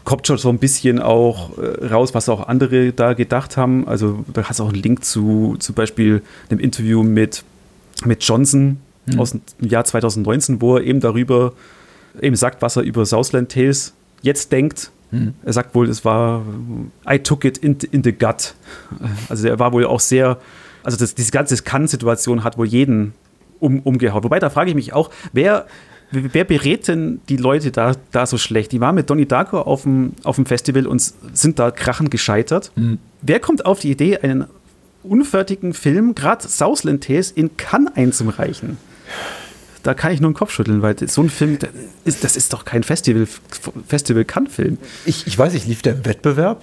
kommt 0.05 0.29
schon 0.29 0.39
so 0.39 0.49
ein 0.49 0.59
bisschen 0.59 1.01
auch 1.01 1.59
äh, 1.59 1.87
raus, 1.87 2.15
was 2.15 2.29
auch 2.29 2.47
andere 2.47 2.93
da 2.93 3.15
gedacht 3.15 3.57
haben. 3.57 3.89
Also 3.89 4.25
da 4.33 4.45
hast 4.45 4.61
du 4.61 4.65
auch 4.65 4.73
einen 4.73 4.83
Link 4.83 5.05
zu 5.05 5.57
zum 5.59 5.75
Beispiel 5.75 6.23
einem 6.51 6.61
Interview 6.61 7.03
mit, 7.03 7.43
mit 8.05 8.23
Johnson, 8.23 8.79
mhm. 9.07 9.21
aus 9.21 9.33
dem 9.33 9.69
Jahr 9.69 9.85
2019, 9.85 10.61
wo 10.61 10.77
er 10.77 10.85
eben 10.85 11.01
darüber 11.01 11.53
eben 12.21 12.37
sagt, 12.37 12.63
was 12.63 12.77
er 12.77 12.83
über 12.83 13.07
Southland 13.07 13.53
Tales 13.53 13.93
jetzt 14.23 14.53
denkt. 14.53 14.91
Mhm. 15.11 15.35
Er 15.45 15.53
sagt 15.53 15.75
wohl, 15.75 15.89
es 15.89 16.05
war 16.05 16.43
I 17.09 17.19
took 17.19 17.45
it 17.45 17.59
in, 17.59 17.77
in 17.91 18.03
the 18.03 18.13
gut. 18.13 18.55
Also 19.29 19.49
er 19.49 19.59
war 19.59 19.73
wohl 19.73 19.85
auch 19.85 20.01
sehr, 20.01 20.39
also 20.83 20.97
das, 20.97 21.15
diese 21.15 21.33
ganze 21.33 21.57
Kann-Situation 21.57 22.45
hat 22.45 22.59
wohl 22.59 22.67
jeden 22.67 23.13
um, 23.59 23.81
umgehauen. 23.81 24.25
Wobei, 24.25 24.39
da 24.39 24.51
frage 24.51 24.71
ich 24.71 24.77
mich 24.77 24.93
auch, 24.93 25.11
wer, 25.33 25.67
wer 26.11 26.45
berät 26.45 26.89
denn 26.89 27.21
die 27.29 27.37
Leute 27.37 27.71
da, 27.71 27.95
da 28.13 28.27
so 28.27 28.39
schlecht? 28.39 28.73
Die 28.73 28.81
waren 28.81 28.95
mit 28.95 29.11
Donnie 29.11 29.27
Darko 29.27 29.61
auf 29.61 29.83
dem, 29.83 30.15
auf 30.25 30.37
dem 30.37 30.47
Festival 30.47 30.87
und 30.87 31.01
sind 31.01 31.59
da 31.59 31.71
krachend 31.71 32.11
gescheitert. 32.11 32.73
Mhm. 32.77 32.99
Wer 33.23 33.41
kommt 33.41 33.67
auf 33.67 33.81
die 33.81 33.91
Idee, 33.91 34.19
einen 34.19 34.47
unfertigen 35.03 35.73
Film, 35.75 36.15
gerade 36.15 36.47
Southland 36.47 37.05
Tales, 37.05 37.31
in 37.31 37.57
Cannes 37.57 37.93
einzureichen? 37.95 38.79
Da 39.83 39.95
kann 39.95 40.13
ich 40.13 40.21
nur 40.21 40.31
den 40.31 40.35
Kopf 40.35 40.51
schütteln, 40.51 40.83
weil 40.83 40.97
so 41.09 41.23
ein 41.23 41.31
Film, 41.31 41.59
das 41.59 41.71
ist, 42.05 42.25
das 42.25 42.37
ist 42.37 42.53
doch 42.53 42.65
kein 42.65 42.83
Festival, 42.83 43.27
Festival 43.87 44.25
Cannes-Film. 44.25 44.79
Ich, 45.07 45.27
ich 45.27 45.39
weiß 45.39 45.53
nicht, 45.55 45.67
lief 45.67 45.83
der 45.83 45.95
im 45.95 46.05
Wettbewerb? 46.05 46.63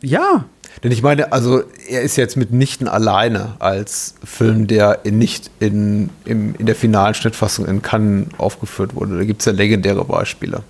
Ja. 0.00 0.44
Denn 0.82 0.92
ich 0.92 1.02
meine, 1.02 1.32
also 1.32 1.62
er 1.88 2.02
ist 2.02 2.16
jetzt 2.16 2.36
mitnichten 2.36 2.88
alleine 2.88 3.54
als 3.58 4.14
Film, 4.24 4.66
der 4.66 5.00
in, 5.04 5.18
nicht 5.18 5.50
in, 5.60 6.10
in, 6.24 6.54
in 6.54 6.66
der 6.66 6.74
finalen 6.74 7.14
Schnittfassung 7.14 7.66
in 7.66 7.82
Cannes 7.82 8.28
aufgeführt 8.38 8.94
wurde. 8.94 9.18
Da 9.18 9.24
gibt 9.24 9.40
es 9.40 9.46
ja 9.46 9.52
legendäre 9.52 10.04
Beispiele. 10.04 10.62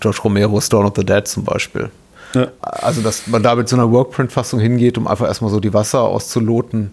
George 0.00 0.20
Romero's 0.24 0.68
Dawn 0.68 0.86
of 0.86 0.92
the 0.96 1.04
Dead 1.04 1.26
zum 1.26 1.44
Beispiel. 1.44 1.90
Ja. 2.34 2.48
Also, 2.60 3.02
dass 3.02 3.26
man 3.26 3.42
da 3.42 3.54
mit 3.54 3.68
so 3.68 3.76
einer 3.76 3.90
Workprint-Fassung 3.90 4.60
hingeht, 4.60 4.98
um 4.98 5.06
einfach 5.06 5.26
erstmal 5.26 5.50
so 5.50 5.60
die 5.60 5.72
Wasser 5.72 6.02
auszuloten. 6.02 6.90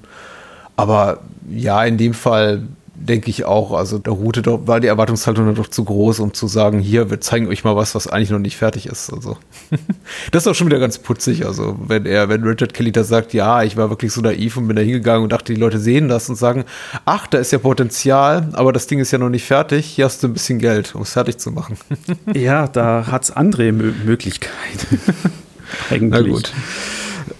Aber 0.75 1.19
ja, 1.49 1.83
in 1.83 1.97
dem 1.97 2.13
Fall 2.13 2.63
denke 2.95 3.29
ich 3.29 3.45
auch. 3.45 3.71
Also 3.71 3.97
da 3.97 4.11
ruhte 4.11 4.41
doch, 4.41 4.67
war 4.67 4.79
die 4.79 4.87
Erwartungshaltung 4.87 5.53
doch 5.55 5.67
zu 5.67 5.83
groß, 5.83 6.19
um 6.19 6.33
zu 6.33 6.47
sagen, 6.47 6.79
hier, 6.79 7.09
wir 7.09 7.19
zeigen 7.21 7.47
euch 7.47 7.63
mal 7.63 7.75
was, 7.75 7.95
was 7.95 8.07
eigentlich 8.07 8.29
noch 8.29 8.39
nicht 8.39 8.57
fertig 8.57 8.85
ist. 8.85 9.11
Also 9.11 9.37
das 10.31 10.43
ist 10.43 10.47
auch 10.47 10.55
schon 10.55 10.67
wieder 10.67 10.79
ganz 10.79 10.99
putzig. 10.99 11.45
Also 11.45 11.75
wenn 11.87 12.05
er, 12.05 12.29
wenn 12.29 12.43
Richard 12.43 12.73
Kelly 12.73 12.91
da 12.91 13.03
sagt, 13.03 13.33
ja, 13.33 13.63
ich 13.63 13.77
war 13.77 13.89
wirklich 13.89 14.13
so 14.13 14.21
naiv 14.21 14.57
und 14.57 14.67
bin 14.67 14.75
da 14.75 14.81
hingegangen 14.81 15.23
und 15.23 15.31
dachte, 15.31 15.53
die 15.53 15.59
Leute 15.59 15.79
sehen 15.79 16.07
das 16.07 16.29
und 16.29 16.35
sagen, 16.35 16.65
ach, 17.05 17.27
da 17.27 17.39
ist 17.39 17.51
ja 17.51 17.57
Potenzial, 17.57 18.49
aber 18.53 18.71
das 18.71 18.87
Ding 18.87 18.99
ist 18.99 19.11
ja 19.11 19.17
noch 19.17 19.29
nicht 19.29 19.45
fertig. 19.45 19.85
Hier 19.85 20.05
hast 20.05 20.21
du 20.23 20.27
ein 20.27 20.33
bisschen 20.33 20.59
Geld, 20.59 20.95
um 20.95 21.01
es 21.01 21.13
fertig 21.13 21.37
zu 21.37 21.51
machen. 21.51 21.77
ja, 22.33 22.67
da 22.67 23.07
hat 23.07 23.23
es 23.23 23.31
andere 23.31 23.71
Mö 23.71 23.93
Möglichkeiten. 24.05 24.99
Eigentlich. 25.89 26.09
Na 26.09 26.21
gut. 26.21 26.53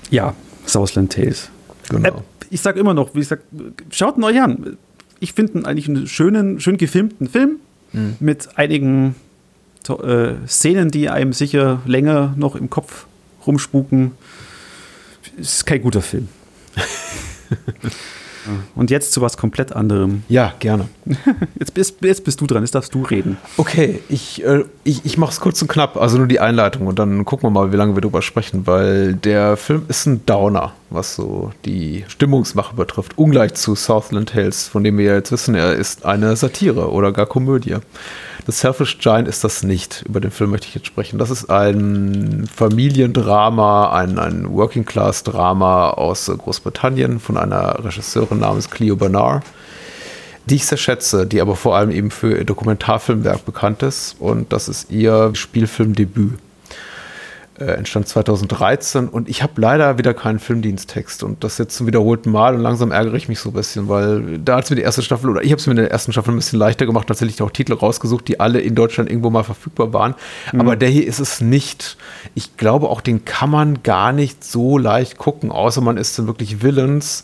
Ja, 0.10 0.34
Southland 0.66 1.13
Tales. 1.13 1.50
Genau. 1.89 2.10
Äh, 2.10 2.22
ich 2.50 2.62
sage 2.62 2.80
immer 2.80 2.94
noch, 2.94 3.16
wie 3.16 3.20
ich 3.20 3.28
sag, 3.28 3.39
schaut 3.89 4.18
ihn 4.18 4.24
euch 4.24 4.39
an 4.39 4.78
ich 5.24 5.34
finde 5.34 5.66
eigentlich 5.66 5.88
einen 5.88 6.06
schönen, 6.06 6.60
schön 6.60 6.78
gefilmten 6.78 7.30
Film 7.30 7.60
mhm. 7.94 8.18
mit 8.20 8.50
einigen 8.58 9.16
äh, 9.88 10.34
Szenen, 10.48 10.92
die 10.92 11.10
einem 11.10 11.32
sicher 11.32 11.82
länger 11.86 12.34
noch 12.38 12.56
im 12.56 12.70
Kopf 12.70 13.06
rumspuken. 13.48 14.12
Ist 15.38 15.66
kein 15.66 15.82
guter 15.82 16.02
Film. 16.02 16.28
Und 18.76 18.92
jetzt 18.92 19.14
zu 19.14 19.22
was 19.22 19.38
komplett 19.38 19.72
anderem. 19.72 20.24
Ja, 20.28 20.54
gerne. 20.60 20.90
Jetzt 21.60 21.74
bist, 21.74 21.98
jetzt 22.02 22.24
bist 22.24 22.39
du 22.42 22.48
dran, 22.48 22.63
jetzt 22.63 22.76
darfst 22.76 22.94
du 22.94 23.04
reden. 23.04 23.38
Okay, 23.58 24.02
ich, 24.10 24.44
äh, 24.44 24.63
ich, 24.84 25.06
ich 25.06 25.18
mache 25.18 25.32
es 25.32 25.39
kurz 25.39 25.62
und 25.62 25.68
knapp, 25.68 25.98
also 25.98 26.18
nur 26.18 26.28
die 26.28 26.39
Einleitung 26.39 26.88
und 26.88 27.00
dann 27.00 27.26
gucken 27.26 27.48
wir 27.48 27.52
mal, 27.52 27.72
wie 27.72 27.78
lange 27.78 27.96
wir 27.96 28.02
drüber 28.02 28.22
sprechen, 28.22 28.68
weil 28.68 29.13
der 29.13 29.58
Film 29.58 29.84
ist 29.88 30.06
ein 30.06 30.26
Downer, 30.26 30.74
was 30.89 31.16
so 31.16 31.52
die 31.66 32.06
Stimmungsmache 32.08 32.76
betrifft. 32.76 33.18
Ungleich 33.18 33.54
zu 33.56 33.76
Southland 33.76 34.30
Tales, 34.30 34.68
von 34.68 34.84
dem 34.84 34.98
wir 34.98 35.13
jetzt 35.13 35.32
wissen, 35.32 35.56
er 35.56 35.74
ist 35.74 36.06
eine 36.06 36.36
Satire 36.36 36.92
oder 36.92 37.12
gar 37.12 37.26
Komödie. 37.26 37.78
The 38.46 38.52
Selfish 38.52 38.98
Giant 38.98 39.28
ist 39.28 39.44
das 39.46 39.63
nicht. 39.63 40.04
Über 40.08 40.20
den 40.20 40.32
Film 40.32 40.52
möchte 40.52 40.68
ich 40.68 40.76
jetzt 40.76 40.88
sprechen. 40.88 41.18
Das 41.18 41.30
ist 41.30 41.50
ein 41.50 42.46
Familiendrama, 42.54 43.94
ein, 43.94 44.20
ein 44.20 44.52
Working-Class-Drama 44.52 45.92
aus 45.92 46.26
Großbritannien 46.26 47.20
von 47.22 47.38
einer 47.38 47.84
Regisseurin 47.86 48.39
namens 48.39 48.70
Cleo 48.70 48.98
Bernard, 48.98 49.44
die 50.45 50.56
ich 50.56 50.65
sehr 50.65 50.77
schätze, 50.77 51.25
die 51.25 51.41
aber 51.41 51.56
vor 51.56 51.75
allem 51.75 51.91
eben 51.91 52.12
für 52.12 52.38
ihr 52.38 52.43
Dokumentarfilmwerk 52.43 53.45
bekannt 53.45 53.84
ist. 53.84 54.15
Und 54.19 54.51
das 54.51 54.67
ist 54.67 54.91
ihr 54.91 55.32
Spielfilmdebüt 55.34 56.39
äh, 57.60 57.65
entstand 57.65 58.08
2013 58.08 59.08
und 59.08 59.29
ich 59.29 59.43
habe 59.43 59.62
leider 59.62 59.97
wieder 59.97 60.13
keinen 60.13 60.39
Filmdiensttext 60.39 61.23
und 61.23 61.43
das 61.43 61.58
jetzt 61.58 61.75
zum 61.75 61.86
wiederholten 61.88 62.32
Mal 62.32 62.56
und 62.56 62.62
langsam 62.62 62.91
ärgere 62.91 63.15
ich 63.15 63.29
mich 63.29 63.39
so 63.39 63.49
ein 63.49 63.53
bisschen, 63.53 63.89
weil 63.89 64.39
da 64.39 64.58
hat 64.58 64.65
es 64.65 64.69
mir 64.69 64.75
die 64.75 64.82
erste 64.82 65.03
Staffel 65.03 65.29
oder 65.29 65.43
ich 65.43 65.51
habe 65.51 65.60
es 65.60 65.67
mir 65.67 65.71
in 65.71 65.77
der 65.77 65.91
ersten 65.91 66.12
Staffel 66.12 66.34
ein 66.34 66.38
bisschen 66.38 66.58
leichter 66.58 66.86
gemacht, 66.86 67.08
tatsächlich 67.08 67.41
auch 67.41 67.51
Titel 67.51 67.73
rausgesucht, 67.73 68.27
die 68.27 68.39
alle 68.39 68.60
in 68.60 68.73
Deutschland 68.75 69.10
irgendwo 69.10 69.29
mal 69.29 69.43
verfügbar 69.43 69.93
waren, 69.93 70.15
mhm. 70.51 70.62
aber 70.62 70.75
der 70.75 70.89
hier 70.89 71.06
ist 71.06 71.19
es 71.19 71.41
nicht. 71.41 71.97
Ich 72.34 72.58
glaube 72.58 72.89
auch, 72.89 73.01
den 73.01 73.23
kann 73.25 73.51
man 73.51 73.84
gar 73.84 74.13
nicht 74.13 74.43
so 74.43 74.77
leicht 74.77 75.17
gucken, 75.17 75.51
außer 75.51 75.82
man 75.82 75.97
ist 75.97 76.17
dann 76.17 76.27
wirklich 76.27 76.63
willens, 76.63 77.21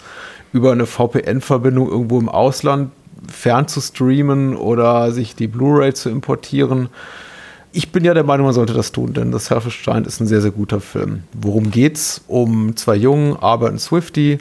über 0.51 0.71
eine 0.71 0.85
VPN-Verbindung 0.85 1.89
irgendwo 1.89 2.19
im 2.19 2.29
Ausland 2.29 2.91
fern 3.27 3.67
zu 3.67 3.81
streamen 3.81 4.55
oder 4.55 5.11
sich 5.11 5.35
die 5.35 5.47
Blu-ray 5.47 5.93
zu 5.93 6.09
importieren 6.09 6.89
ich 7.71 7.91
bin 7.91 8.03
ja 8.03 8.13
der 8.13 8.23
Meinung, 8.23 8.45
man 8.45 8.53
sollte 8.53 8.73
das 8.73 8.91
tun, 8.91 9.13
denn 9.13 9.31
das 9.31 9.49
Giant 9.83 10.07
ist 10.07 10.19
ein 10.19 10.27
sehr, 10.27 10.41
sehr 10.41 10.51
guter 10.51 10.79
Film. 10.79 11.23
Worum 11.33 11.69
geht's? 11.69 12.21
Um 12.27 12.75
zwei 12.75 12.95
Jungen, 12.95 13.37
Arbor 13.37 13.69
und 13.69 13.79
Swifty, 13.79 14.39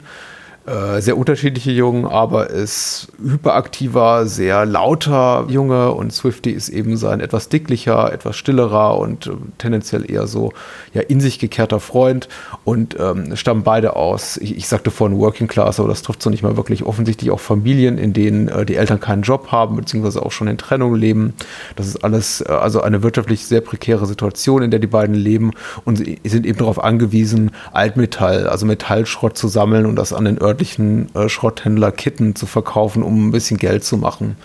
äh, 0.69 1.01
sehr 1.01 1.17
unterschiedliche 1.17 1.71
Jungen, 1.71 2.05
aber 2.05 2.49
ist 2.51 3.07
hyperaktiver, 3.19 4.27
sehr 4.27 4.65
lauter 4.65 5.45
Junge 5.47 5.91
und 5.91 6.13
Swifty 6.13 6.51
ist 6.51 6.69
eben 6.69 6.95
sein 6.95 7.21
etwas 7.21 7.49
dicklicher, 7.49 8.13
etwas 8.13 8.35
stillerer 8.35 8.97
und 8.99 9.27
äh, 9.27 9.31
tendenziell 9.57 10.09
eher 10.09 10.27
so 10.27 10.53
ja, 10.93 11.01
in 11.01 11.21
sich 11.21 11.39
gekehrter 11.39 11.79
Freund 11.79 12.29
und 12.65 12.95
ähm, 12.99 13.35
stammen 13.35 13.63
beide 13.63 13.95
aus, 13.95 14.37
ich, 14.37 14.57
ich 14.57 14.67
sagte 14.67 14.91
vorhin 14.91 15.17
Working 15.17 15.47
Class, 15.47 15.79
aber 15.79 15.89
das 15.89 16.03
trifft 16.03 16.21
so 16.21 16.29
nicht 16.29 16.43
mal 16.43 16.55
wirklich, 16.55 16.85
offensichtlich 16.85 17.31
auch 17.31 17.39
Familien, 17.39 17.97
in 17.97 18.13
denen 18.13 18.47
äh, 18.47 18.65
die 18.65 18.75
Eltern 18.75 18.99
keinen 18.99 19.23
Job 19.23 19.51
haben, 19.51 19.75
beziehungsweise 19.75 20.23
auch 20.23 20.31
schon 20.31 20.47
in 20.47 20.59
Trennung 20.59 20.93
leben. 20.93 21.33
Das 21.77 21.87
ist 21.87 22.03
alles 22.03 22.41
äh, 22.41 22.51
also 22.51 22.81
eine 22.81 23.01
wirtschaftlich 23.01 23.47
sehr 23.47 23.61
prekäre 23.61 24.05
Situation, 24.05 24.61
in 24.61 24.69
der 24.69 24.79
die 24.79 24.87
beiden 24.87 25.15
leben 25.15 25.51
und 25.83 25.97
sie 25.97 26.19
sind 26.25 26.45
eben 26.45 26.59
darauf 26.59 26.83
angewiesen, 26.83 27.51
Altmetall, 27.71 28.47
also 28.47 28.67
Metallschrott 28.67 29.35
zu 29.35 29.47
sammeln 29.47 29.87
und 29.87 29.95
das 29.95 30.13
an 30.13 30.25
den 30.25 30.37
örtlichen 30.59 31.13
äh, 31.15 31.29
Schrotthändler 31.29 31.91
Kitten 31.91 32.35
zu 32.35 32.45
verkaufen, 32.45 33.03
um 33.03 33.27
ein 33.27 33.31
bisschen 33.31 33.57
Geld 33.57 33.83
zu 33.83 33.97
machen 33.97 34.35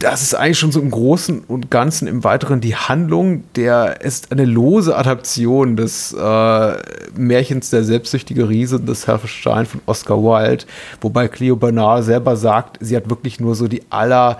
das 0.00 0.22
ist 0.22 0.34
eigentlich 0.34 0.58
schon 0.58 0.72
so 0.72 0.80
im 0.80 0.90
Großen 0.90 1.40
und 1.40 1.70
Ganzen 1.70 2.08
im 2.08 2.24
Weiteren 2.24 2.62
die 2.62 2.74
Handlung. 2.74 3.44
Der 3.54 4.00
ist 4.00 4.32
eine 4.32 4.46
lose 4.46 4.96
Adaption 4.96 5.76
des 5.76 6.14
äh, 6.14 6.72
Märchens 7.14 7.68
Der 7.68 7.84
selbstsüchtige 7.84 8.48
Riese 8.48 8.80
des 8.80 9.06
Stein 9.26 9.66
von 9.66 9.82
Oscar 9.84 10.16
Wilde, 10.22 10.64
wobei 11.02 11.28
Cleo 11.28 11.54
Bernard 11.54 12.04
selber 12.04 12.36
sagt, 12.36 12.78
sie 12.80 12.96
hat 12.96 13.10
wirklich 13.10 13.40
nur 13.40 13.54
so 13.54 13.68
die 13.68 13.82
aller 13.90 14.38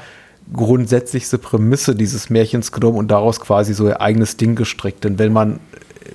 grundsätzlichste 0.50 1.37
Prämisse 1.37 1.94
dieses 1.94 2.31
Märchens 2.31 2.72
genommen 2.72 2.96
und 2.96 3.11
daraus 3.11 3.38
quasi 3.38 3.74
so 3.74 3.87
ihr 3.87 4.00
eigenes 4.00 4.38
Ding 4.38 4.55
gestrickt. 4.55 5.05
Denn 5.05 5.18
wenn 5.18 5.35
man 5.35 5.61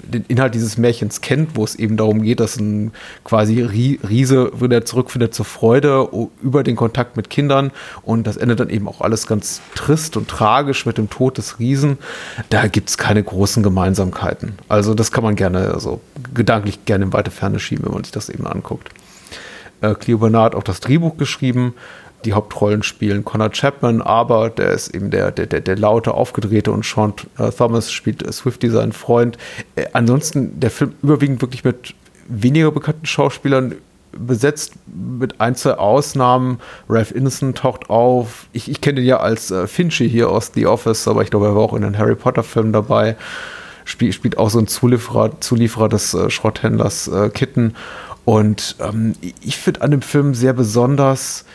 den 0.07 0.25
Inhalt 0.27 0.55
dieses 0.55 0.77
Märchens 0.77 1.21
kennt, 1.21 1.55
wo 1.55 1.63
es 1.63 1.75
eben 1.75 1.97
darum 1.97 2.21
geht, 2.21 2.39
dass 2.39 2.57
ein 2.57 2.91
quasi 3.23 3.61
Riese 3.61 4.51
wieder 4.59 4.85
zurückfindet 4.85 5.33
zur 5.33 5.45
Freude 5.45 6.07
über 6.41 6.63
den 6.63 6.75
Kontakt 6.75 7.17
mit 7.17 7.29
Kindern 7.29 7.71
und 8.03 8.27
das 8.27 8.37
endet 8.37 8.59
dann 8.59 8.69
eben 8.69 8.87
auch 8.87 9.01
alles 9.01 9.27
ganz 9.27 9.61
trist 9.75 10.17
und 10.17 10.27
tragisch 10.27 10.85
mit 10.85 10.97
dem 10.97 11.09
Tod 11.09 11.37
des 11.37 11.59
Riesen. 11.59 11.97
Da 12.49 12.67
gibt 12.67 12.89
es 12.89 12.97
keine 12.97 13.23
großen 13.23 13.63
Gemeinsamkeiten. 13.63 14.53
Also 14.67 14.93
das 14.93 15.11
kann 15.11 15.23
man 15.23 15.35
gerne, 15.35 15.73
also 15.73 16.01
gedanklich 16.33 16.85
gerne 16.85 17.05
in 17.05 17.13
weite 17.13 17.31
Ferne 17.31 17.59
schieben, 17.59 17.85
wenn 17.85 17.93
man 17.93 18.03
sich 18.03 18.13
das 18.13 18.29
eben 18.29 18.47
anguckt. 18.47 18.89
Äh, 19.81 19.95
Cleo 19.95 20.17
Bernard 20.17 20.55
auch 20.55 20.63
das 20.63 20.79
Drehbuch 20.79 21.17
geschrieben 21.17 21.73
die 22.25 22.33
Hauptrollen 22.33 22.83
spielen 22.83 23.23
Connor 23.23 23.51
Chapman, 23.51 24.01
aber 24.01 24.49
der 24.49 24.71
ist 24.71 24.93
eben 24.93 25.11
der, 25.11 25.31
der, 25.31 25.45
der, 25.45 25.61
der 25.61 25.77
laute, 25.77 26.13
aufgedrehte 26.13 26.71
und 26.71 26.85
Sean 26.85 27.13
äh, 27.37 27.51
Thomas 27.51 27.91
spielt 27.91 28.23
äh, 28.23 28.31
Swifty 28.31 28.69
seinen 28.69 28.91
Freund. 28.91 29.37
Äh, 29.75 29.85
ansonsten 29.93 30.59
der 30.59 30.71
Film 30.71 30.93
überwiegend 31.01 31.41
wirklich 31.41 31.63
mit 31.63 31.93
weniger 32.27 32.71
bekannten 32.71 33.05
Schauspielern 33.05 33.75
besetzt, 34.17 34.73
mit 34.87 35.39
ein, 35.41 35.55
zwei 35.55 35.73
Ausnahmen. 35.73 36.59
Ralph 36.89 37.11
Innocent 37.11 37.57
taucht 37.57 37.89
auf. 37.89 38.47
Ich, 38.53 38.69
ich 38.69 38.81
kenne 38.81 39.01
ihn 39.01 39.05
ja 39.05 39.19
als 39.19 39.51
äh, 39.51 39.67
Finchy 39.67 40.09
hier 40.09 40.29
aus 40.29 40.51
The 40.53 40.67
Office, 40.67 41.07
aber 41.07 41.21
ich 41.21 41.29
glaube, 41.29 41.47
er 41.47 41.55
war 41.55 41.63
auch 41.63 41.73
in 41.73 41.81
den 41.81 41.97
Harry 41.97 42.15
Potter-Filmen 42.15 42.73
dabei. 42.73 43.15
Spiel, 43.83 44.13
spielt 44.13 44.37
auch 44.37 44.49
so 44.49 44.59
ein 44.59 44.67
Zulieferer, 44.67 45.39
Zulieferer 45.41 45.89
des 45.89 46.13
äh, 46.13 46.29
Schrotthändlers 46.29 47.07
äh, 47.07 47.29
Kitten. 47.29 47.75
Und 48.23 48.75
ähm, 48.79 49.13
ich 49.41 49.57
finde 49.57 49.81
an 49.81 49.91
dem 49.91 50.01
Film 50.01 50.33
sehr 50.33 50.53
besonders, 50.53 51.45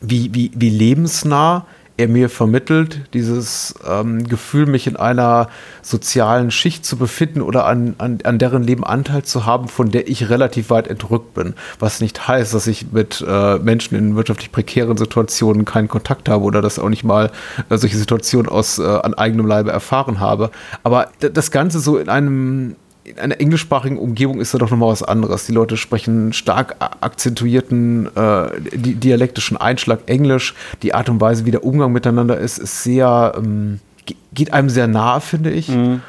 wie, 0.00 0.34
wie, 0.34 0.50
wie 0.54 0.70
lebensnah 0.70 1.66
er 1.98 2.08
mir 2.08 2.30
vermittelt, 2.30 3.00
dieses 3.12 3.74
ähm, 3.86 4.22
Gefühl, 4.22 4.66
mich 4.66 4.86
in 4.86 4.96
einer 4.96 5.48
sozialen 5.82 6.52
Schicht 6.52 6.86
zu 6.86 6.96
befinden 6.96 7.42
oder 7.42 7.66
an, 7.66 7.96
an, 7.98 8.20
an 8.22 8.38
deren 8.38 8.62
Leben 8.62 8.84
Anteil 8.84 9.24
zu 9.24 9.46
haben, 9.46 9.66
von 9.66 9.90
der 9.90 10.08
ich 10.08 10.30
relativ 10.30 10.70
weit 10.70 10.86
entrückt 10.86 11.34
bin. 11.34 11.54
Was 11.80 12.00
nicht 12.00 12.28
heißt, 12.28 12.54
dass 12.54 12.68
ich 12.68 12.92
mit 12.92 13.24
äh, 13.26 13.58
Menschen 13.58 13.98
in 13.98 14.14
wirtschaftlich 14.14 14.52
prekären 14.52 14.96
Situationen 14.96 15.64
keinen 15.64 15.88
Kontakt 15.88 16.28
habe 16.28 16.44
oder 16.44 16.62
dass 16.62 16.78
auch 16.78 16.88
nicht 16.88 17.02
mal 17.02 17.32
äh, 17.68 17.76
solche 17.76 17.96
Situationen 17.96 18.48
aus 18.48 18.78
äh, 18.78 18.84
an 18.84 19.14
eigenem 19.14 19.46
Leibe 19.46 19.72
erfahren 19.72 20.20
habe. 20.20 20.52
Aber 20.84 21.08
das 21.18 21.50
Ganze 21.50 21.80
so 21.80 21.98
in 21.98 22.08
einem 22.08 22.76
in 23.08 23.18
einer 23.18 23.40
englischsprachigen 23.40 23.98
Umgebung 23.98 24.40
ist 24.40 24.54
da 24.54 24.58
doch 24.58 24.70
nochmal 24.70 24.90
was 24.90 25.02
anderes. 25.02 25.46
Die 25.46 25.52
Leute 25.52 25.76
sprechen 25.76 26.32
stark 26.32 26.76
akzentuierten 27.00 28.06
äh, 28.14 28.60
di 28.76 28.94
dialektischen 28.94 29.56
Einschlag 29.56 30.00
Englisch. 30.06 30.54
Die 30.82 30.94
Art 30.94 31.08
und 31.08 31.20
Weise, 31.20 31.46
wie 31.46 31.50
der 31.50 31.64
Umgang 31.64 31.92
miteinander 31.92 32.38
ist, 32.38 32.58
ist 32.58 32.82
sehr, 32.82 33.34
ähm, 33.36 33.80
geht 34.32 34.52
einem 34.52 34.70
sehr 34.70 34.86
nahe, 34.86 35.20
finde 35.20 35.50
ich. 35.50 35.68
Mhm. 35.68 36.02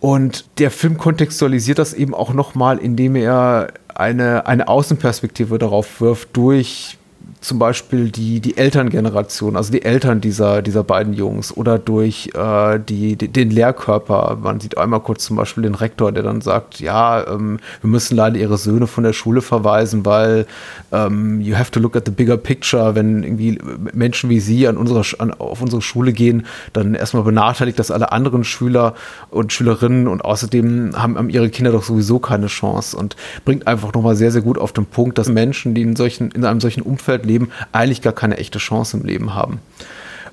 Und 0.00 0.44
der 0.58 0.70
Film 0.70 0.98
kontextualisiert 0.98 1.78
das 1.78 1.94
eben 1.94 2.14
auch 2.14 2.32
nochmal, 2.32 2.78
indem 2.78 3.16
er 3.16 3.68
eine, 3.94 4.46
eine 4.46 4.68
Außenperspektive 4.68 5.58
darauf 5.58 6.00
wirft 6.00 6.36
durch 6.36 6.98
zum 7.40 7.58
Beispiel 7.58 8.10
die, 8.10 8.40
die 8.40 8.56
Elterngeneration, 8.56 9.56
also 9.56 9.70
die 9.72 9.82
Eltern 9.82 10.20
dieser, 10.20 10.62
dieser 10.62 10.82
beiden 10.82 11.12
Jungs 11.12 11.56
oder 11.56 11.78
durch 11.78 12.30
äh, 12.34 12.78
die, 12.80 13.16
die, 13.16 13.28
den 13.28 13.50
Lehrkörper. 13.50 14.38
Man 14.42 14.60
sieht 14.60 14.78
einmal 14.78 15.00
kurz 15.00 15.24
zum 15.24 15.36
Beispiel 15.36 15.62
den 15.62 15.74
Rektor, 15.74 16.12
der 16.12 16.22
dann 16.22 16.40
sagt, 16.40 16.80
ja, 16.80 17.26
ähm, 17.26 17.58
wir 17.80 17.90
müssen 17.90 18.16
leider 18.16 18.36
ihre 18.36 18.58
Söhne 18.58 18.86
von 18.86 19.04
der 19.04 19.12
Schule 19.12 19.42
verweisen, 19.42 20.04
weil 20.04 20.46
ähm, 20.92 21.40
you 21.40 21.56
have 21.56 21.70
to 21.70 21.80
look 21.80 21.94
at 21.96 22.04
the 22.06 22.10
bigger 22.10 22.36
picture. 22.36 22.94
Wenn 22.94 23.22
irgendwie 23.22 23.58
Menschen 23.92 24.30
wie 24.30 24.40
Sie 24.40 24.66
an 24.66 24.76
unsere, 24.76 25.02
an, 25.18 25.32
auf 25.32 25.60
unsere 25.60 25.82
Schule 25.82 26.12
gehen, 26.12 26.46
dann 26.72 26.94
erstmal 26.94 27.22
benachteiligt 27.22 27.78
das 27.78 27.90
alle 27.90 28.12
anderen 28.12 28.44
Schüler 28.44 28.94
und 29.30 29.52
Schülerinnen 29.52 30.08
und 30.08 30.24
außerdem 30.24 30.92
haben, 30.96 31.18
haben 31.18 31.30
ihre 31.30 31.50
Kinder 31.50 31.72
doch 31.72 31.82
sowieso 31.82 32.18
keine 32.18 32.46
Chance 32.46 32.96
und 32.96 33.16
bringt 33.44 33.66
einfach 33.66 33.92
nochmal 33.92 34.16
sehr, 34.16 34.30
sehr 34.30 34.42
gut 34.42 34.58
auf 34.58 34.72
den 34.72 34.86
Punkt, 34.86 35.18
dass 35.18 35.28
Menschen, 35.28 35.74
die 35.74 35.82
in, 35.82 35.96
solchen, 35.96 36.30
in 36.30 36.44
einem 36.44 36.60
solchen 36.60 36.82
Umfeld 36.82 37.26
leben, 37.26 37.35
eigentlich 37.72 38.02
gar 38.02 38.12
keine 38.12 38.36
echte 38.38 38.58
Chance 38.58 38.96
im 38.96 39.04
Leben 39.04 39.34
haben. 39.34 39.60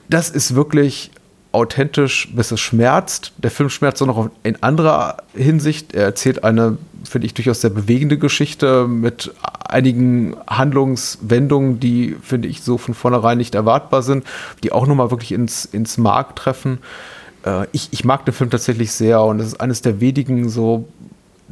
Das 0.09 0.29
ist 0.29 0.55
wirklich 0.55 1.11
authentisch, 1.53 2.29
bis 2.33 2.51
es 2.51 2.59
schmerzt. 2.59 3.31
Der 3.37 3.51
Film 3.51 3.69
schmerzt 3.69 4.01
auch 4.01 4.07
noch 4.07 4.29
in 4.41 4.61
anderer 4.63 5.17
Hinsicht. 5.35 5.93
Er 5.93 6.03
erzählt 6.05 6.43
eine, 6.43 6.77
finde 7.03 7.27
ich, 7.27 7.35
durchaus 7.35 7.61
sehr 7.61 7.69
bewegende 7.69 8.17
Geschichte 8.17 8.87
mit 8.87 9.31
einigen 9.67 10.35
Handlungswendungen, 10.47 11.79
die, 11.79 12.17
finde 12.21 12.47
ich, 12.47 12.63
so 12.63 12.79
von 12.79 12.95
vornherein 12.95 13.37
nicht 13.37 13.53
erwartbar 13.53 14.01
sind, 14.01 14.25
die 14.63 14.71
auch 14.71 14.87
nochmal 14.87 15.11
wirklich 15.11 15.31
ins, 15.31 15.65
ins 15.65 15.99
Mark 15.99 16.35
treffen. 16.35 16.79
Äh, 17.45 17.67
ich, 17.71 17.89
ich 17.91 18.03
mag 18.03 18.25
den 18.25 18.33
Film 18.33 18.49
tatsächlich 18.49 18.91
sehr 18.91 19.21
und 19.21 19.39
es 19.39 19.47
ist 19.47 19.61
eines 19.61 19.83
der 19.83 20.01
wenigen 20.01 20.49
so 20.49 20.87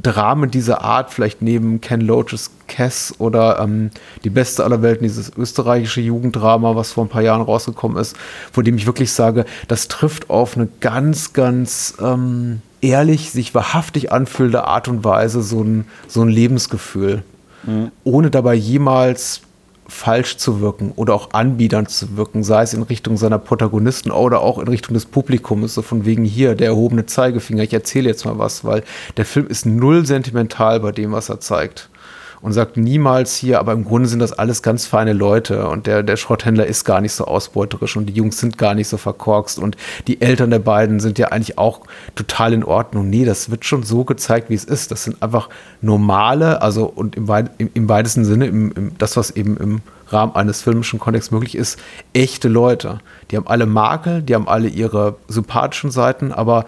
Dramen 0.02 0.50
dieser 0.50 0.82
Art, 0.82 1.12
vielleicht 1.12 1.42
neben 1.42 1.82
Ken 1.82 2.02
Loaches 2.02 2.52
Cass 2.68 3.14
oder 3.20 3.60
ähm, 3.60 3.92
Die 4.24 4.30
Beste 4.30 4.64
aller 4.64 4.82
Welten, 4.82 5.04
dieses 5.04 5.32
österreichische 5.38 6.02
Jugenddrama, 6.02 6.76
was 6.76 6.94
vor 6.94 7.06
ein 7.06 7.10
paar 7.10 7.22
Jahren 7.22 7.42
rausgekommen 7.42 7.98
ist, 7.98 8.16
von 8.52 8.64
dem 8.64 8.78
ich 8.78 8.86
wirklich 8.86 9.12
sage, 9.12 9.46
das 9.68 9.88
trifft 9.88 10.30
auf 10.30 10.56
eine 10.56 10.68
ganz, 10.80 11.34
ganz 11.34 11.96
ähm, 12.02 12.62
ehrlich, 12.82 13.32
sich 13.32 13.54
wahrhaftig 13.54 14.12
anfühlende 14.12 14.66
Art 14.66 14.88
und 14.88 15.04
Weise 15.04 15.42
so 15.42 15.64
ein, 15.64 15.86
so 16.08 16.22
ein 16.22 16.30
Lebensgefühl, 16.30 17.24
mhm. 17.64 17.92
ohne 18.04 18.32
dabei 18.32 18.56
jemals 18.56 19.42
falsch 19.92 20.38
zu 20.38 20.62
wirken 20.62 20.94
oder 20.96 21.14
auch 21.14 21.34
anbiedernd 21.34 21.90
zu 21.90 22.18
wirken, 22.18 22.44
sei 22.44 22.64
es 22.64 22.74
in 22.74 22.82
Richtung 22.82 23.18
seiner 23.18 23.38
Protagonisten 23.38 24.10
oder 24.10 24.42
auch 24.42 24.58
in 24.58 24.68
Richtung 24.68 24.94
des 24.94 25.06
Publikums, 25.06 25.76
so 25.76 25.82
von 25.82 26.06
wegen 26.06 26.24
hier, 26.24 26.56
der 26.56 26.68
erhobene 26.68 27.06
Zeigefinger, 27.06 27.64
ich 27.64 27.74
erzähle 27.74 28.10
jetzt 28.10 28.26
mal 28.26 28.40
was, 28.40 28.64
weil 28.64 28.84
der 29.18 29.26
Film 29.26 29.48
ist 29.48 29.66
null 29.66 30.06
sentimental 30.06 30.80
bei 30.80 30.92
dem, 30.92 31.12
was 31.12 31.30
er 31.30 31.40
zeigt 31.40 31.91
und 32.42 32.54
sagt 32.54 32.78
niemals 32.78 33.36
hier, 33.36 33.60
aber 33.60 33.74
im 33.74 33.86
Grunde 33.86 34.08
sind 34.08 34.20
das 34.20 34.34
alles 34.34 34.62
ganz 34.64 34.86
feine 34.86 35.14
Leute 35.14 35.68
und 35.68 35.88
der, 35.88 36.04
der 36.04 36.18
Schrotthändler 36.18 36.66
ist 36.66 36.86
gar 36.86 37.02
nicht 37.02 37.14
so 37.14 37.26
ausbeuterisch 37.26 37.96
und 37.96 38.08
die 38.08 38.14
Jungs 38.14 38.40
sind 38.40 38.58
gar 38.58 38.74
nicht 38.74 38.88
so 38.88 38.98
verkorkst 38.98 39.60
und 39.60 39.78
die 40.08 40.22
Eltern 40.22 40.50
der 40.50 40.60
beiden 40.60 41.00
sind 41.00 41.20
ja 41.20 41.28
eigentlich 41.28 41.58
auch 41.58 41.82
total 42.16 42.54
in 42.54 42.64
Ordnung. 42.64 43.10
Nee, 43.10 43.26
das 43.26 43.52
wird 43.52 43.66
schon 43.66 43.84
so 43.84 44.04
gezeigt, 44.04 44.50
wie 44.50 44.56
es 44.56 44.66
ist. 44.66 44.92
Das 44.92 45.04
sind 45.04 45.22
einfach 45.22 45.50
normale, 45.82 46.62
also 46.62 46.86
und 46.86 47.16
im, 47.16 47.30
im, 47.58 47.70
im 47.74 47.90
weitesten 47.90 48.26
Sinne, 48.26 48.48
im, 48.48 48.72
im, 48.72 48.98
das, 48.98 49.18
was 49.18 49.32
eben 49.32 49.58
im 49.58 49.82
Rahmen 50.08 50.36
eines 50.36 50.62
filmischen 50.62 51.00
Kontexts 51.00 51.32
möglich 51.32 51.56
ist, 51.56 51.80
echte 52.14 52.48
Leute. 52.48 53.00
Die 53.30 53.38
haben 53.38 53.48
alle 53.48 53.66
Makel, 53.66 54.22
die 54.22 54.36
haben 54.36 54.48
alle 54.48 54.68
ihre 54.68 55.16
sympathischen 55.28 55.92
Seiten, 55.92 56.32
aber 56.32 56.66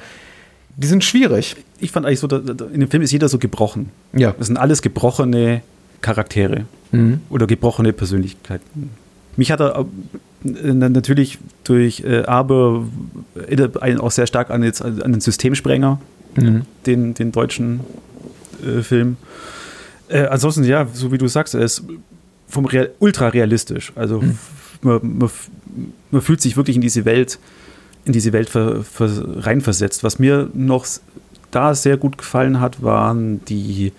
die 0.76 0.88
sind 0.88 1.04
schwierig. 1.04 1.56
Ich 1.80 1.92
fand 1.92 2.06
eigentlich 2.06 2.20
so, 2.20 2.28
in 2.28 2.80
dem 2.80 2.90
Film 2.90 3.04
ist 3.04 3.12
jeder 3.12 3.30
so 3.30 3.38
gebrochen. 3.38 3.92
Ja. 4.14 4.34
Das 4.38 4.48
sind 4.48 4.58
alles 4.58 4.82
gebrochene 4.82 5.62
Charaktere 6.02 6.66
mhm. 6.92 7.22
oder 7.30 7.48
gebrochene 7.48 7.94
Persönlichkeiten. 7.94 8.90
Mich 9.36 9.52
hat 9.52 9.62
er 9.62 9.86
äh, 10.46 10.74
natürlich 10.74 11.40
durch 11.64 12.02
äh, 12.02 12.24
Aber 12.24 12.86
erinnert 13.36 13.82
auch 14.02 14.12
sehr 14.12 14.28
stark 14.28 14.50
an, 14.50 14.64
jetzt, 14.64 14.82
an 14.82 15.12
den 15.12 15.22
Systemsprenger, 15.22 16.00
mhm. 16.36 16.64
den, 16.86 17.14
den 17.14 17.32
deutschen 17.32 17.82
äh, 18.66 18.82
Film. 18.82 19.18
Äh, 20.10 20.26
ansonsten, 20.26 20.64
ja, 20.64 20.88
so 20.92 21.12
wie 21.12 21.18
du 21.18 21.28
sagst, 21.28 21.56
er 21.56 21.62
ist 21.62 21.84
vom 22.48 22.66
Real, 22.66 22.92
ultra 23.00 23.30
realistisch. 23.30 23.92
Also 23.96 24.22
mhm. 24.22 24.38
man, 24.82 25.18
man, 25.18 25.30
man, 26.12 26.22
fühlt 26.22 26.42
sich 26.42 26.58
wirklich 26.58 26.76
in 26.76 26.82
diese 26.82 27.06
Welt 27.06 27.40
in 28.06 28.14
diese 28.14 28.34
Welt 28.34 28.50
ver, 28.50 28.84
ver, 28.84 29.10
reinversetzt. 29.46 30.04
Was 30.04 30.20
mir 30.20 30.50
noch 30.54 30.86
da 31.52 31.76
sehr 31.76 31.98
gut 31.98 32.18
gefallen 32.18 32.60
hat, 32.60 32.82
waren 32.82 33.44
die 33.46 33.92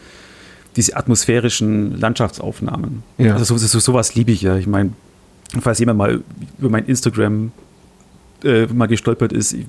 diese 0.76 0.96
atmosphärischen 0.96 1.98
Landschaftsaufnahmen. 2.00 3.02
Ja. 3.18 3.34
Also 3.34 3.56
so, 3.56 3.66
so, 3.66 3.78
sowas 3.78 4.14
liebe 4.14 4.32
ich 4.32 4.42
ja. 4.42 4.56
Ich 4.56 4.66
meine, 4.66 4.90
falls 5.60 5.78
jemand 5.78 5.98
mal 5.98 6.20
über 6.58 6.68
mein 6.68 6.86
Instagram 6.86 7.52
äh, 8.42 8.66
mal 8.66 8.86
gestolpert 8.86 9.32
ist, 9.32 9.52
ich 9.52 9.66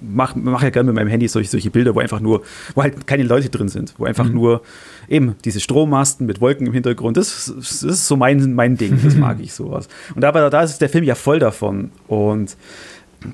mache 0.00 0.38
mach 0.38 0.62
ja 0.62 0.70
gerne 0.70 0.88
mit 0.88 0.96
meinem 0.96 1.08
Handy 1.08 1.28
solche, 1.28 1.50
solche 1.50 1.70
Bilder, 1.70 1.94
wo 1.94 2.00
einfach 2.00 2.20
nur, 2.20 2.42
wo 2.74 2.82
halt 2.82 3.06
keine 3.06 3.22
Leute 3.22 3.48
drin 3.48 3.68
sind, 3.68 3.94
wo 3.98 4.04
einfach 4.04 4.26
mhm. 4.26 4.34
nur 4.34 4.62
eben 5.08 5.34
diese 5.44 5.60
Strommasten 5.60 6.26
mit 6.26 6.40
Wolken 6.40 6.66
im 6.66 6.72
Hintergrund, 6.72 7.16
das, 7.16 7.52
das 7.56 7.82
ist 7.82 8.06
so 8.06 8.16
mein, 8.16 8.54
mein 8.54 8.76
Ding, 8.76 8.98
das 9.02 9.16
mag 9.16 9.38
ich 9.42 9.52
sowas. 9.52 9.88
Und 10.14 10.24
aber 10.24 10.50
da 10.50 10.62
ist 10.62 10.78
der 10.78 10.88
Film 10.88 11.04
ja 11.04 11.14
voll 11.14 11.38
davon 11.38 11.90
und 12.08 12.56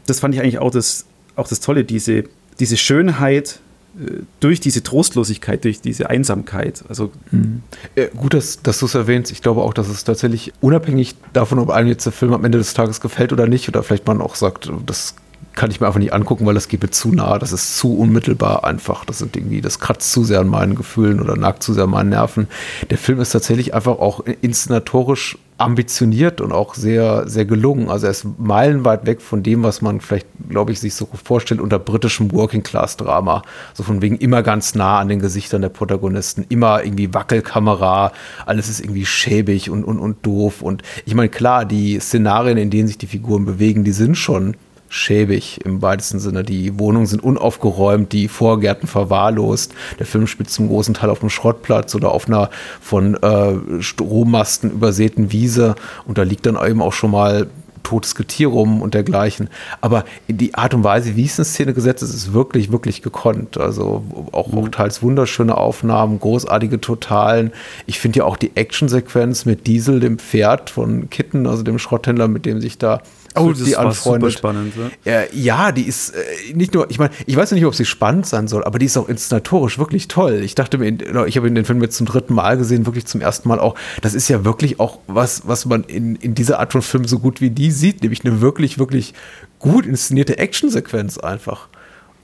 das 0.07 0.21
fand 0.21 0.35
ich 0.35 0.41
eigentlich 0.41 0.59
auch 0.59 0.71
das, 0.71 1.07
auch 1.37 1.49
das 1.49 1.61
Tolle, 1.61 1.85
diese, 1.85 2.25
diese 2.59 2.77
Schönheit 2.77 3.61
äh, 3.99 4.23
durch 4.41 4.61
diese 4.61 4.83
Trostlosigkeit, 4.83 5.65
durch 5.65 5.81
diese 5.81 6.11
Einsamkeit. 6.11 6.85
Also 6.89 7.11
mhm. 7.31 7.63
äh, 7.95 8.09
gut, 8.09 8.35
dass, 8.35 8.63
dass 8.63 8.79
du 8.79 8.87
es 8.87 8.95
erwähnst. 8.95 9.33
Ich 9.33 9.43
glaube 9.43 9.63
auch, 9.63 9.75
dass 9.75 9.89
es 9.89 10.05
tatsächlich 10.05 10.53
unabhängig 10.61 11.17
davon, 11.33 11.59
ob 11.59 11.71
einem 11.71 11.89
jetzt 11.89 12.05
der 12.05 12.13
Film 12.13 12.33
am 12.33 12.45
Ende 12.45 12.59
des 12.59 12.75
Tages 12.75 13.01
gefällt 13.01 13.33
oder 13.33 13.47
nicht, 13.47 13.69
oder 13.69 13.83
vielleicht 13.83 14.07
man 14.07 14.21
auch 14.21 14.35
sagt, 14.35 14.71
das 14.87 15.15
kann 15.55 15.73
ich 15.73 15.81
mir 15.81 15.89
einfach 15.89 15.99
nicht 15.99 16.13
angucken, 16.13 16.47
weil 16.47 16.55
das 16.55 16.69
geht 16.69 16.83
mir 16.83 16.91
zu 16.91 17.13
nah, 17.13 17.39
das 17.39 17.53
ist 17.53 17.77
zu 17.77 17.97
unmittelbar 17.97 18.65
einfach. 18.65 19.05
Das 19.05 19.19
sind 19.19 19.37
irgendwie, 19.37 19.61
das 19.61 19.81
kratzt 19.81 20.13
zu 20.13 20.23
sehr 20.23 20.41
an 20.41 20.49
meinen 20.49 20.77
Gefühlen 20.77 21.21
oder 21.21 21.37
nagt 21.37 21.65
zu 21.65 21.75
sehr 21.75 21.85
an 21.85 21.91
meinen 21.91 22.11
Nerven. 22.11 22.47
Der 22.91 22.99
Film 22.99 23.21
ist 23.21 23.31
tatsächlich 23.31 23.75
einfach 23.75 23.99
auch 23.99 24.21
inszenatorisch 24.41 25.37
ambitioniert 25.59 26.41
und 26.41 26.53
auch 26.53 26.75
sehr, 26.75 27.29
sehr 27.29 27.45
gelungen. 27.45 27.91
Also 27.91 28.07
er 28.07 28.13
ist 28.13 28.27
meilenweit 28.39 29.07
weg 29.07 29.21
von 29.21 29.43
dem, 29.43 29.65
was 29.65 29.83
man 29.83 30.01
vielleicht, 30.01 30.29
glaube 30.49 30.71
ich, 30.71 30.79
sich 30.79 30.95
so 30.95 31.09
vorstellt 31.23 31.61
unter 31.61 31.81
britischem 31.81 32.33
Working-Class-Drama. 32.33 33.43
So 33.75 33.83
von 33.83 34.01
wegen 34.01 34.17
immer 34.17 34.45
ganz 34.45 34.77
nah 34.77 35.01
an 35.01 35.09
den 35.09 35.19
Gesichtern 35.19 35.61
der 35.63 35.69
Protagonisten, 35.69 36.47
immer 36.49 36.85
irgendwie 36.85 37.13
Wackelkamera, 37.13 38.13
alles 38.47 38.69
ist 38.69 38.81
irgendwie 38.81 39.05
schäbig 39.05 39.69
und, 39.69 39.83
und, 39.83 39.99
und 39.99 40.25
doof. 40.25 40.63
Und 40.63 40.83
ich 41.05 41.15
meine, 41.17 41.29
klar, 41.29 41.65
die 41.65 41.99
Szenarien, 41.99 42.57
in 42.57 42.71
denen 42.71 42.87
sich 42.87 42.99
die 42.99 43.09
Figuren 43.09 43.45
bewegen, 43.45 43.83
die 43.83 43.93
sind 43.93 44.17
schon 44.17 44.55
schäbig 44.89 45.61
im 45.65 45.83
weitesten 45.83 46.19
Sinne. 46.19 46.45
Die 46.45 46.79
Wohnungen 46.79 47.07
sind 47.07 47.23
unaufgeräumt, 47.23 48.13
die 48.13 48.29
Vorgärten 48.29 48.87
verwahrlost. 48.87 49.75
Der 49.99 50.07
Film 50.07 50.27
spielt 50.27 50.51
zum 50.51 50.69
großen 50.69 50.95
Teil 50.95 51.11
auf 51.11 51.21
einem 51.21 51.31
Schrottplatz 51.31 51.95
oder 51.95 52.13
auf 52.13 52.27
einer 52.27 52.51
von 52.81 53.15
äh, 53.23 53.83
Strommasten 53.83 54.71
übersäten 54.71 55.33
Wiese 55.33 55.75
und 56.07 56.19
da 56.19 56.23
liegt 56.23 56.47
dann 56.47 56.57
eben 56.57 56.83
auch 56.83 56.93
schon 56.93 57.11
mal 57.11 57.49
totes 57.89 58.15
Getier 58.15 58.49
rum 58.49 58.83
und 58.83 58.93
dergleichen. 58.93 59.49
Aber 59.81 60.05
die 60.29 60.55
Art 60.55 60.75
und 60.75 60.85
Weise, 60.85 61.17
wie 61.17 61.25
es 61.25 61.39
in 61.39 61.45
Szene 61.45 61.73
gesetzt 61.73 62.03
ist, 62.03 62.15
ist 62.15 62.33
wirklich, 62.35 62.71
wirklich 62.71 63.01
gekonnt. 63.01 63.57
Also 63.57 64.05
auch, 64.33 64.53
auch 64.53 64.69
teils 64.69 65.03
wunderschöne 65.03 65.57
Aufnahmen, 65.57 66.21
großartige 66.21 66.81
Totalen. 66.81 67.51
Ich 67.87 67.99
finde 67.99 68.19
ja 68.19 68.25
auch 68.25 68.37
die 68.37 68.55
Actionsequenz 68.57 69.47
mit 69.47 69.67
Diesel, 69.67 70.01
dem 70.01 70.19
Pferd 70.19 70.69
von 70.69 71.09
Kitten, 71.09 71.47
also 71.47 71.63
dem 71.63 71.79
Schrotthändler, 71.79 72.29
mit 72.29 72.45
dem 72.45 72.61
sich 72.61 72.77
da 72.77 73.01
Oh, 73.41 73.53
das 73.53 73.65
die 73.65 73.75
war 73.75 73.93
super 73.93 74.31
spannend. 74.31 74.75
Ja? 75.05 75.23
ja, 75.33 75.73
die 75.73 75.83
ist 75.83 76.11
äh, 76.11 76.55
nicht 76.55 76.75
nur, 76.75 76.91
ich 76.91 76.99
meine, 76.99 77.11
ich 77.27 77.37
weiß 77.37 77.53
nicht, 77.53 77.65
ob 77.65 77.75
sie 77.75 77.85
spannend 77.85 78.27
sein 78.27 78.49
soll, 78.49 78.65
aber 78.65 78.79
die 78.79 78.87
ist 78.87 78.97
auch 78.97 79.09
inszenatorisch 79.09 79.79
wirklich 79.79 80.09
toll. 80.09 80.41
Ich 80.43 80.55
dachte 80.55 80.79
mir, 80.79 80.89
ich 81.27 81.37
habe 81.37 81.51
den 81.51 81.65
Film 81.65 81.83
jetzt 81.83 81.97
zum 81.97 82.07
dritten 82.07 82.35
Mal 82.35 82.57
gesehen, 82.57 82.87
wirklich 82.87 83.07
zum 83.07 83.21
ersten 83.21 83.49
Mal 83.49 83.59
auch. 83.59 83.75
Das 84.03 84.15
ist 84.15 84.29
ja 84.29 84.45
wirklich 84.45 84.81
auch 84.81 84.99
was, 85.07 85.47
was 85.47 85.67
man 85.67 85.85
in, 85.85 86.17
in 86.17 86.35
dieser 86.35 86.61
Art 86.61 86.73
von 86.73 86.83
Film 86.83 87.05
so 87.07 87.19
gut 87.19 87.41
wie 87.41 87.51
die 87.51 87.71
sieht, 87.71 88.03
nämlich 88.03 88.25
eine 88.25 88.41
wirklich, 88.41 88.79
wirklich 88.79 89.15
gut 89.59 89.87
inszenierte 89.87 90.39
Actionsequenz 90.39 91.19
einfach. 91.19 91.69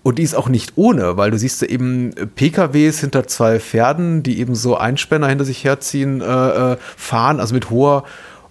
Und 0.04 0.18
die 0.18 0.22
ist 0.22 0.34
auch 0.34 0.50
nicht 0.50 0.74
ohne, 0.76 1.16
weil 1.16 1.30
du 1.30 1.38
siehst 1.38 1.62
ja 1.62 1.68
eben 1.68 2.14
PKWs 2.34 3.00
hinter 3.00 3.26
zwei 3.26 3.58
Pferden, 3.58 4.22
die 4.22 4.38
eben 4.38 4.54
so 4.54 4.76
Einspänner 4.76 5.28
hinter 5.28 5.46
sich 5.46 5.64
herziehen, 5.64 6.20
äh, 6.20 6.72
äh 6.72 6.76
fahren, 6.96 7.40
also 7.40 7.54
mit 7.54 7.70
hoher 7.70 8.04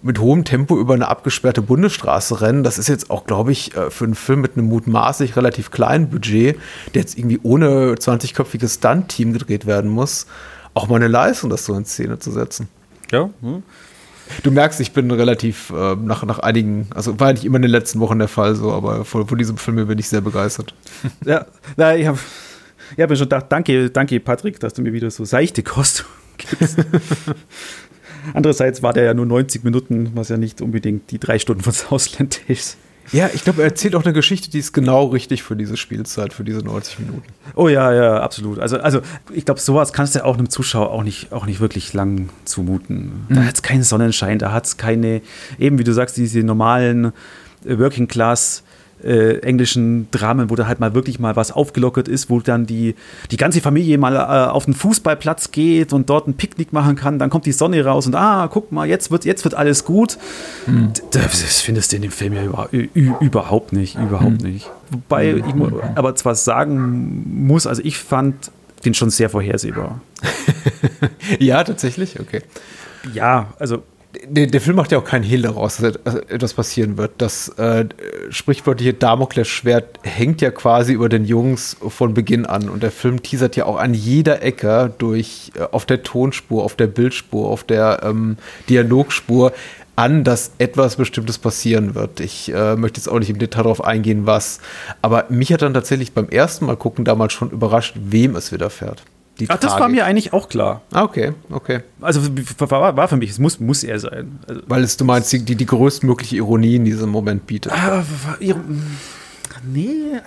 mit 0.04 0.20
hohem 0.20 0.44
Tempo 0.44 0.78
über 0.78 0.94
eine 0.94 1.08
abgesperrte 1.08 1.62
Bundesstraße 1.62 2.42
rennen. 2.42 2.62
Das 2.62 2.78
ist 2.78 2.88
jetzt 2.88 3.10
auch, 3.10 3.24
glaube 3.24 3.52
ich, 3.52 3.74
äh, 3.74 3.90
für 3.90 4.04
einen 4.04 4.14
Film 4.14 4.42
mit 4.42 4.56
einem 4.56 4.68
mutmaßlich 4.68 5.34
relativ 5.34 5.70
kleinen 5.70 6.10
Budget, 6.10 6.58
der 6.94 7.00
jetzt 7.00 7.18
irgendwie 7.18 7.40
ohne 7.42 7.94
20-köpfiges 7.94 8.76
Stunt-Team 8.76 9.32
gedreht 9.32 9.66
werden 9.66 9.90
muss, 9.90 10.26
auch 10.74 10.88
mal 10.88 10.96
eine 10.96 11.08
Leistung, 11.08 11.48
das 11.48 11.64
so 11.64 11.74
in 11.74 11.86
Szene 11.86 12.18
zu 12.18 12.30
setzen. 12.30 12.68
Ja. 13.10 13.30
Hm. 13.40 13.62
Du 14.42 14.50
merkst, 14.50 14.80
ich 14.80 14.92
bin 14.92 15.10
relativ 15.10 15.70
äh, 15.70 15.96
nach, 15.96 16.24
nach 16.24 16.38
einigen, 16.38 16.88
also 16.94 17.18
war 17.18 17.32
nicht 17.32 17.44
immer 17.44 17.56
in 17.56 17.62
den 17.62 17.70
letzten 17.70 18.00
Wochen 18.00 18.18
der 18.18 18.28
Fall 18.28 18.54
so, 18.54 18.72
aber 18.72 19.04
von, 19.04 19.26
von 19.26 19.38
diesem 19.38 19.56
Film 19.56 19.86
bin 19.86 19.98
ich 19.98 20.08
sehr 20.08 20.20
begeistert. 20.20 20.74
Ja, 21.24 21.46
na, 21.76 21.96
ich 21.96 22.06
habe 22.06 22.18
ich 22.96 23.02
hab 23.02 23.08
mir 23.08 23.16
schon 23.16 23.26
gedacht, 23.26 23.46
danke, 23.48 23.90
danke 23.90 24.20
Patrick, 24.20 24.60
dass 24.60 24.74
du 24.74 24.82
mir 24.82 24.92
wieder 24.92 25.10
so 25.10 25.24
seichte 25.24 25.62
Kost 25.62 26.04
gibst. 26.36 26.78
Andererseits 28.32 28.82
war 28.82 28.92
der 28.92 29.04
ja 29.04 29.14
nur 29.14 29.26
90 29.26 29.64
Minuten, 29.64 30.12
was 30.14 30.28
ja 30.28 30.36
nicht 30.36 30.60
unbedingt 30.60 31.10
die 31.10 31.18
drei 31.18 31.38
Stunden 31.38 31.62
von 31.62 31.72
Southland 31.72 32.40
ist. 32.48 32.76
Ja, 33.12 33.28
ich 33.34 33.44
glaube, 33.44 33.60
er 33.60 33.68
erzählt 33.68 33.94
auch 33.94 34.04
eine 34.04 34.14
Geschichte, 34.14 34.50
die 34.50 34.58
ist 34.58 34.72
genau 34.72 35.06
richtig 35.06 35.42
für 35.42 35.56
diese 35.56 35.76
Spielzeit, 35.76 36.32
für 36.32 36.42
diese 36.42 36.60
90 36.60 37.00
Minuten. 37.00 37.26
Oh 37.54 37.68
ja, 37.68 37.92
ja, 37.92 38.20
absolut. 38.20 38.58
Also, 38.58 38.78
also 38.78 39.00
ich 39.32 39.44
glaube, 39.44 39.60
sowas 39.60 39.92
kannst 39.92 40.14
du 40.14 40.24
auch 40.24 40.38
einem 40.38 40.48
Zuschauer 40.48 40.90
auch 40.90 41.02
nicht, 41.02 41.30
auch 41.30 41.44
nicht 41.44 41.60
wirklich 41.60 41.92
lang 41.92 42.30
zumuten. 42.46 43.26
Da 43.28 43.44
hat 43.44 43.56
es 43.56 43.62
keinen 43.62 43.82
Sonnenschein, 43.82 44.38
da 44.38 44.52
hat 44.52 44.64
es 44.64 44.76
keine, 44.78 45.20
eben 45.58 45.78
wie 45.78 45.84
du 45.84 45.92
sagst, 45.92 46.16
diese 46.16 46.40
normalen 46.40 47.12
Working 47.64 48.08
Class 48.08 48.62
äh, 49.02 49.38
englischen 49.40 50.08
Dramen, 50.10 50.50
wo 50.50 50.56
da 50.56 50.66
halt 50.66 50.80
mal 50.80 50.94
wirklich 50.94 51.18
mal 51.18 51.36
was 51.36 51.52
aufgelockert 51.52 52.08
ist, 52.08 52.30
wo 52.30 52.40
dann 52.40 52.66
die, 52.66 52.94
die 53.30 53.36
ganze 53.36 53.60
Familie 53.60 53.98
mal 53.98 54.14
äh, 54.14 54.50
auf 54.50 54.64
den 54.64 54.74
Fußballplatz 54.74 55.50
geht 55.50 55.92
und 55.92 56.10
dort 56.10 56.26
ein 56.26 56.34
Picknick 56.34 56.72
machen 56.72 56.96
kann, 56.96 57.18
dann 57.18 57.30
kommt 57.30 57.46
die 57.46 57.52
Sonne 57.52 57.84
raus 57.84 58.06
und 58.06 58.14
ah, 58.14 58.48
guck 58.50 58.72
mal, 58.72 58.86
jetzt 58.86 59.10
wird, 59.10 59.24
jetzt 59.24 59.44
wird 59.44 59.54
alles 59.54 59.84
gut. 59.84 60.18
Mhm. 60.66 60.92
Das 61.10 61.60
findest 61.60 61.92
du 61.92 61.96
in 61.96 62.02
dem 62.02 62.10
Film 62.10 62.32
ja 62.32 62.44
über, 62.44 62.68
überhaupt 63.20 63.72
nicht, 63.72 63.96
überhaupt 63.96 64.42
mhm. 64.42 64.52
nicht. 64.52 64.70
Wobei 64.90 65.34
ich 65.34 65.54
aber 65.94 66.14
zwar 66.14 66.34
sagen 66.34 67.46
muss, 67.46 67.66
also 67.66 67.82
ich 67.84 67.98
fand 67.98 68.50
den 68.84 68.94
schon 68.94 69.10
sehr 69.10 69.30
vorhersehbar. 69.30 70.00
ja, 71.38 71.64
tatsächlich, 71.64 72.20
okay. 72.20 72.42
Ja, 73.12 73.52
also 73.58 73.82
der, 74.28 74.46
der, 74.46 74.60
Film 74.60 74.76
macht 74.76 74.92
ja 74.92 74.98
auch 74.98 75.04
keinen 75.04 75.22
Hehl 75.22 75.42
daraus, 75.42 75.76
dass 75.76 76.14
etwas 76.14 76.54
passieren 76.54 76.96
wird. 76.96 77.12
Das 77.18 77.48
äh, 77.50 77.86
sprichwörtliche 78.30 78.94
Damoklesschwert 78.94 80.00
hängt 80.02 80.40
ja 80.40 80.50
quasi 80.50 80.92
über 80.92 81.08
den 81.08 81.24
Jungs 81.24 81.76
von 81.88 82.14
Beginn 82.14 82.46
an. 82.46 82.68
Und 82.68 82.82
der 82.82 82.90
Film 82.90 83.22
teasert 83.22 83.56
ja 83.56 83.66
auch 83.66 83.78
an 83.78 83.94
jeder 83.94 84.42
Ecke 84.42 84.92
durch, 84.98 85.52
äh, 85.56 85.62
auf 85.70 85.86
der 85.86 86.02
Tonspur, 86.02 86.64
auf 86.64 86.76
der 86.76 86.86
Bildspur, 86.86 87.48
auf 87.48 87.64
der 87.64 88.00
ähm, 88.02 88.36
Dialogspur 88.68 89.52
an, 89.96 90.24
dass 90.24 90.52
etwas 90.58 90.96
Bestimmtes 90.96 91.38
passieren 91.38 91.94
wird. 91.94 92.20
Ich 92.20 92.52
äh, 92.52 92.76
möchte 92.76 93.00
jetzt 93.00 93.08
auch 93.08 93.18
nicht 93.18 93.30
im 93.30 93.38
Detail 93.38 93.62
darauf 93.62 93.84
eingehen, 93.84 94.26
was. 94.26 94.60
Aber 95.02 95.26
mich 95.28 95.52
hat 95.52 95.62
dann 95.62 95.74
tatsächlich 95.74 96.12
beim 96.12 96.28
ersten 96.28 96.66
Mal 96.66 96.76
gucken 96.76 97.04
damals 97.04 97.32
schon 97.32 97.50
überrascht, 97.50 97.94
wem 97.96 98.36
es 98.36 98.52
widerfährt 98.52 99.04
die 99.40 99.50
Ach, 99.50 99.56
das 99.56 99.78
war 99.80 99.88
mir 99.88 100.04
eigentlich 100.04 100.32
auch 100.32 100.48
klar. 100.48 100.82
Ah, 100.92 101.02
okay, 101.02 101.32
okay. 101.50 101.80
Also 102.00 102.20
war, 102.58 102.96
war 102.96 103.08
für 103.08 103.16
mich, 103.16 103.30
es 103.30 103.38
muss, 103.38 103.58
muss 103.58 103.82
er 103.82 103.98
sein. 103.98 104.38
Also, 104.46 104.60
Weil 104.66 104.84
es, 104.84 104.96
du 104.96 105.04
meinst, 105.04 105.32
die, 105.32 105.44
die, 105.44 105.56
die 105.56 105.66
größtmögliche 105.66 106.36
Ironie 106.36 106.76
in 106.76 106.84
diesem 106.84 107.10
Moment 107.10 107.46
bietet. 107.46 107.72
Ah, 107.72 108.04
nee. 109.64 110.20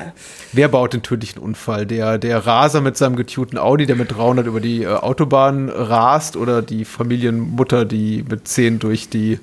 Wer 0.52 0.68
baut 0.68 0.94
den 0.94 1.04
tödlichen 1.04 1.40
Unfall? 1.40 1.86
Der, 1.86 2.18
der 2.18 2.46
Raser 2.46 2.82
mit 2.82 2.98
seinem 2.98 3.16
getunten 3.16 3.58
Audi, 3.58 3.86
der 3.86 3.96
mit 3.96 4.12
300 4.12 4.46
über 4.46 4.60
die 4.60 4.84
äh, 4.84 4.88
Autobahn 4.88 5.70
rast 5.70 6.36
oder 6.36 6.62
die 6.62 6.84
Familienmutter, 6.84 7.86
die 7.86 8.26
mit 8.28 8.48
10 8.48 8.80
durch 8.80 9.08
die 9.08 9.40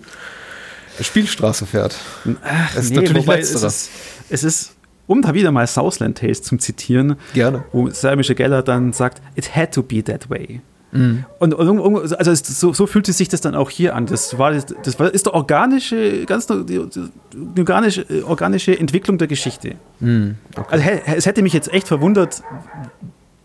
Spielstraße 1.00 1.64
fährt? 1.64 1.96
Ach, 2.44 2.76
es 2.76 2.84
ist 2.84 2.90
nee, 2.90 2.96
natürlich 2.96 3.26
letzteres. 3.26 3.90
Es 4.28 4.42
ist, 4.42 4.44
es 4.44 4.44
ist 4.44 4.73
um 5.06 5.22
da 5.22 5.34
wieder 5.34 5.52
mal 5.52 5.66
Southland 5.66 6.18
Tales 6.18 6.42
zu 6.42 6.56
zitieren, 6.56 7.16
Gerne. 7.34 7.64
wo 7.72 7.90
Sarah 7.90 8.16
Michelle 8.16 8.36
Geller 8.36 8.62
dann 8.62 8.92
sagt, 8.92 9.22
it 9.34 9.54
had 9.54 9.72
to 9.72 9.82
be 9.82 10.02
that 10.02 10.30
way. 10.30 10.60
Mhm. 10.94 11.24
Und, 11.40 11.54
und, 11.54 12.14
also 12.14 12.30
es, 12.30 12.40
so, 12.40 12.72
so 12.72 12.86
fühlte 12.86 13.12
sich 13.12 13.28
das 13.28 13.40
dann 13.40 13.54
auch 13.56 13.68
hier 13.68 13.96
an. 13.96 14.06
Das 14.06 14.38
war 14.38 14.52
das 14.52 14.98
war, 15.00 15.12
ist 15.12 15.26
die 15.26 15.30
organische, 15.30 16.24
ganz 16.24 16.46
die, 16.46 16.64
die 16.64 17.60
organische, 17.60 18.06
organische 18.26 18.78
Entwicklung 18.78 19.18
der 19.18 19.26
Geschichte. 19.26 19.74
Mhm. 19.98 20.36
Okay. 20.56 20.66
Also 20.70 21.16
es 21.16 21.26
hätte 21.26 21.42
mich 21.42 21.52
jetzt 21.52 21.72
echt 21.72 21.88
verwundert, 21.88 22.42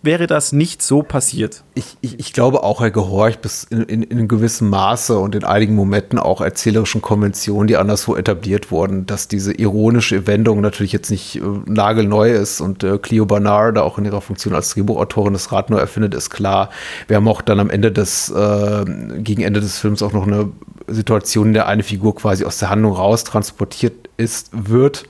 wäre 0.02 0.28
das 0.28 0.54
nicht 0.54 0.82
so 0.82 1.04
passiert. 1.04 1.64
Ich, 1.76 1.97
ich, 2.02 2.20
ich 2.20 2.34
glaube 2.34 2.64
auch, 2.64 2.82
er 2.82 2.91
gehorcht 2.91 3.41
bis 3.41 3.66
in, 3.66 3.84
in, 3.84 4.04
in, 4.04 4.28
gewissem 4.28 4.70
Maße 4.70 5.18
und 5.18 5.36
in 5.36 5.43
einigen 5.43 5.76
Momenten 5.76 6.20
auch 6.20 6.41
erzählerischen 6.41 7.02
Konventionen, 7.02 7.68
die 7.68 7.76
anderswo 7.76 8.16
etabliert 8.16 8.72
wurden, 8.72 9.06
dass 9.06 9.28
diese 9.28 9.54
ironische 9.54 10.26
Wendung 10.26 10.62
natürlich 10.62 10.93
jetzt 10.93 11.12
nicht 11.12 11.36
äh, 11.36 11.41
nagelneu 11.66 12.32
ist 12.32 12.62
und 12.62 12.84
äh, 12.84 12.97
Cleo 12.97 13.26
Barnard 13.26 13.78
auch 13.78 13.97
in 13.97 14.06
ihrer 14.06 14.22
Funktion 14.22 14.56
als 14.56 14.74
Drehbuchautorin 14.74 15.34
das 15.34 15.52
Rad 15.52 15.70
neu 15.70 15.78
erfindet, 15.78 16.14
ist 16.14 16.30
klar. 16.30 16.70
Wir 17.08 17.18
haben 17.18 17.28
auch 17.28 17.41
dann 17.41 17.60
am 17.60 17.70
Ende 17.70 17.91
des, 17.91 18.30
äh, 18.30 18.86
gegen 19.18 19.41
Ende 19.41 19.60
des 19.60 19.80
Films 19.80 20.02
auch 20.02 20.14
noch 20.14 20.28
eine 20.28 20.50
Situation, 20.88 21.47
in 21.47 21.54
der 21.54 21.68
eine 21.68 21.84
Figur 21.84 22.16
quasi 22.16 22.45
aus 22.45 22.58
der 22.58 22.70
Handlung 22.70 22.93
raus 22.93 23.26
transportiert 23.26 24.10
ist, 24.18 24.50
wird 24.54 25.06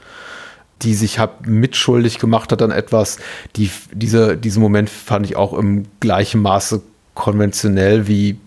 die 0.81 0.93
sich 0.93 1.19
hab 1.19 1.45
mitschuldig 1.45 2.19
gemacht 2.19 2.51
hat 2.51 2.61
an 2.61 2.71
etwas. 2.71 3.17
Die, 3.55 3.69
diese, 3.91 4.37
diesen 4.37 4.61
Moment 4.61 4.89
fand 4.89 5.25
ich 5.25 5.35
auch 5.35 5.53
im 5.53 5.85
gleichen 5.99 6.41
Maße 6.41 6.81
konventionell 7.13 8.07
wie 8.07 8.37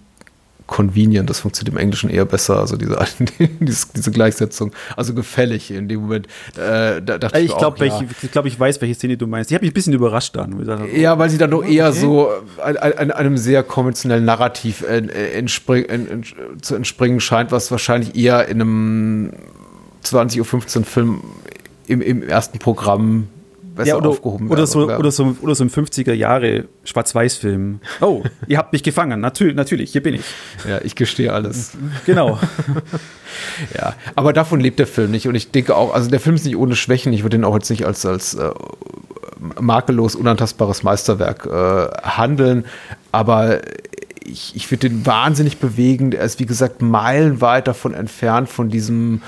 convenient. 0.67 1.29
Das 1.29 1.41
funktioniert 1.41 1.75
im 1.75 1.79
Englischen 1.79 2.09
eher 2.09 2.25
besser. 2.25 2.59
Also 2.59 2.77
diese, 2.79 2.99
diese, 3.61 4.11
Gleichsetzung. 4.11 4.73
Also 4.97 5.13
gefällig 5.13 5.71
in 5.71 5.89
dem 5.89 6.01
Moment. 6.01 6.27
Äh, 6.57 7.03
da 7.03 7.19
ich, 7.35 7.51
ich 7.51 7.57
glaube, 7.57 7.85
ja. 7.87 8.01
ich, 8.23 8.31
glaub, 8.31 8.47
ich 8.47 8.59
weiß, 8.59 8.81
welche 8.81 8.95
Szene 8.95 9.19
du 9.19 9.27
meinst. 9.27 9.51
Ich 9.51 9.55
habe 9.55 9.65
mich 9.65 9.73
ein 9.73 9.75
bisschen 9.75 9.93
überrascht 9.93 10.35
dann. 10.35 10.65
Ja, 10.95 11.19
weil 11.19 11.29
sie 11.29 11.37
dann 11.37 11.51
doch 11.51 11.65
eher 11.65 11.91
okay. 11.91 11.99
so 11.99 12.31
an, 12.63 12.77
an, 12.77 13.11
einem 13.11 13.37
sehr 13.37 13.63
konventionellen 13.63 14.25
Narrativ 14.25 14.83
entspring, 14.83 16.25
zu 16.63 16.75
entspringen 16.75 17.21
scheint, 17.21 17.53
was 17.53 17.71
wahrscheinlich 17.71 18.17
eher 18.17 18.49
in 18.49 18.63
einem 18.63 19.33
20.15 20.05 20.79
Uhr 20.79 20.85
Film 20.85 21.21
im, 21.87 22.01
im 22.01 22.23
ersten 22.23 22.59
Programm 22.59 23.29
besser 23.75 23.89
ja, 23.89 23.97
oder, 23.97 24.11
aufgehoben 24.11 24.49
oder 24.51 24.67
so, 24.67 24.87
oder, 24.91 25.11
so, 25.11 25.37
oder 25.41 25.55
so 25.55 25.65
im 25.65 25.71
50er 25.71 26.13
Jahre 26.13 26.65
Schwarz-Weiß-Film. 26.85 27.81
Oh, 28.01 28.23
ihr 28.47 28.59
habt 28.59 28.73
mich 28.73 28.83
gefangen. 28.83 29.21
Natürlich, 29.21 29.55
natürlich, 29.55 29.93
hier 29.93 30.03
bin 30.03 30.15
ich. 30.15 30.25
Ja, 30.69 30.81
ich 30.83 30.95
gestehe 30.95 31.33
alles. 31.33 31.73
Genau. 32.07 32.39
ja, 33.75 33.95
aber 34.15 34.33
davon 34.33 34.61
lebt 34.61 34.79
der 34.79 34.87
Film 34.87 35.11
nicht. 35.11 35.27
Und 35.29 35.35
ich 35.35 35.51
denke 35.51 35.77
auch, 35.77 35.95
also 35.95 36.11
der 36.11 36.21
Film 36.21 36.37
ist 36.37 36.45
nicht 36.45 36.57
ohne 36.57 36.77
Schwächen. 36.77 37.13
Ich 37.13 37.23
würde 37.23 37.37
ihn 37.37 37.45
auch 37.45 37.55
jetzt 37.55 37.71
nicht 37.71 37.87
als, 37.87 38.05
als 38.05 38.35
äh, 38.35 38.51
makellos, 39.61 40.15
unantastbares 40.15 40.83
Meisterwerk 40.83 41.47
äh, 41.47 42.09
handeln. 42.09 42.65
Aber 43.11 43.61
ich, 44.25 44.55
ich 44.55 44.67
finde 44.67 44.91
den 44.91 45.07
wahnsinnig 45.07 45.59
bewegend. 45.59 46.15
Er 46.15 46.25
ist, 46.25 46.39
wie 46.39 46.47
gesagt, 46.47 46.83
meilenweit 46.83 47.67
davon 47.67 47.95
entfernt 47.95 48.49
von 48.49 48.69
diesem 48.69 49.23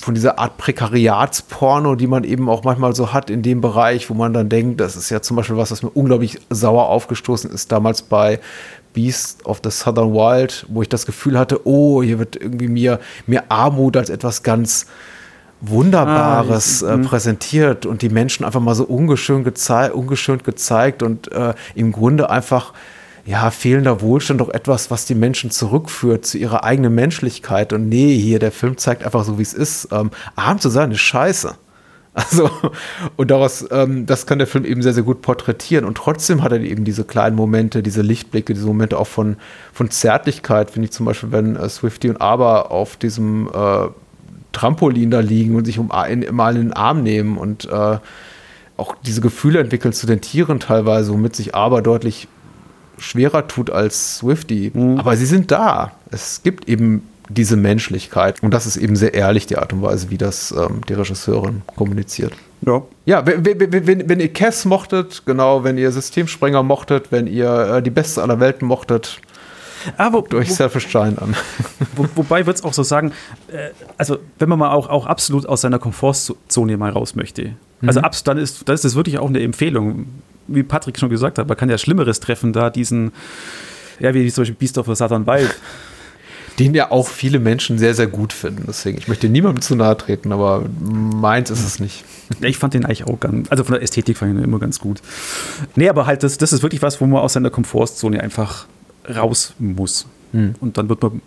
von 0.00 0.14
dieser 0.14 0.38
Art 0.38 0.56
Prekariatsporno, 0.56 1.94
die 1.94 2.06
man 2.06 2.24
eben 2.24 2.48
auch 2.48 2.64
manchmal 2.64 2.94
so 2.94 3.12
hat 3.12 3.30
in 3.30 3.42
dem 3.42 3.60
Bereich, 3.60 4.10
wo 4.10 4.14
man 4.14 4.32
dann 4.32 4.48
denkt, 4.48 4.80
das 4.80 4.96
ist 4.96 5.10
ja 5.10 5.22
zum 5.22 5.36
Beispiel 5.36 5.56
was, 5.56 5.70
was 5.70 5.82
mir 5.82 5.90
unglaublich 5.90 6.40
sauer 6.50 6.88
aufgestoßen 6.88 7.50
ist, 7.50 7.70
damals 7.70 8.02
bei 8.02 8.40
Beast 8.92 9.46
of 9.46 9.60
the 9.62 9.70
Southern 9.70 10.12
Wild, 10.12 10.66
wo 10.68 10.82
ich 10.82 10.88
das 10.88 11.06
Gefühl 11.06 11.38
hatte, 11.38 11.66
oh, 11.66 12.02
hier 12.02 12.18
wird 12.18 12.36
irgendwie 12.36 12.68
mir, 12.68 13.00
mir 13.26 13.44
Armut 13.50 13.96
als 13.96 14.10
etwas 14.10 14.42
ganz 14.42 14.86
Wunderbares 15.60 16.82
ah, 16.82 16.94
ich, 16.94 17.00
äh, 17.00 17.04
präsentiert 17.04 17.84
und 17.84 18.02
die 18.02 18.08
Menschen 18.08 18.44
einfach 18.44 18.60
mal 18.60 18.74
so 18.74 18.84
ungeschönt, 18.84 19.44
gezei 19.44 19.92
ungeschönt 19.92 20.42
gezeigt 20.44 21.02
und 21.02 21.30
äh, 21.32 21.54
im 21.74 21.92
Grunde 21.92 22.30
einfach 22.30 22.72
ja, 23.24 23.50
fehlender 23.50 24.00
Wohlstand 24.00 24.40
doch 24.40 24.48
etwas, 24.48 24.90
was 24.90 25.04
die 25.04 25.14
Menschen 25.14 25.50
zurückführt 25.50 26.24
zu 26.24 26.38
ihrer 26.38 26.64
eigenen 26.64 26.94
Menschlichkeit. 26.94 27.72
Und 27.72 27.88
nee, 27.88 28.16
hier, 28.16 28.38
der 28.38 28.52
Film 28.52 28.76
zeigt 28.76 29.04
einfach 29.04 29.24
so, 29.24 29.38
wie 29.38 29.42
es 29.42 29.54
ist. 29.54 29.88
Ähm, 29.92 30.10
arm 30.36 30.58
zu 30.58 30.68
sein 30.68 30.90
ist 30.90 31.00
scheiße. 31.00 31.54
Also, 32.12 32.50
und 33.16 33.30
daraus, 33.30 33.64
ähm, 33.70 34.04
das 34.04 34.26
kann 34.26 34.38
der 34.38 34.48
Film 34.48 34.64
eben 34.64 34.82
sehr, 34.82 34.92
sehr 34.92 35.04
gut 35.04 35.22
porträtieren. 35.22 35.84
Und 35.84 35.96
trotzdem 35.96 36.42
hat 36.42 36.50
er 36.50 36.60
eben 36.60 36.84
diese 36.84 37.04
kleinen 37.04 37.36
Momente, 37.36 37.84
diese 37.84 38.02
Lichtblicke, 38.02 38.52
diese 38.52 38.66
Momente 38.66 38.98
auch 38.98 39.06
von, 39.06 39.36
von 39.72 39.92
Zärtlichkeit, 39.92 40.72
finde 40.72 40.86
ich 40.86 40.92
zum 40.92 41.06
Beispiel, 41.06 41.30
wenn 41.30 41.54
äh, 41.54 41.68
Swifty 41.68 42.10
und 42.10 42.20
Aber 42.20 42.72
auf 42.72 42.96
diesem 42.96 43.48
äh, 43.54 43.86
Trampolin 44.50 45.12
da 45.12 45.20
liegen 45.20 45.54
und 45.54 45.66
sich 45.66 45.78
um, 45.78 45.92
in, 46.08 46.26
mal 46.34 46.56
in 46.56 46.62
den 46.62 46.72
Arm 46.72 47.04
nehmen 47.04 47.38
und 47.38 47.66
äh, 47.66 47.98
auch 48.76 48.96
diese 49.06 49.20
Gefühle 49.20 49.60
entwickeln 49.60 49.92
zu 49.92 50.06
den 50.06 50.20
Tieren 50.20 50.58
teilweise, 50.58 51.12
womit 51.12 51.36
sich 51.36 51.54
Aber 51.54 51.80
deutlich 51.80 52.26
schwerer 53.00 53.48
tut 53.48 53.70
als 53.70 54.18
Swifty. 54.18 54.70
Mhm. 54.72 54.98
Aber 54.98 55.16
sie 55.16 55.26
sind 55.26 55.50
da. 55.50 55.92
Es 56.10 56.42
gibt 56.42 56.68
eben 56.68 57.08
diese 57.28 57.56
Menschlichkeit. 57.56 58.42
Und 58.42 58.52
das 58.52 58.66
ist 58.66 58.76
eben 58.76 58.96
sehr 58.96 59.14
ehrlich, 59.14 59.46
die 59.46 59.56
Art 59.56 59.72
und 59.72 59.82
Weise, 59.82 60.10
wie 60.10 60.18
das 60.18 60.52
ähm, 60.52 60.80
die 60.88 60.94
Regisseurin 60.94 61.62
kommuniziert. 61.76 62.32
Ja. 62.62 62.82
Ja, 63.06 63.24
wenn, 63.24 63.44
wenn, 63.44 64.08
wenn, 64.08 64.20
ihr 64.20 64.32
Cass 64.32 64.64
mochtet, 64.64 65.22
genau, 65.24 65.64
wenn 65.64 65.78
ihr 65.78 65.90
Systemsprenger 65.92 66.62
mochtet, 66.62 67.10
wenn 67.10 67.26
ihr 67.26 67.76
äh, 67.76 67.82
die 67.82 67.90
Beste 67.90 68.22
aller 68.22 68.40
Welten 68.40 68.66
mochtet, 68.66 69.20
Ah, 69.96 70.12
wo, 70.12 70.24
euch 70.36 70.54
Selfish 70.54 70.88
Giant 70.88 71.20
an. 71.22 71.34
Wo, 71.96 72.06
wobei 72.14 72.44
würde 72.44 72.58
es 72.58 72.64
auch 72.64 72.74
so 72.74 72.82
sagen, 72.82 73.12
äh, 73.48 73.70
also 73.96 74.18
wenn 74.38 74.48
man 74.48 74.58
mal 74.58 74.72
auch, 74.72 74.88
auch 74.88 75.06
absolut 75.06 75.46
aus 75.46 75.62
seiner 75.62 75.78
Komfortzone 75.78 76.76
mal 76.76 76.90
raus 76.90 77.14
möchte, 77.14 77.54
also 77.86 78.00
mhm. 78.00 78.04
ab, 78.04 78.16
dann 78.24 78.38
ist, 78.38 78.68
dann 78.68 78.74
ist 78.74 78.84
das 78.84 78.94
wirklich 78.94 79.18
auch 79.18 79.28
eine 79.28 79.40
Empfehlung 79.40 80.06
wie 80.50 80.62
Patrick 80.62 80.98
schon 80.98 81.10
gesagt 81.10 81.38
hat, 81.38 81.48
man 81.48 81.56
kann 81.56 81.70
ja 81.70 81.78
Schlimmeres 81.78 82.20
treffen, 82.20 82.52
da 82.52 82.70
diesen, 82.70 83.12
ja, 83.98 84.12
wie 84.14 84.30
zum 84.30 84.42
Beispiel 84.42 84.56
Beast 84.56 84.78
of 84.78 84.86
the 84.86 84.94
Southern 84.94 85.26
Wild. 85.26 85.54
Den 86.58 86.74
ja 86.74 86.90
auch 86.90 87.08
viele 87.08 87.38
Menschen 87.38 87.78
sehr, 87.78 87.94
sehr 87.94 88.08
gut 88.08 88.32
finden. 88.32 88.64
Deswegen, 88.66 88.98
ich 88.98 89.08
möchte 89.08 89.28
niemandem 89.28 89.62
zu 89.62 89.76
nahe 89.76 89.96
treten, 89.96 90.32
aber 90.32 90.64
meins 90.80 91.48
ist 91.48 91.64
es 91.64 91.78
nicht. 91.78 92.04
Ja, 92.40 92.48
ich 92.48 92.58
fand 92.58 92.74
den 92.74 92.84
eigentlich 92.84 93.04
auch 93.04 93.18
ganz, 93.18 93.50
also 93.50 93.64
von 93.64 93.74
der 93.74 93.82
Ästhetik 93.82 94.18
fand 94.18 94.32
ich 94.32 94.38
ihn 94.38 94.44
immer 94.44 94.58
ganz 94.58 94.78
gut. 94.78 95.00
Nee, 95.74 95.88
aber 95.88 96.06
halt, 96.06 96.22
das, 96.22 96.36
das 96.36 96.52
ist 96.52 96.62
wirklich 96.62 96.82
was, 96.82 97.00
wo 97.00 97.06
man 97.06 97.20
aus 97.20 97.32
seiner 97.32 97.50
Komfortzone 97.50 98.20
einfach 98.20 98.66
raus 99.08 99.54
muss. 99.58 100.06
Hm. 100.32 100.54
Und 100.60 100.76
dann 100.76 100.88
wird 100.88 101.02
man 101.02 101.22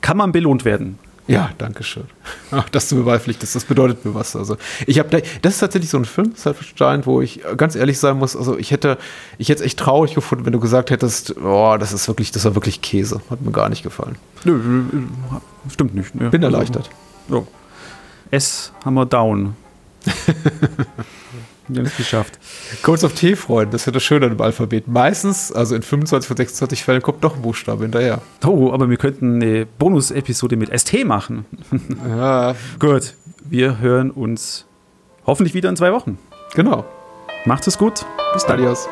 kann 0.00 0.16
man 0.16 0.32
belohnt 0.32 0.64
werden. 0.64 0.98
Ja, 1.28 1.50
danke 1.58 1.84
schön. 1.84 2.04
Ach, 2.50 2.68
dass 2.70 2.88
du 2.88 2.96
mir 2.96 3.04
beipflichtest, 3.04 3.54
das 3.54 3.64
bedeutet 3.64 4.04
mir 4.04 4.14
was. 4.14 4.34
Also, 4.34 4.56
ich 4.86 4.98
habe, 4.98 5.22
das 5.42 5.52
ist 5.54 5.58
tatsächlich 5.60 5.90
so 5.90 5.98
ein 5.98 6.06
Film, 6.06 6.32
Selfish 6.34 6.74
Giant, 6.74 7.06
wo 7.06 7.20
ich 7.20 7.42
ganz 7.56 7.76
ehrlich 7.76 7.98
sein 7.98 8.16
muss. 8.16 8.34
Also, 8.34 8.58
ich 8.58 8.70
hätte, 8.70 8.98
ich 9.36 9.50
hätte 9.50 9.60
es 9.60 9.66
echt 9.66 9.78
traurig 9.78 10.14
gefunden, 10.14 10.46
wenn 10.46 10.52
du 10.52 10.60
gesagt 10.60 10.90
hättest, 10.90 11.36
oh, 11.36 11.76
das 11.78 11.92
ist 11.92 12.08
wirklich, 12.08 12.32
das 12.32 12.44
war 12.46 12.54
wirklich 12.54 12.80
Käse, 12.80 13.20
hat 13.30 13.42
mir 13.42 13.52
gar 13.52 13.68
nicht 13.68 13.82
gefallen. 13.82 14.16
Nö, 14.44 14.82
stimmt 15.70 15.94
nicht. 15.94 16.12
Ja, 16.18 16.30
Bin 16.30 16.42
erleichtert. 16.42 16.88
So. 17.28 17.46
S 18.30 18.72
haben 18.84 18.94
wir 18.94 19.06
down. 19.06 19.54
Wir 21.68 21.80
haben 21.80 21.86
es 21.86 21.96
geschafft. 21.96 22.38
Codes 22.82 23.04
of 23.04 23.12
T 23.14 23.36
freuen, 23.36 23.70
das 23.70 23.82
ist 23.82 23.86
ja 23.86 23.92
das 23.92 24.02
Schöne 24.02 24.26
im 24.26 24.40
Alphabet. 24.40 24.88
Meistens, 24.88 25.52
also 25.52 25.74
in 25.74 25.82
25 25.82 26.26
von 26.26 26.36
26 26.36 26.84
Fällen, 26.84 27.02
kommt 27.02 27.22
doch 27.22 27.36
ein 27.36 27.42
Buchstabe 27.42 27.82
hinterher. 27.82 28.20
Oh, 28.44 28.72
aber 28.72 28.88
wir 28.88 28.96
könnten 28.96 29.42
eine 29.42 29.66
Bonus-Episode 29.66 30.56
mit 30.56 30.70
ST 30.78 31.04
machen. 31.04 31.44
Ja. 32.08 32.54
Gut, 32.78 33.14
wir 33.44 33.78
hören 33.78 34.10
uns 34.10 34.66
hoffentlich 35.26 35.54
wieder 35.54 35.68
in 35.68 35.76
zwei 35.76 35.92
Wochen. 35.92 36.18
Genau. 36.54 36.84
Macht 37.44 37.66
es 37.66 37.78
gut. 37.78 38.04
Bis 38.34 38.44
dann. 38.44 38.58
Adios. 38.58 38.88